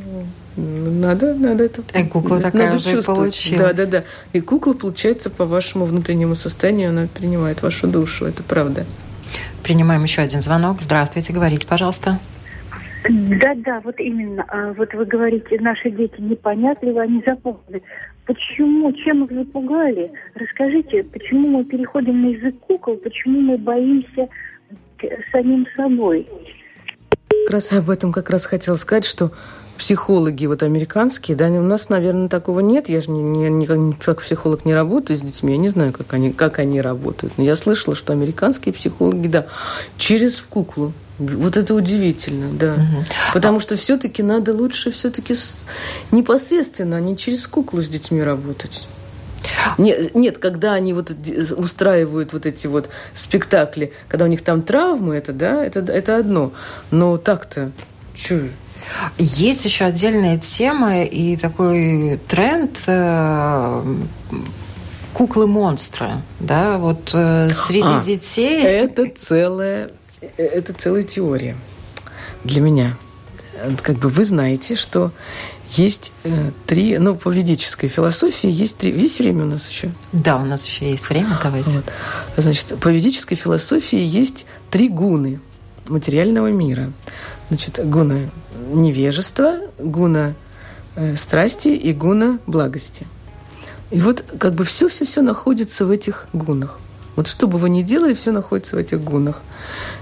Надо, 0.57 1.33
надо 1.33 1.65
это. 1.65 1.81
И 1.97 2.03
кукла 2.05 2.39
такая 2.39 2.71
надо 2.71 2.79
же 2.79 3.03
получилась. 3.03 3.57
Да, 3.57 3.73
да, 3.73 3.85
да. 3.85 4.03
И 4.31 4.39
кукла, 4.39 4.73
получается, 4.73 5.29
по 5.29 5.45
вашему 5.45 5.85
внутреннему 5.85 6.35
состоянию, 6.35 6.89
она 6.89 7.07
принимает 7.13 7.61
вашу 7.61 7.87
душу. 7.87 8.25
Это 8.25 8.41
правда. 8.41 8.85
Принимаем 9.63 10.03
еще 10.03 10.21
один 10.21 10.39
звонок. 10.41 10.81
Здравствуйте, 10.81 11.33
говорите, 11.33 11.67
пожалуйста. 11.67 12.19
Да, 13.09 13.53
да, 13.55 13.81
вот 13.83 13.99
именно. 13.99 14.45
А, 14.47 14.73
вот 14.73 14.93
вы 14.93 15.05
говорите, 15.05 15.59
наши 15.59 15.91
дети 15.91 16.19
непонятливы, 16.19 17.01
они 17.01 17.21
запугали. 17.25 17.83
Почему, 18.25 18.91
чем 18.93 19.25
их 19.25 19.31
запугали? 19.31 20.11
Расскажите, 20.33 21.03
почему 21.03 21.49
мы 21.49 21.65
переходим 21.65 22.21
на 22.21 22.27
язык 22.29 22.55
кукол, 22.61 22.95
почему 22.97 23.41
мы 23.41 23.57
боимся 23.57 24.27
самим 25.31 25.67
собой? 25.75 26.27
Как 27.45 27.53
раз 27.53 27.71
об 27.73 27.91
этом 27.91 28.11
как 28.11 28.31
раз 28.31 28.45
хотела 28.45 28.75
сказать, 28.75 29.05
что 29.05 29.31
психологи 29.77 30.45
вот 30.47 30.63
американские, 30.63 31.37
да, 31.37 31.47
у 31.47 31.61
нас, 31.61 31.89
наверное, 31.89 32.27
такого 32.27 32.59
нет. 32.59 32.89
Я 32.89 33.01
же 33.01 33.11
не, 33.11 33.21
не, 33.21 33.49
не, 33.49 33.93
как 33.93 34.21
психолог 34.21 34.65
не 34.65 34.73
работаю 34.73 35.17
с 35.17 35.21
детьми, 35.21 35.51
я 35.51 35.57
не 35.57 35.69
знаю, 35.69 35.93
как 35.93 36.11
они, 36.13 36.31
как 36.31 36.59
они 36.59 36.81
работают. 36.81 37.33
Но 37.37 37.43
я 37.43 37.55
слышала, 37.55 37.95
что 37.95 38.13
американские 38.13 38.73
психологи, 38.73 39.27
да, 39.27 39.45
через 39.97 40.41
куклу. 40.41 40.93
Вот 41.19 41.55
это 41.55 41.75
удивительно, 41.75 42.51
да. 42.51 42.73
Угу. 42.73 43.05
Потому 43.33 43.57
а... 43.57 43.61
что 43.61 43.75
все-таки 43.75 44.23
надо 44.23 44.53
лучше 44.53 44.91
все-таки 44.91 45.35
с... 45.35 45.65
непосредственно, 46.11 46.97
а 46.97 46.99
не 46.99 47.15
через 47.15 47.47
куклу 47.47 47.81
с 47.81 47.87
детьми 47.87 48.23
работать. 48.23 48.87
Нет, 49.77 50.15
нет, 50.15 50.37
когда 50.37 50.73
они 50.73 50.93
вот 50.93 51.11
устраивают 51.57 52.33
вот 52.33 52.45
эти 52.45 52.67
вот 52.67 52.89
спектакли, 53.13 53.93
когда 54.07 54.25
у 54.25 54.27
них 54.27 54.43
там 54.43 54.61
травмы, 54.61 55.15
это 55.15 55.33
да, 55.33 55.63
это, 55.63 55.79
это 55.79 56.17
одно. 56.17 56.51
Но 56.91 57.17
так-то, 57.17 57.71
что 58.15 58.41
есть 59.17 59.65
еще 59.65 59.85
отдельная 59.85 60.37
тема 60.37 61.03
и 61.03 61.37
такой 61.37 62.19
тренд 62.27 62.77
э, 62.87 63.95
куклы-монстры, 65.13 66.21
да, 66.39 66.77
вот 66.77 67.11
э, 67.13 67.49
среди 67.49 67.93
а, 67.93 68.01
детей. 68.01 68.63
Это 68.63 69.07
целая, 69.15 69.91
это 70.37 70.73
целая 70.73 71.03
теория 71.03 71.55
для 72.43 72.61
меня. 72.61 72.97
Как 73.81 73.97
бы 73.97 74.09
вы 74.09 74.25
знаете, 74.25 74.75
что 74.75 75.11
есть 75.77 76.11
э, 76.23 76.51
три, 76.65 76.97
ну, 76.97 77.15
по 77.15 77.29
ведической 77.29 77.89
философии 77.89 78.49
есть 78.49 78.77
три. 78.77 78.91
Есть 78.91 79.19
время 79.19 79.43
у 79.43 79.47
нас 79.47 79.69
еще? 79.69 79.91
Да, 80.11 80.37
у 80.37 80.45
нас 80.45 80.65
еще 80.65 80.89
есть 80.89 81.09
время, 81.09 81.39
давайте. 81.43 81.69
Вот. 81.69 81.85
Значит, 82.37 82.77
по 82.79 82.89
ведической 82.89 83.37
философии 83.37 83.99
есть 83.99 84.45
три 84.69 84.89
гуны 84.89 85.39
материального 85.87 86.51
мира. 86.51 86.91
Значит, 87.49 87.79
гуна 87.87 88.29
невежества, 88.71 89.59
гуна 89.77 90.35
э, 90.95 91.15
страсти 91.15 91.69
и 91.69 91.93
гуна 91.93 92.39
благости. 92.47 93.05
И 93.91 94.01
вот 94.01 94.23
как 94.39 94.53
бы 94.53 94.65
все-все-все 94.65 95.21
находится 95.21 95.85
в 95.85 95.91
этих 95.91 96.27
гунах. 96.33 96.79
Вот 97.15 97.27
что 97.27 97.47
бы 97.47 97.57
вы 97.57 97.69
ни 97.69 97.81
делали, 97.81 98.13
все 98.13 98.31
находится 98.31 98.75
в 98.75 98.79
этих 98.79 99.01
гунах. 99.01 99.41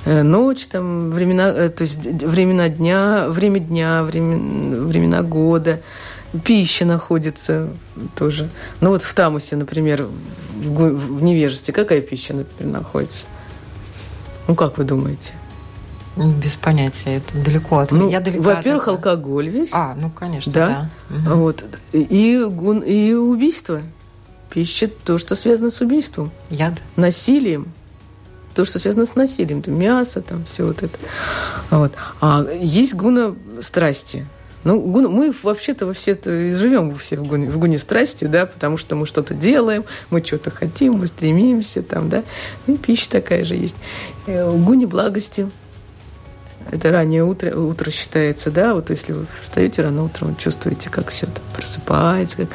Э, 0.05 0.23
ночь, 0.23 0.65
там, 0.67 1.11
времена, 1.11 1.49
э, 1.49 1.69
то 1.69 1.83
есть 1.83 2.05
времена 2.05 2.69
дня, 2.69 3.27
время 3.29 3.59
дня, 3.59 4.03
время, 4.03 4.81
времена 4.81 5.21
года, 5.21 5.81
пища 6.43 6.85
находится 6.85 7.69
тоже. 8.15 8.49
Ну 8.81 8.89
вот 8.89 9.03
в 9.03 9.13
Тамусе, 9.13 9.55
например, 9.55 10.07
в, 10.55 10.89
в 10.89 11.23
невежестве, 11.23 11.73
какая 11.73 12.01
пища, 12.01 12.33
например, 12.33 12.73
находится? 12.73 13.25
Ну 14.47 14.55
как 14.55 14.77
вы 14.77 14.83
думаете? 14.83 15.33
Без 16.15 16.55
понятия, 16.55 17.17
это 17.17 17.37
далеко 17.43 17.79
от 17.79 17.91
ну, 17.91 18.07
меня. 18.07 18.19
Далеко 18.19 18.43
во-первых, 18.43 18.87
от 18.87 18.95
алкоголь 18.95 19.49
весь. 19.49 19.71
А, 19.73 19.95
ну, 19.95 20.11
конечно, 20.11 20.51
да. 20.51 20.89
да. 21.09 21.15
Угу. 21.31 21.39
Вот. 21.39 21.63
И, 21.91 22.35
и 22.35 23.13
убийство. 23.13 23.81
Пища 24.53 24.87
то, 24.87 25.17
что 25.17 25.35
связано 25.35 25.71
с 25.71 25.81
убийством. 25.81 26.31
Яд. 26.49 26.73
Насилием. 26.95 27.71
То, 28.53 28.65
что 28.65 28.77
связано 28.77 29.07
с 29.07 29.15
насилием. 29.15 29.63
Там 29.63 29.79
мясо, 29.79 30.21
там 30.21 30.45
все 30.45 30.65
вот 30.65 30.83
это. 30.83 30.97
Вот. 31.71 31.93
А 32.21 32.45
есть 32.61 32.93
гуна 32.93 33.35
страсти. 33.61 34.27
Ну, 34.63 34.79
гун, 34.79 35.11
мы 35.11 35.33
вообще-то 35.43 35.87
во 35.87 35.93
все 35.93 36.17
живем 36.23 36.95
все 36.97 37.17
в 37.17 37.27
гуне, 37.27 37.49
в 37.49 37.57
гуне 37.57 37.77
страсти, 37.77 38.25
да, 38.25 38.45
потому 38.45 38.77
что 38.77 38.95
мы 38.95 39.05
что-то 39.05 39.33
делаем, 39.33 39.83
мы 40.09 40.23
что-то 40.23 40.51
хотим, 40.51 40.93
мы 40.93 41.07
стремимся, 41.07 41.83
там, 41.83 42.07
да. 42.07 42.23
Ну, 42.67 42.77
пища 42.77 43.09
такая 43.09 43.43
же 43.43 43.55
есть. 43.55 43.75
Э, 44.27 44.49
в 44.49 44.63
гуне 44.63 44.85
благости– 44.87 45.49
это 46.71 46.91
раннее 46.91 47.23
утро, 47.23 47.55
утро 47.55 47.91
считается, 47.91 48.51
да, 48.51 48.73
вот 48.73 48.89
если 48.89 49.13
вы 49.13 49.25
встаете 49.41 49.81
рано 49.81 50.03
утром, 50.03 50.35
чувствуете, 50.35 50.89
как 50.89 51.09
все 51.09 51.27
там 51.27 51.43
просыпается, 51.55 52.37
как 52.37 52.49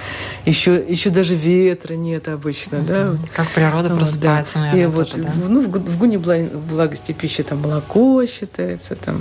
еще, 0.44 0.84
еще 0.86 1.10
даже 1.10 1.34
ветра 1.34 1.94
нет 1.94 2.28
обычно, 2.28 2.76
mm-hmm. 2.76 2.86
да. 2.86 3.10
Вот. 3.10 3.20
Как 3.34 3.48
природа 3.50 3.94
просыпается, 3.94 4.54
да. 4.54 4.60
наверное, 4.60 4.82
И 4.82 4.86
вот, 4.86 5.10
тоже, 5.10 5.22
да? 5.22 5.32
ну, 5.48 5.60
в, 5.60 5.68
в 5.68 5.98
гуне 5.98 6.18
благости 6.18 7.12
пищи 7.12 7.42
там 7.42 7.60
молоко 7.60 8.24
считается, 8.26 8.96
там 8.96 9.20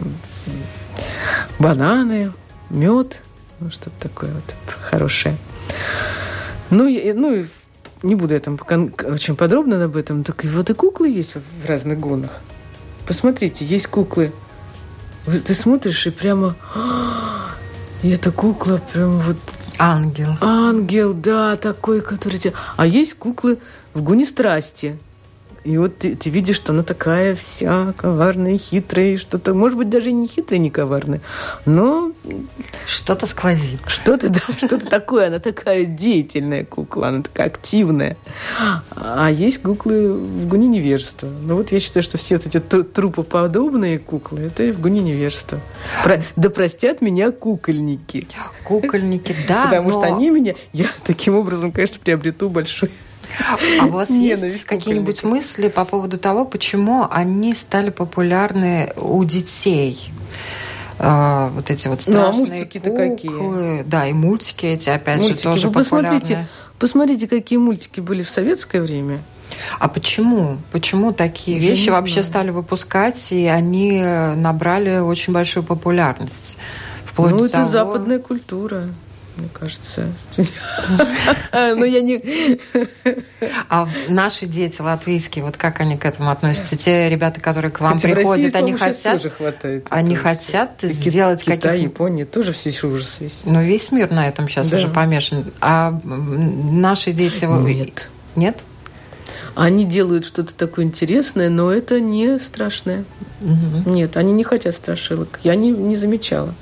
бананы, 1.60 2.32
мед, 2.70 3.22
ну, 3.60 3.72
что-то 3.72 3.96
такое 4.00 4.32
вот 4.34 4.56
хорошее. 4.82 5.36
Ну, 6.70 6.88
и, 6.88 7.14
ну, 7.14 7.46
не 8.04 8.16
буду 8.16 8.34
я 8.34 8.40
там 8.40 8.60
очень 9.04 9.36
подробно 9.36 9.84
об 9.84 9.96
этом, 9.96 10.24
так 10.24 10.46
и 10.46 10.48
вот 10.48 10.70
и 10.70 10.74
куклы 10.74 11.10
есть 11.10 11.34
в 11.36 11.66
разных 11.68 12.00
гунах. 12.00 12.42
Посмотрите, 13.06 13.66
есть 13.66 13.88
куклы 13.88 14.32
ты 15.28 15.54
смотришь 15.54 16.08
и 16.08 16.10
прямо... 16.10 16.56
И 18.04 18.10
эта 18.10 18.32
кукла 18.32 18.82
прям 18.94 19.20
вот... 19.20 19.38
Ангел. 19.80 20.38
Ангел, 20.42 21.14
да, 21.14 21.56
такой, 21.56 22.02
который 22.02 22.40
тебя... 22.40 22.54
А 22.78 22.86
есть 22.86 23.16
куклы 23.16 23.60
в 23.94 24.02
гуне 24.02 24.26
страсти. 24.26 24.98
И 25.68 25.78
вот 25.78 25.98
ты, 25.98 26.16
ты 26.16 26.30
видишь, 26.30 26.56
что 26.56 26.72
она 26.72 26.82
такая 26.82 27.36
вся 27.36 27.92
коварная, 27.98 28.58
хитрая, 28.58 29.18
что-то, 29.18 29.54
может 29.54 29.78
быть, 29.78 29.90
даже 29.90 30.14
не 30.14 30.26
хитрая, 30.26 30.60
не 30.60 30.72
коварная, 30.72 31.20
но... 31.66 32.14
Что-то 32.86 33.26
сквозит. 33.26 33.82
Что-то, 33.88 34.30
да, 34.30 34.40
что-то 34.58 34.88
такое. 34.88 35.28
Она 35.28 35.40
такая 35.40 35.84
деятельная 35.84 36.64
кукла, 36.64 37.10
она 37.10 37.22
такая 37.22 37.48
активная. 37.48 38.16
А 38.96 39.30
есть 39.30 39.62
куклы 39.62 40.14
в 40.14 40.48
гуне 40.48 40.68
невежества. 40.68 41.28
Ну 41.28 41.58
вот 41.58 41.74
я 41.74 41.82
считаю, 41.82 42.02
что 42.02 42.18
все 42.18 42.38
вот 42.38 42.48
эти 42.48 42.60
трупоподобные 42.60 44.00
куклы, 44.00 44.44
это 44.44 44.72
в 44.72 44.80
гуне 44.80 45.02
невежества. 45.02 45.60
Про... 46.04 46.24
Да 46.38 46.50
простят 46.50 47.02
меня 47.02 47.32
кукольники. 47.32 48.26
Кукольники, 48.64 49.36
да. 49.50 49.66
Потому 49.66 49.90
но... 49.90 50.00
что 50.00 50.16
они 50.16 50.30
меня... 50.30 50.56
Я 50.72 50.88
таким 51.04 51.36
образом, 51.36 51.74
конечно, 51.74 52.00
приобрету 52.02 52.50
большой 52.50 52.90
а 53.80 53.86
у 53.86 53.90
вас 53.90 54.10
есть 54.10 54.66
какие-нибудь 54.66 55.24
мысли 55.24 55.68
по 55.68 55.86
поводу 55.86 56.18
того, 56.18 56.46
почему 56.46 57.08
они 57.10 57.54
стали 57.54 57.90
популярны 57.90 58.94
у 58.96 59.24
детей? 59.24 60.12
А, 61.00 61.50
вот 61.50 61.70
эти 61.70 61.88
вот 61.88 62.02
страшные 62.02 62.46
ну, 62.46 62.52
а 62.52 62.56
мультики-то 62.56 62.92
какие? 62.92 63.84
Да, 63.84 64.08
и 64.08 64.14
мультики 64.14 64.66
эти, 64.66 64.90
опять 64.90 65.20
мультики. 65.20 65.38
же, 65.38 65.44
тоже 65.44 65.68
Вы 65.68 65.74
посмотрите, 65.74 66.48
посмотрите, 66.80 67.28
какие 67.28 67.60
мультики 67.60 68.00
были 68.00 68.24
в 68.24 68.30
советское 68.30 68.82
время. 68.82 69.20
А 69.80 69.88
почему? 69.88 70.58
Почему 70.72 71.14
такие 71.14 71.60
Я 71.60 71.70
вещи 71.70 71.90
вообще 71.90 72.24
стали 72.24 72.50
выпускать, 72.50 73.32
и 73.32 73.46
они 73.46 74.02
набрали 74.02 75.00
очень 75.00 75.34
большую 75.34 75.64
популярность? 75.64 76.58
Вплоть 77.06 77.32
ну, 77.32 77.46
это 77.46 77.58
того... 77.58 77.70
западная 77.70 78.20
культура 78.20 78.90
мне 79.38 79.50
кажется. 79.54 80.08
Но 80.38 81.76
ну, 81.76 81.86
я 81.86 82.02
не... 82.02 82.60
А 83.70 83.88
наши 84.10 84.46
дети 84.46 84.82
латвийские, 84.82 85.46
вот 85.46 85.58
как 85.58 85.80
они 85.80 85.98
к 85.98 86.06
этому 86.06 86.32
относятся? 86.32 86.78
Те 86.78 87.10
ребята, 87.10 87.40
которые 87.40 87.72
к 87.72 87.80
вам 87.80 88.00
приходят, 88.00 88.56
они 88.56 88.74
хотят... 88.74 89.26
Они 89.90 90.16
хотят 90.16 90.80
сделать 90.82 91.44
каких-то... 91.44 91.76
Япония 91.76 92.26
тоже 92.26 92.52
все 92.52 92.70
ужасы 92.88 93.26
есть. 93.26 93.46
Ну, 93.46 93.62
весь 93.64 93.92
мир 93.92 94.12
на 94.12 94.28
этом 94.28 94.48
сейчас 94.48 94.72
уже 94.74 94.88
помешан. 94.88 95.46
А 95.62 96.00
наши 96.04 97.12
дети... 97.12 97.46
Нет. 97.46 98.10
Нет? 98.36 98.64
Они 99.56 99.86
делают 99.86 100.24
что-то 100.26 100.54
такое 100.54 100.86
интересное, 100.86 101.50
но 101.50 101.72
это 101.72 102.00
не 102.00 102.38
страшное. 102.38 103.06
Нет, 103.86 104.16
они 104.16 104.32
не 104.32 104.44
хотят 104.44 104.76
страшилок. 104.76 105.40
Я 105.44 105.56
не, 105.56 105.72
не 105.72 105.96
замечала. 105.96 106.54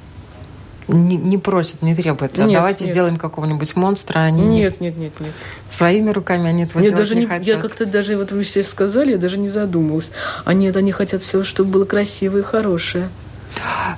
Не, 0.87 1.17
не 1.17 1.37
просят, 1.37 1.81
не 1.81 1.95
требуют. 1.95 2.37
А 2.39 2.43
Нет, 2.43 2.53
давайте 2.53 2.83
нет. 2.85 2.93
сделаем 2.93 3.17
какого-нибудь 3.17 3.75
монстра. 3.75 4.19
Они 4.19 4.41
не- 4.41 4.59
Нет, 4.59 4.81
нет, 4.81 4.97
нет, 4.97 5.13
нет. 5.19 5.31
своими 5.69 6.11
руками 6.11 6.47
они 6.49 6.63
этого 6.63 6.79
Мне 6.79 6.89
делать 6.89 7.03
даже 7.03 7.15
не, 7.15 7.21
не, 7.21 7.27
хотят. 7.27 7.47
я 7.47 7.57
как-то 7.57 7.85
даже, 7.85 8.17
вот 8.17 8.31
вы 8.31 8.43
все 8.43 8.63
сказали, 8.63 9.11
я 9.11 9.17
даже 9.17 9.37
не 9.37 9.49
задумалась. 9.49 10.11
А 10.43 10.53
нет, 10.53 10.75
они 10.77 10.91
хотят 10.91 11.21
все, 11.23 11.43
чтобы 11.43 11.71
было 11.71 11.85
красивое 11.85 12.41
и 12.41 12.43
хорошее. 12.43 13.09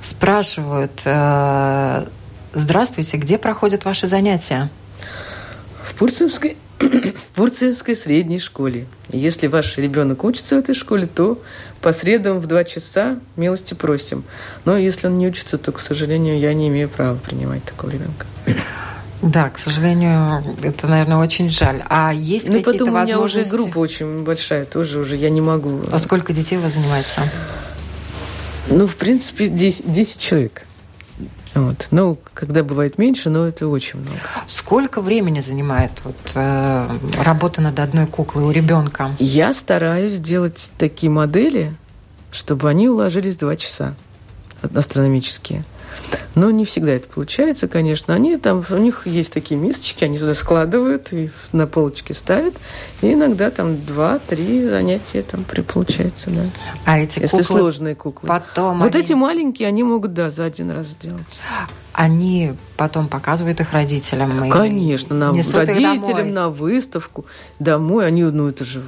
Спрашивают, 0.02 1.02
э, 1.04 2.04
здравствуйте, 2.54 3.16
где 3.16 3.38
проходят 3.38 3.84
ваши 3.84 4.06
занятия? 4.06 4.68
В 5.82 5.94
Пурцевской, 5.94 6.56
в 6.80 7.34
Пурцевской 7.34 7.94
средней 7.96 8.38
школе. 8.38 8.86
Если 9.10 9.46
ваш 9.46 9.78
ребенок 9.78 10.24
учится 10.24 10.56
в 10.56 10.58
этой 10.58 10.74
школе, 10.74 11.06
то 11.06 11.40
по 11.80 11.92
средам 11.92 12.38
в 12.38 12.46
два 12.46 12.64
часа 12.64 13.18
милости 13.36 13.74
просим. 13.74 14.24
Но 14.64 14.76
если 14.76 15.06
он 15.06 15.18
не 15.18 15.26
учится, 15.28 15.58
то, 15.58 15.72
к 15.72 15.80
сожалению, 15.80 16.38
я 16.38 16.54
не 16.54 16.68
имею 16.68 16.88
права 16.88 17.16
принимать 17.16 17.64
такого 17.64 17.90
ребенка. 17.90 18.26
Да, 19.20 19.50
к 19.50 19.58
сожалению, 19.58 20.44
это, 20.62 20.86
наверное, 20.86 21.16
очень 21.16 21.50
жаль. 21.50 21.82
А 21.88 22.12
есть 22.14 22.46
Ну 22.46 22.52
какие-то 22.58 22.84
потом 22.84 22.94
у 22.94 23.02
меня 23.02 23.18
уже 23.18 23.38
возможности? 23.38 23.56
группа 23.56 23.78
очень 23.78 24.22
большая, 24.22 24.64
тоже 24.64 25.00
уже 25.00 25.16
я 25.16 25.28
не 25.28 25.40
могу. 25.40 25.80
А 25.90 25.98
сколько 25.98 26.32
детей 26.32 26.56
у 26.58 26.60
вас 26.60 26.74
занимается? 26.74 27.22
Ну, 28.68 28.86
в 28.86 28.94
принципе, 28.94 29.48
10, 29.48 29.92
10 29.92 30.18
человек. 30.20 30.64
Вот. 31.54 31.88
Ну, 31.90 32.18
когда 32.34 32.62
бывает 32.62 32.98
меньше, 32.98 33.30
но 33.30 33.46
это 33.46 33.68
очень 33.68 34.00
много. 34.00 34.18
Сколько 34.46 35.00
времени 35.00 35.40
занимает 35.40 35.92
вот, 36.04 36.16
э, 36.34 36.88
работа 37.22 37.60
над 37.60 37.78
одной 37.80 38.06
куклой 38.06 38.44
у 38.44 38.50
ребенка? 38.50 39.10
Я 39.18 39.54
стараюсь 39.54 40.18
делать 40.18 40.70
такие 40.78 41.10
модели, 41.10 41.74
чтобы 42.30 42.68
они 42.68 42.88
уложились 42.88 43.36
два 43.36 43.56
часа 43.56 43.94
астрономические. 44.74 45.64
Но 46.34 46.50
не 46.50 46.64
всегда 46.64 46.92
это 46.92 47.08
получается, 47.08 47.66
конечно. 47.66 48.14
Они 48.14 48.36
там, 48.36 48.64
у 48.70 48.76
них 48.76 49.06
есть 49.06 49.32
такие 49.32 49.60
мисочки, 49.60 50.04
они 50.04 50.16
сюда 50.16 50.34
складывают 50.34 51.12
и 51.12 51.30
на 51.52 51.66
полочке 51.66 52.14
ставят. 52.14 52.54
И 53.02 53.12
иногда 53.12 53.50
там 53.50 53.84
два-три 53.84 54.64
занятия 54.68 55.22
там 55.22 55.44
при 55.44 55.62
получается, 55.62 56.30
да. 56.30 56.42
А 56.84 56.98
эти 57.00 57.20
Если 57.20 57.38
куклы 57.38 57.58
сложные 57.58 57.94
куклы. 57.96 58.28
потом 58.28 58.78
вот 58.78 58.94
они, 58.94 59.04
эти 59.04 59.12
маленькие, 59.14 59.68
они 59.68 59.82
могут, 59.82 60.14
да, 60.14 60.30
за 60.30 60.44
один 60.44 60.70
раз 60.70 60.86
сделать. 60.88 61.40
они 61.92 62.54
потом 62.76 63.08
показывают 63.08 63.60
их 63.60 63.72
родителям? 63.72 64.48
Конечно, 64.50 65.16
на 65.16 65.32
родителям, 65.32 66.32
на 66.32 66.50
выставку, 66.50 67.26
домой. 67.58 68.06
Они, 68.06 68.22
ну, 68.22 68.48
это 68.48 68.64
же... 68.64 68.82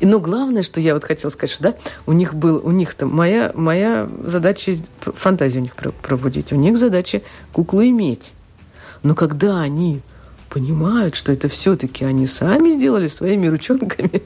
И, 0.00 0.06
но 0.06 0.20
главное, 0.20 0.62
что 0.62 0.80
я 0.80 0.94
вот 0.94 1.04
хотела 1.04 1.30
сказать, 1.30 1.54
что 1.54 1.62
да, 1.62 1.74
у 2.06 2.12
них 2.12 2.34
был, 2.34 2.60
у 2.64 2.70
них 2.70 2.94
там 2.94 3.14
моя, 3.14 3.52
моя 3.54 4.08
задача 4.24 4.74
фантазию 5.00 5.60
у 5.60 5.64
них 5.64 5.74
про- 5.74 5.92
пробудить. 5.92 6.52
У 6.52 6.56
них 6.56 6.76
задача 6.76 7.22
куклу 7.52 7.82
иметь. 7.82 8.32
Но 9.02 9.14
когда 9.14 9.60
они 9.60 10.00
понимают, 10.48 11.14
что 11.14 11.32
это 11.32 11.48
все-таки 11.48 12.04
они 12.04 12.26
сами 12.26 12.70
сделали 12.70 13.08
своими 13.08 13.46
ручонками, 13.46 14.22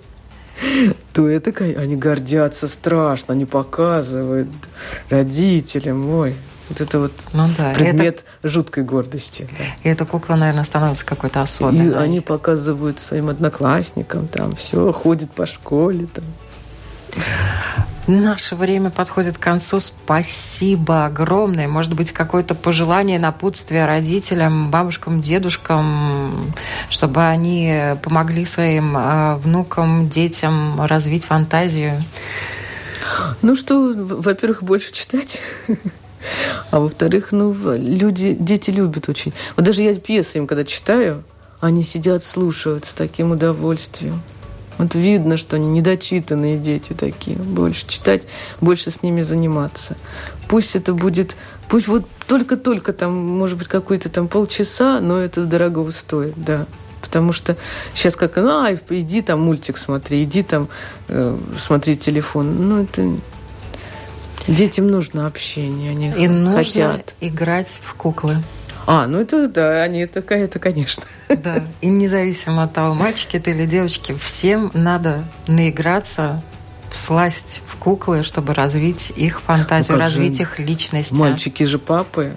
то 1.12 1.28
это, 1.28 1.52
они 1.64 1.96
гордятся 1.96 2.68
страшно, 2.68 3.34
они 3.34 3.44
показывают 3.44 4.48
родителям, 5.10 6.08
ой, 6.08 6.34
вот 6.68 6.80
это 6.80 6.98
вот 7.00 7.12
Ну 7.32 7.48
да, 7.56 7.72
предмет 7.74 8.24
жуткой 8.42 8.84
гордости. 8.84 9.48
да. 9.58 9.64
это, 9.64 9.72
и 9.82 9.88
эта 9.88 10.04
кукла, 10.04 10.36
наверное, 10.36 10.64
становится 10.64 11.04
какой-то 11.04 11.40
И 11.40 11.42
особенной. 11.42 11.96
они 12.02 12.20
показывают 12.20 12.98
своим 13.00 13.28
одноклассникам, 13.28 14.28
там 14.28 14.54
все, 14.56 14.92
ходит 14.92 15.30
по 15.32 15.46
школе. 15.46 16.06
Там. 16.12 16.24
Наше 18.08 18.56
время 18.56 18.90
подходит 18.90 19.38
к 19.38 19.40
концу. 19.40 19.78
Спасибо 19.78 21.04
огромное. 21.04 21.68
Может 21.68 21.94
быть, 21.94 22.10
какое-то 22.10 22.54
пожелание, 22.54 23.18
напутствие 23.18 23.86
родителям, 23.86 24.70
бабушкам, 24.70 25.20
дедушкам, 25.20 26.52
чтобы 26.90 27.22
они 27.24 27.94
помогли 28.02 28.44
своим 28.44 28.96
э, 28.96 29.36
внукам, 29.36 30.08
детям 30.08 30.80
развить 30.84 31.26
фантазию. 31.26 32.02
Ну 33.40 33.54
что, 33.54 33.92
во-первых, 33.94 34.62
больше 34.62 34.92
читать. 34.92 35.42
А 36.70 36.80
во-вторых, 36.80 37.32
ну, 37.32 37.54
люди, 37.76 38.36
дети 38.38 38.70
любят 38.70 39.08
очень. 39.08 39.32
Вот 39.56 39.64
даже 39.64 39.82
я 39.82 39.94
пьесы 39.94 40.38
им, 40.38 40.46
когда 40.46 40.64
читаю, 40.64 41.24
они 41.60 41.82
сидят, 41.82 42.24
слушают 42.24 42.84
с 42.86 42.92
таким 42.92 43.32
удовольствием. 43.32 44.20
Вот 44.78 44.94
видно, 44.94 45.36
что 45.36 45.56
они 45.56 45.68
недочитанные 45.68 46.58
дети 46.58 46.92
такие. 46.92 47.36
Больше 47.36 47.86
читать, 47.86 48.26
больше 48.60 48.90
с 48.90 49.02
ними 49.02 49.22
заниматься. 49.22 49.96
Пусть 50.48 50.74
это 50.76 50.92
будет, 50.94 51.36
пусть 51.68 51.86
вот 51.88 52.04
только-только 52.26 52.92
там, 52.92 53.14
может 53.14 53.58
быть, 53.58 53.68
какой-то 53.68 54.08
там 54.08 54.28
полчаса, 54.28 55.00
но 55.00 55.18
это 55.18 55.44
дорогого 55.44 55.90
стоит, 55.90 56.34
да. 56.36 56.66
Потому 57.00 57.32
что 57.32 57.56
сейчас 57.94 58.16
как, 58.16 58.38
а, 58.38 58.74
иди 58.88 59.22
там 59.22 59.42
мультик 59.42 59.76
смотри, 59.76 60.22
иди 60.22 60.42
там 60.42 60.68
э, 61.08 61.38
смотри 61.56 61.96
телефон. 61.96 62.68
Ну, 62.68 62.82
это... 62.82 63.16
Детям 64.46 64.88
нужно 64.88 65.26
общение, 65.26 65.90
они 65.92 66.08
И 66.08 66.28
нужно 66.28 66.56
хотят. 66.56 67.14
играть 67.20 67.80
в 67.82 67.94
куклы. 67.94 68.38
А, 68.86 69.06
ну 69.06 69.20
это 69.20 69.46
да, 69.46 69.82
они 69.82 70.00
это, 70.00 70.20
это 70.34 70.58
конечно. 70.58 71.04
Да. 71.28 71.64
И 71.80 71.86
независимо 71.86 72.64
от 72.64 72.72
того, 72.72 72.94
мальчики 72.94 73.36
это 73.36 73.50
или 73.50 73.64
девочки, 73.64 74.12
всем 74.18 74.70
надо 74.74 75.24
наиграться 75.46 76.42
всласть 76.90 77.62
в 77.66 77.76
куклы, 77.76 78.22
чтобы 78.22 78.54
развить 78.54 79.12
их 79.16 79.40
фантазию, 79.40 79.96
Ну 79.96 80.02
как 80.02 80.10
же 80.10 80.18
развить 80.18 80.40
их 80.40 80.58
личность. 80.58 81.12
Мальчики 81.12 81.64
же 81.64 81.78
папы. 81.78 82.36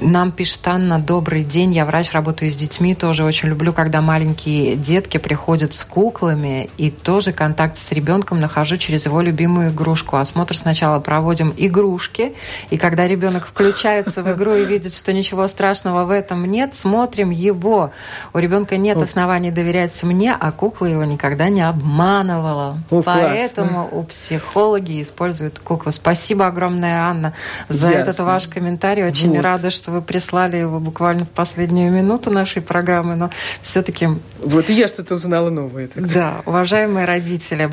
Нам 0.00 0.32
пишет 0.32 0.66
Анна, 0.68 0.98
добрый 0.98 1.44
день, 1.44 1.74
я 1.74 1.84
врач, 1.84 2.12
работаю 2.12 2.50
с 2.50 2.56
детьми, 2.56 2.94
тоже 2.94 3.24
очень 3.24 3.48
люблю, 3.48 3.72
когда 3.72 4.00
маленькие 4.00 4.76
детки 4.76 5.18
приходят 5.18 5.72
с 5.72 5.84
куклами, 5.84 6.70
и 6.78 6.90
тоже 6.90 7.32
контакт 7.32 7.76
с 7.78 7.90
ребенком 7.92 8.40
нахожу 8.40 8.76
через 8.76 9.06
его 9.06 9.20
любимую 9.20 9.70
игрушку. 9.70 10.16
Осмотр 10.16 10.56
сначала 10.56 11.00
проводим 11.00 11.52
игрушки, 11.56 12.34
и 12.70 12.78
когда 12.78 13.06
ребенок 13.06 13.46
включается 13.46 14.22
в 14.22 14.32
игру 14.32 14.54
и 14.54 14.64
видит, 14.64 14.94
что 14.94 15.12
ничего 15.12 15.46
страшного 15.48 16.04
в 16.04 16.10
этом 16.10 16.44
нет, 16.44 16.74
смотрим 16.74 17.30
его. 17.30 17.92
У 18.32 18.38
ребенка 18.38 18.76
нет 18.76 18.96
оснований 18.98 19.50
доверять 19.50 20.00
мне, 20.02 20.36
а 20.38 20.52
кукла 20.52 20.86
его 20.86 21.04
никогда 21.04 21.48
не 21.48 21.62
обманывала. 21.62 22.78
О, 22.90 23.02
классно. 23.02 23.22
Поэтому 23.22 23.88
у 23.90 24.04
психологи 24.04 25.02
используют 25.02 25.58
куклы. 25.58 25.92
Спасибо 25.92 26.46
огромное, 26.46 27.02
Анна, 27.02 27.34
за 27.68 27.88
Ясно. 27.88 28.00
этот 28.00 28.18
ваш 28.20 28.46
комментарий. 28.46 29.04
Очень 29.04 29.30
Вот. 29.30 29.47
Рада, 29.48 29.70
что 29.70 29.90
вы 29.90 30.02
прислали 30.02 30.56
его 30.58 30.78
буквально 30.78 31.24
в 31.24 31.30
последнюю 31.30 31.90
минуту 31.90 32.30
нашей 32.30 32.60
программы, 32.60 33.16
но 33.16 33.30
все-таки, 33.62 34.08
Вот 34.44 34.68
и 34.68 34.74
я 34.74 34.88
что-то 34.88 35.14
узнала 35.14 35.48
новое. 35.50 35.88
тогда. 35.88 36.14
да, 36.14 36.42
уважаемые 36.44 37.06
родители, 37.06 37.70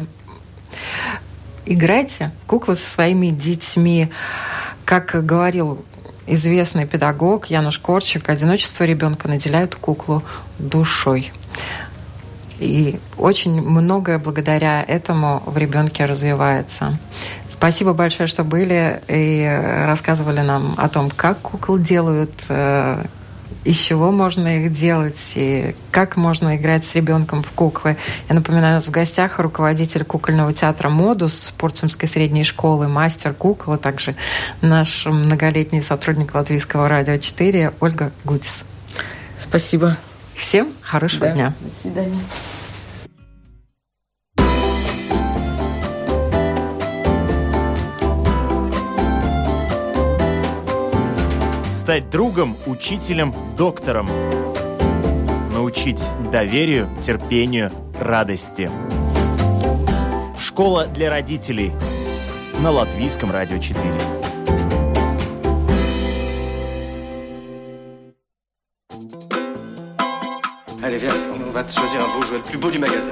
играйте 1.66 2.32
в 2.44 2.48
куклы 2.48 2.76
со 2.76 2.88
своими 2.90 3.28
детьми. 3.28 4.10
Как 4.86 5.26
говорил 5.26 5.84
известный 6.28 6.86
педагог 6.88 7.48
Януш 7.48 7.80
Корчик, 7.80 8.30
одиночество 8.30 8.86
ребенка 8.86 9.28
наделяет 9.28 9.76
куклу 9.76 10.24
душой. 10.60 11.32
И 12.60 13.00
очень 13.18 13.62
многое 13.62 14.18
благодаря 14.18 14.84
этому 14.84 15.44
в 15.46 15.58
ребенке 15.58 16.06
развивается. 16.06 16.98
Спасибо 17.50 17.94
большое, 17.94 18.28
что 18.28 18.44
были 18.44 19.02
и 19.08 19.86
рассказывали 19.86 20.42
нам 20.42 20.74
о 20.78 20.90
том, 20.90 21.10
как 21.10 21.40
кукол 21.40 21.78
делают, 21.78 22.34
э, 22.50 23.06
из 23.64 23.78
чего 23.78 24.12
можно 24.12 24.60
их 24.60 24.72
делать 24.72 25.34
и 25.36 25.76
как 25.92 26.16
можно 26.16 26.56
играть 26.56 26.86
с 26.86 26.96
ребенком 26.96 27.44
в 27.44 27.52
куклы. 27.52 27.98
Я 28.30 28.36
напоминаю, 28.36 28.74
у 28.74 28.76
нас 28.76 28.88
в 28.88 28.92
гостях 28.92 29.40
руководитель 29.40 30.06
кукольного 30.06 30.54
театра 30.54 30.90
«Модус» 30.90 31.54
Пурцемской 31.58 32.08
средней 32.08 32.44
школы, 32.44 32.88
мастер 32.88 33.34
кукол, 33.34 33.74
а 33.74 33.78
также 33.78 34.16
наш 34.62 35.06
многолетний 35.06 35.82
сотрудник 35.82 36.36
Латвийского 36.36 36.88
радио 36.88 37.18
4 37.18 37.74
Ольга 37.80 38.12
Гудис. 38.24 38.66
Спасибо. 39.40 39.98
Всем 40.38 40.74
хорошего 40.82 41.28
Да. 41.28 41.34
дня. 41.34 41.54
До 41.60 41.76
свидания. 41.82 42.20
Стать 51.72 52.10
другом, 52.10 52.58
учителем, 52.66 53.34
доктором. 53.58 54.08
Научить 55.54 56.04
доверию, 56.32 56.88
терпению, 57.02 57.72
радости. 58.00 58.70
Школа 60.40 60.86
для 60.88 61.10
родителей. 61.10 61.72
На 62.62 62.72
Латвийском 62.72 63.32
радио 63.32 63.58
4. 63.60 63.84
Choisir 71.74 72.02
un 72.02 72.20
beau 72.20 72.26
jouet, 72.26 72.38
le 72.38 72.44
plus 72.44 72.58
beau 72.58 72.70
du 72.70 72.80
magasin. 72.80 73.12